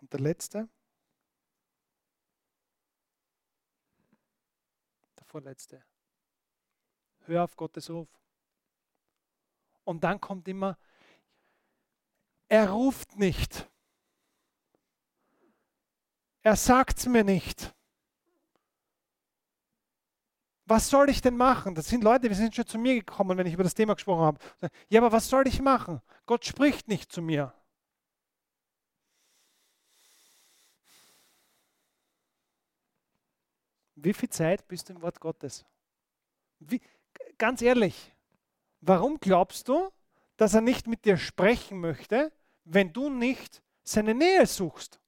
Und 0.00 0.12
der 0.12 0.20
letzte, 0.20 0.68
vorletzte. 5.24 5.84
Hör 7.22 7.42
auf 7.42 7.56
Gottes 7.56 7.90
Ruf. 7.90 8.08
Und 9.82 10.04
dann 10.04 10.20
kommt 10.20 10.46
immer, 10.46 10.78
er 12.46 12.70
ruft 12.70 13.16
nicht. 13.16 13.68
Er 16.44 16.56
sagt 16.56 16.98
es 16.98 17.06
mir 17.06 17.24
nicht. 17.24 17.74
Was 20.66 20.90
soll 20.90 21.08
ich 21.08 21.22
denn 21.22 21.38
machen? 21.38 21.74
Das 21.74 21.88
sind 21.88 22.04
Leute, 22.04 22.28
die 22.28 22.34
sind 22.34 22.54
schon 22.54 22.66
zu 22.66 22.78
mir 22.78 22.94
gekommen, 22.94 23.38
wenn 23.38 23.46
ich 23.46 23.54
über 23.54 23.64
das 23.64 23.74
Thema 23.74 23.94
gesprochen 23.94 24.20
habe. 24.20 24.38
Ja, 24.88 25.00
aber 25.00 25.10
was 25.10 25.28
soll 25.28 25.48
ich 25.48 25.62
machen? 25.62 26.02
Gott 26.26 26.44
spricht 26.44 26.86
nicht 26.86 27.10
zu 27.10 27.22
mir. 27.22 27.54
Wie 33.94 34.12
viel 34.12 34.28
Zeit 34.28 34.68
bist 34.68 34.90
du 34.90 34.92
im 34.92 35.00
Wort 35.00 35.20
Gottes? 35.20 35.64
Wie, 36.58 36.82
ganz 37.38 37.62
ehrlich, 37.62 38.12
warum 38.82 39.18
glaubst 39.18 39.68
du, 39.68 39.90
dass 40.36 40.52
er 40.52 40.60
nicht 40.60 40.86
mit 40.86 41.06
dir 41.06 41.16
sprechen 41.16 41.80
möchte, 41.80 42.32
wenn 42.64 42.92
du 42.92 43.08
nicht 43.08 43.62
seine 43.82 44.14
Nähe 44.14 44.46
suchst? 44.46 45.00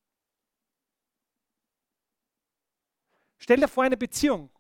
Stell 3.47 3.61
dir 3.61 3.69
vor 3.69 3.85
eine 3.85 3.97
Beziehung, 3.97 4.51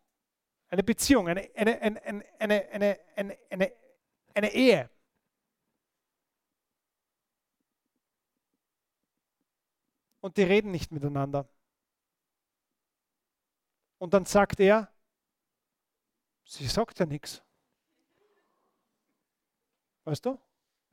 eine 0.69 0.85
Beziehung, 0.85 1.27
eine, 1.27 1.51
eine, 1.57 1.83
eine, 1.83 2.05
eine, 2.39 2.71
eine, 2.71 3.01
eine, 3.17 3.39
eine, 3.51 3.73
eine 4.33 4.53
Ehe. 4.55 4.89
Und 10.21 10.37
die 10.37 10.45
reden 10.45 10.71
nicht 10.71 10.93
miteinander. 10.93 11.49
Und 13.99 14.15
dann 14.15 14.25
sagt 14.25 14.61
er, 14.61 14.89
sie 16.45 16.69
sagt 16.69 17.01
ja 17.01 17.07
nichts. 17.07 17.43
Weißt 20.05 20.25
du? 20.25 20.41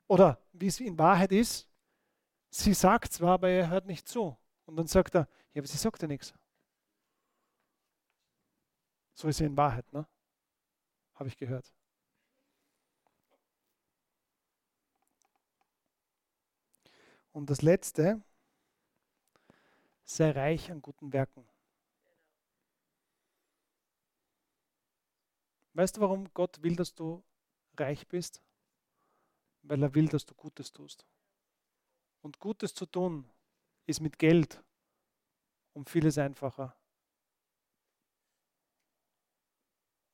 Oder 0.08 0.44
wie 0.52 0.66
es 0.66 0.80
in 0.80 0.98
Wahrheit 0.98 1.30
ist, 1.30 1.68
sie 2.50 2.74
sagt 2.74 3.12
zwar, 3.12 3.34
aber 3.34 3.50
er 3.50 3.70
hört 3.70 3.86
nicht 3.86 4.08
zu. 4.08 4.36
Und 4.64 4.74
dann 4.74 4.88
sagt 4.88 5.14
er, 5.14 5.28
ja, 5.52 5.60
aber 5.60 5.68
sie 5.68 5.78
sagt 5.78 6.02
ja 6.02 6.08
nichts. 6.08 6.34
So 9.14 9.28
ist 9.28 9.38
sie 9.38 9.44
in 9.44 9.56
Wahrheit, 9.56 9.90
ne? 9.92 10.06
Habe 11.14 11.28
ich 11.28 11.36
gehört. 11.36 11.72
Und 17.32 17.50
das 17.50 17.62
Letzte, 17.62 18.22
sei 20.04 20.30
reich 20.30 20.70
an 20.70 20.82
guten 20.82 21.12
Werken. 21.12 21.48
Weißt 25.72 25.96
du, 25.96 26.00
warum 26.00 26.32
Gott 26.34 26.62
will, 26.62 26.76
dass 26.76 26.94
du 26.94 27.24
reich 27.76 28.06
bist? 28.06 28.40
Weil 29.62 29.82
er 29.82 29.94
will, 29.94 30.06
dass 30.06 30.24
du 30.24 30.34
Gutes 30.34 30.72
tust. 30.72 31.04
Und 32.22 32.38
Gutes 32.38 32.74
zu 32.74 32.86
tun 32.86 33.28
ist 33.86 34.00
mit 34.00 34.18
Geld 34.18 34.62
um 35.72 35.84
vieles 35.84 36.18
einfacher. 36.18 36.76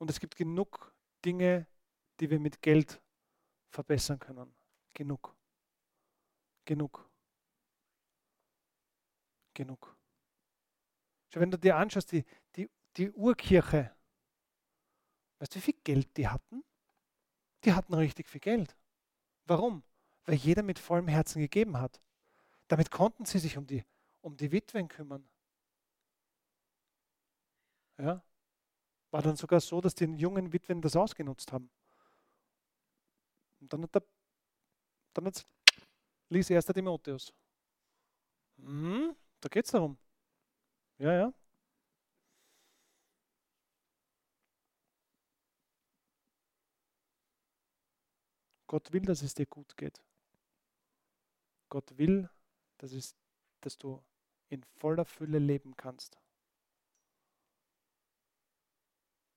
Und 0.00 0.10
es 0.10 0.18
gibt 0.18 0.34
genug 0.34 0.94
Dinge, 1.24 1.66
die 2.18 2.30
wir 2.30 2.40
mit 2.40 2.62
Geld 2.62 3.00
verbessern 3.68 4.18
können. 4.18 4.54
Genug. 4.94 5.36
Genug. 6.64 7.08
Genug. 9.54 9.96
Schau, 11.28 11.40
wenn 11.40 11.50
du 11.50 11.58
dir 11.58 11.76
anschaust, 11.76 12.12
die, 12.12 12.24
die, 12.56 12.68
die 12.96 13.10
Urkirche, 13.12 13.94
Weißt 15.40 15.54
du, 15.54 15.56
wie 15.56 15.62
viel 15.62 15.80
Geld 15.82 16.16
die 16.18 16.28
hatten? 16.28 16.62
Die 17.64 17.72
hatten 17.72 17.94
richtig 17.94 18.28
viel 18.28 18.40
Geld. 18.40 18.76
Warum? 19.46 19.82
Weil 20.24 20.34
jeder 20.34 20.62
mit 20.62 20.78
vollem 20.78 21.08
Herzen 21.08 21.40
gegeben 21.40 21.78
hat. 21.78 22.00
Damit 22.68 22.90
konnten 22.90 23.24
sie 23.24 23.38
sich 23.38 23.56
um 23.56 23.66
die, 23.66 23.84
um 24.20 24.36
die 24.36 24.52
Witwen 24.52 24.86
kümmern. 24.86 25.26
Ja? 27.98 28.22
War 29.10 29.22
dann 29.22 29.36
sogar 29.36 29.60
so, 29.60 29.80
dass 29.80 29.94
die 29.94 30.04
jungen 30.04 30.52
Witwen 30.52 30.80
das 30.80 30.96
ausgenutzt 30.96 31.52
haben. 31.52 31.68
Und 33.60 33.72
dann 33.72 33.82
hat 33.82 33.94
der, 33.94 34.02
dann 35.14 35.26
hat 35.26 35.46
ließ 36.28 36.50
erster 36.50 36.72
Timotheus. 36.74 37.32
Hm, 38.58 39.16
da 39.40 39.48
geht 39.48 39.64
es 39.64 39.72
darum. 39.72 39.98
Ja, 40.98 41.12
ja. 41.12 41.32
Gott 48.66 48.92
will, 48.92 49.02
dass 49.02 49.22
es 49.22 49.34
dir 49.34 49.46
gut 49.46 49.76
geht. 49.76 50.00
Gott 51.68 51.98
will, 51.98 52.28
dass, 52.78 52.92
es, 52.92 53.16
dass 53.60 53.76
du 53.76 54.00
in 54.48 54.62
voller 54.62 55.04
Fülle 55.04 55.40
leben 55.40 55.76
kannst. 55.76 56.18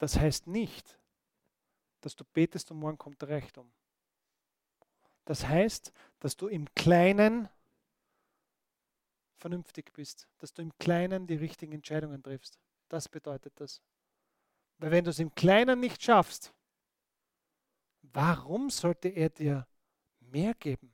Das 0.03 0.19
heißt 0.19 0.47
nicht, 0.47 0.99
dass 2.01 2.13
du 2.13 2.25
betest 2.25 2.69
und 2.71 2.79
morgen 2.79 2.97
kommt 2.97 3.23
Reichtum. 3.23 3.71
Das 5.23 5.47
heißt, 5.47 5.93
dass 6.19 6.35
du 6.35 6.49
im 6.49 6.67
Kleinen 6.75 7.47
vernünftig 9.37 9.93
bist, 9.93 10.27
dass 10.39 10.51
du 10.53 10.61
im 10.61 10.77
Kleinen 10.77 11.25
die 11.25 11.35
richtigen 11.35 11.71
Entscheidungen 11.71 12.21
triffst. 12.21 12.59
Das 12.89 13.07
bedeutet 13.07 13.53
das. 13.61 13.81
Weil 14.77 14.91
wenn 14.91 15.05
du 15.05 15.11
es 15.11 15.19
im 15.19 15.33
Kleinen 15.35 15.79
nicht 15.79 16.03
schaffst, 16.03 16.53
warum 18.01 18.69
sollte 18.69 19.07
er 19.07 19.29
dir 19.29 19.65
mehr 20.19 20.53
geben? 20.55 20.93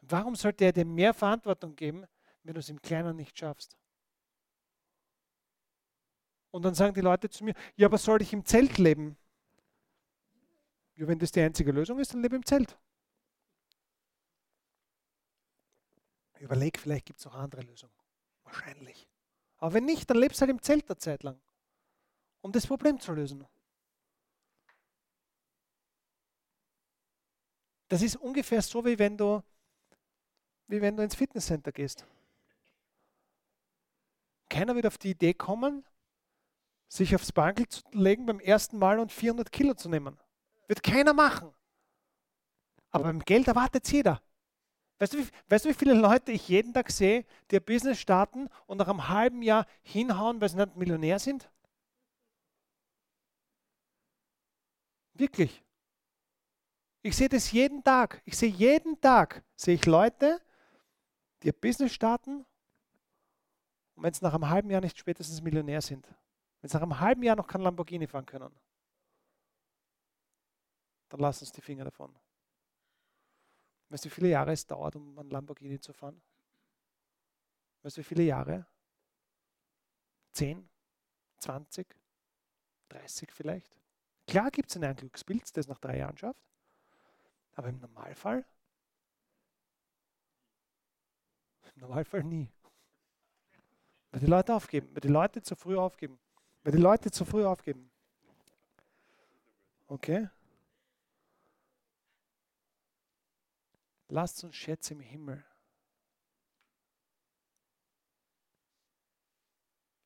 Warum 0.00 0.36
sollte 0.36 0.64
er 0.64 0.72
dir 0.72 0.86
mehr 0.86 1.12
Verantwortung 1.12 1.76
geben, 1.76 2.06
wenn 2.44 2.54
du 2.54 2.60
es 2.60 2.70
im 2.70 2.80
Kleinen 2.80 3.14
nicht 3.14 3.38
schaffst? 3.38 3.76
Und 6.54 6.62
dann 6.62 6.76
sagen 6.76 6.94
die 6.94 7.00
Leute 7.00 7.28
zu 7.28 7.42
mir, 7.42 7.52
ja, 7.74 7.88
aber 7.88 7.98
soll 7.98 8.22
ich 8.22 8.32
im 8.32 8.44
Zelt 8.44 8.78
leben? 8.78 9.16
Ja, 10.94 11.08
wenn 11.08 11.18
das 11.18 11.32
die 11.32 11.40
einzige 11.40 11.72
Lösung 11.72 11.98
ist, 11.98 12.14
dann 12.14 12.22
lebe 12.22 12.36
im 12.36 12.46
Zelt. 12.46 12.78
Überleg, 16.38 16.78
vielleicht 16.78 17.06
gibt 17.06 17.18
es 17.18 17.24
noch 17.24 17.34
andere 17.34 17.62
Lösungen. 17.62 17.92
Wahrscheinlich. 18.44 19.08
Aber 19.56 19.74
wenn 19.74 19.84
nicht, 19.84 20.08
dann 20.08 20.16
lebst 20.16 20.40
du 20.40 20.42
halt 20.42 20.50
im 20.52 20.62
Zelt 20.62 20.88
eine 20.88 20.96
Zeit 20.96 21.24
lang, 21.24 21.40
um 22.40 22.52
das 22.52 22.68
Problem 22.68 23.00
zu 23.00 23.12
lösen. 23.12 23.44
Das 27.88 28.00
ist 28.00 28.14
ungefähr 28.14 28.62
so, 28.62 28.84
wie 28.84 29.00
wenn 29.00 29.16
du, 29.16 29.42
wie 30.68 30.80
wenn 30.80 30.96
du 30.96 31.02
ins 31.02 31.16
Fitnesscenter 31.16 31.72
gehst. 31.72 32.06
Keiner 34.48 34.76
wird 34.76 34.86
auf 34.86 34.98
die 34.98 35.10
Idee 35.10 35.34
kommen, 35.34 35.84
sich 36.94 37.14
aufs 37.14 37.32
Bankel 37.32 37.66
zu 37.68 37.82
legen 37.90 38.24
beim 38.24 38.38
ersten 38.38 38.78
Mal 38.78 39.00
und 39.00 39.10
400 39.10 39.50
Kilo 39.50 39.74
zu 39.74 39.88
nehmen. 39.88 40.16
Wird 40.68 40.82
keiner 40.82 41.12
machen. 41.12 41.52
Aber 42.90 43.04
beim 43.04 43.18
Geld 43.18 43.48
erwartet 43.48 43.84
es 43.84 43.90
jeder. 43.90 44.22
Weißt 45.00 45.12
du, 45.12 45.18
wie, 45.18 45.28
weißt 45.48 45.64
du, 45.64 45.70
wie 45.70 45.74
viele 45.74 45.94
Leute 45.94 46.30
ich 46.30 46.48
jeden 46.48 46.72
Tag 46.72 46.90
sehe, 46.92 47.26
die 47.50 47.56
ein 47.56 47.64
Business 47.64 47.98
starten 47.98 48.48
und 48.66 48.78
nach 48.78 48.86
einem 48.86 49.08
halben 49.08 49.42
Jahr 49.42 49.66
hinhauen, 49.82 50.40
weil 50.40 50.48
sie 50.48 50.56
nicht 50.56 50.76
Millionär 50.76 51.18
sind? 51.18 51.50
Wirklich. 55.14 55.64
Ich 57.02 57.16
sehe 57.16 57.28
das 57.28 57.50
jeden 57.50 57.82
Tag. 57.82 58.22
Ich 58.24 58.36
sehe 58.36 58.50
jeden 58.50 59.00
Tag, 59.00 59.42
sehe 59.56 59.74
ich 59.74 59.84
Leute, 59.84 60.40
die 61.42 61.50
ein 61.50 61.60
Business 61.60 61.92
starten 61.92 62.46
und 63.96 64.02
wenn 64.04 64.14
sie 64.14 64.24
nach 64.24 64.34
einem 64.34 64.48
halben 64.48 64.70
Jahr 64.70 64.80
nicht 64.80 64.96
spätestens 64.96 65.42
Millionär 65.42 65.82
sind, 65.82 66.06
wenn 66.64 66.70
sie 66.70 66.76
nach 66.78 66.82
einem 66.82 66.98
halben 66.98 67.22
Jahr 67.22 67.36
noch 67.36 67.46
kein 67.46 67.60
Lamborghini 67.60 68.06
fahren 68.06 68.24
können, 68.24 68.50
dann 71.10 71.20
lass 71.20 71.42
uns 71.42 71.52
die 71.52 71.60
Finger 71.60 71.84
davon. 71.84 72.18
Weißt 73.90 74.06
du, 74.06 74.08
wie 74.08 74.14
viele 74.14 74.28
Jahre 74.30 74.52
es 74.52 74.66
dauert, 74.66 74.96
um 74.96 75.18
ein 75.18 75.28
Lamborghini 75.28 75.78
zu 75.78 75.92
fahren? 75.92 76.22
Weißt 77.82 77.98
du, 77.98 78.00
wie 78.00 78.04
viele 78.04 78.22
Jahre? 78.22 78.66
10, 80.32 80.66
20, 81.36 81.86
30 82.88 83.30
vielleicht? 83.30 83.76
Klar 84.26 84.50
gibt 84.50 84.70
es 84.70 84.76
einen 84.78 84.96
Glücksbild, 84.96 85.54
das 85.58 85.68
nach 85.68 85.78
drei 85.78 85.98
Jahren 85.98 86.16
schafft, 86.16 86.48
aber 87.56 87.68
im 87.68 87.78
Normalfall? 87.78 88.42
Im 91.74 91.80
Normalfall 91.82 92.24
nie. 92.24 92.50
Weil 94.12 94.20
die 94.20 94.26
Leute 94.28 94.54
aufgeben, 94.54 94.88
weil 94.94 95.02
die 95.02 95.08
Leute 95.08 95.42
zu 95.42 95.56
früh 95.56 95.76
aufgeben. 95.76 96.18
Weil 96.64 96.72
die 96.72 96.78
Leute 96.78 97.10
zu 97.10 97.26
früh 97.26 97.44
aufgeben. 97.44 97.90
Okay? 99.86 100.28
Lasst 104.08 104.42
uns 104.44 104.56
Schätze 104.56 104.94
im 104.94 105.00
Himmel 105.00 105.44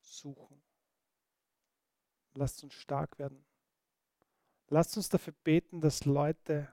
suchen. 0.01 0.61
Lasst 2.33 2.63
uns 2.63 2.73
stark 2.73 3.17
werden. 3.19 3.45
Lasst 4.67 4.97
uns 4.97 5.07
dafür 5.07 5.33
beten, 5.43 5.79
dass 5.79 6.03
Leute 6.05 6.67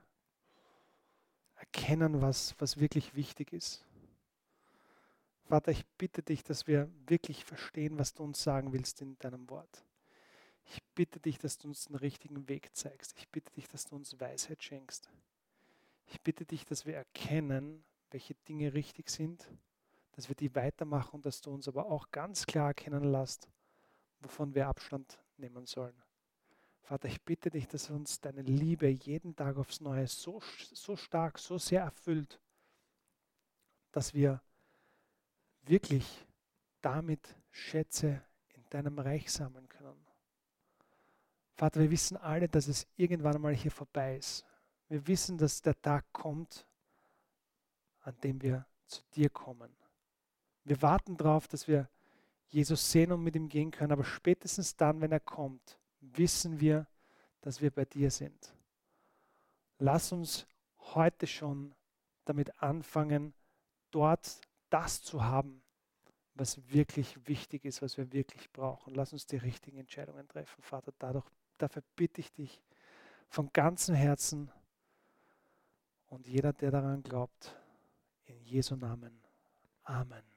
erkennen, 1.55 2.21
was, 2.21 2.55
was 2.59 2.77
wirklich 2.77 3.15
wichtig 3.15 3.53
ist. 3.53 3.86
Vater, 5.47 5.71
ich 5.71 5.85
bitte 5.97 6.21
dich, 6.21 6.43
dass 6.43 6.67
wir 6.67 6.89
wirklich 7.07 7.45
verstehen, 7.45 7.97
was 7.97 8.13
du 8.13 8.23
uns 8.23 8.43
sagen 8.43 8.73
willst 8.73 9.01
in 9.01 9.17
deinem 9.19 9.49
Wort. 9.49 9.85
Ich 10.65 10.83
bitte 10.93 11.21
dich, 11.21 11.37
dass 11.37 11.57
du 11.57 11.69
uns 11.69 11.85
den 11.85 11.95
richtigen 11.95 12.49
Weg 12.49 12.75
zeigst. 12.75 13.15
Ich 13.17 13.29
bitte 13.29 13.53
dich, 13.53 13.69
dass 13.69 13.85
du 13.85 13.95
uns 13.95 14.19
Weisheit 14.19 14.61
schenkst. 14.61 15.09
Ich 16.07 16.19
bitte 16.19 16.45
dich, 16.45 16.65
dass 16.65 16.85
wir 16.85 16.95
erkennen, 16.95 17.85
welche 18.11 18.35
Dinge 18.49 18.73
richtig 18.73 19.09
sind, 19.09 19.49
dass 20.11 20.27
wir 20.27 20.35
die 20.35 20.53
weitermachen 20.53 21.21
dass 21.21 21.39
du 21.39 21.53
uns 21.53 21.69
aber 21.69 21.85
auch 21.85 22.11
ganz 22.11 22.45
klar 22.45 22.67
erkennen 22.67 23.05
lässt, 23.05 23.47
wovon 24.19 24.53
wir 24.53 24.67
Abstand 24.67 25.17
nehmen 25.37 25.65
sollen. 25.65 25.95
Vater, 26.81 27.07
ich 27.07 27.21
bitte 27.21 27.49
dich, 27.49 27.67
dass 27.69 27.89
uns 27.89 28.19
deine 28.19 28.41
Liebe 28.41 28.87
jeden 28.87 29.33
Tag 29.33 29.55
aufs 29.55 29.79
Neue 29.79 30.07
so, 30.07 30.41
so 30.73 30.97
stark, 30.97 31.39
so 31.39 31.57
sehr 31.57 31.83
erfüllt, 31.83 32.37
dass 33.93 34.13
wir 34.13 34.41
wirklich 35.67 36.25
damit 36.81 37.35
Schätze 37.51 38.21
in 38.53 38.63
deinem 38.69 38.99
Reich 38.99 39.31
sammeln 39.31 39.67
können. 39.67 39.95
Vater, 41.55 41.79
wir 41.79 41.89
wissen 41.89 42.17
alle, 42.17 42.47
dass 42.47 42.67
es 42.67 42.87
irgendwann 42.95 43.35
einmal 43.35 43.55
hier 43.55 43.71
vorbei 43.71 44.17
ist. 44.17 44.45
Wir 44.89 45.05
wissen, 45.07 45.37
dass 45.37 45.61
der 45.61 45.79
Tag 45.81 46.05
kommt, 46.13 46.67
an 48.01 48.15
dem 48.21 48.41
wir 48.41 48.65
zu 48.85 49.01
dir 49.15 49.29
kommen. 49.29 49.75
Wir 50.63 50.81
warten 50.81 51.17
darauf, 51.17 51.47
dass 51.47 51.67
wir 51.67 51.89
Jesus 52.49 52.91
sehen 52.91 53.11
und 53.11 53.23
mit 53.23 53.35
ihm 53.35 53.49
gehen 53.49 53.71
können, 53.71 53.91
aber 53.91 54.03
spätestens 54.03 54.75
dann, 54.75 55.01
wenn 55.01 55.11
er 55.11 55.19
kommt, 55.19 55.79
wissen 55.99 56.59
wir, 56.59 56.87
dass 57.41 57.61
wir 57.61 57.71
bei 57.71 57.85
dir 57.85 58.11
sind. 58.11 58.53
Lass 59.79 60.11
uns 60.11 60.47
heute 60.79 61.27
schon 61.27 61.73
damit 62.25 62.61
anfangen, 62.61 63.33
dort 63.91 64.41
das 64.69 65.01
zu 65.01 65.23
haben, 65.23 65.61
was 66.35 66.71
wirklich 66.71 67.27
wichtig 67.27 67.65
ist, 67.65 67.81
was 67.81 67.97
wir 67.97 68.11
wirklich 68.13 68.51
brauchen. 68.51 68.93
Lass 68.93 69.13
uns 69.13 69.25
die 69.25 69.37
richtigen 69.37 69.77
Entscheidungen 69.77 70.27
treffen, 70.27 70.61
Vater. 70.61 70.93
Dadurch, 70.99 71.25
dafür 71.57 71.83
bitte 71.95 72.21
ich 72.21 72.31
dich 72.33 72.61
von 73.29 73.51
ganzem 73.53 73.95
Herzen 73.95 74.51
und 76.07 76.27
jeder, 76.27 76.53
der 76.53 76.71
daran 76.71 77.03
glaubt, 77.03 77.55
in 78.25 78.41
Jesu 78.43 78.75
Namen. 78.75 79.19
Amen. 79.83 80.36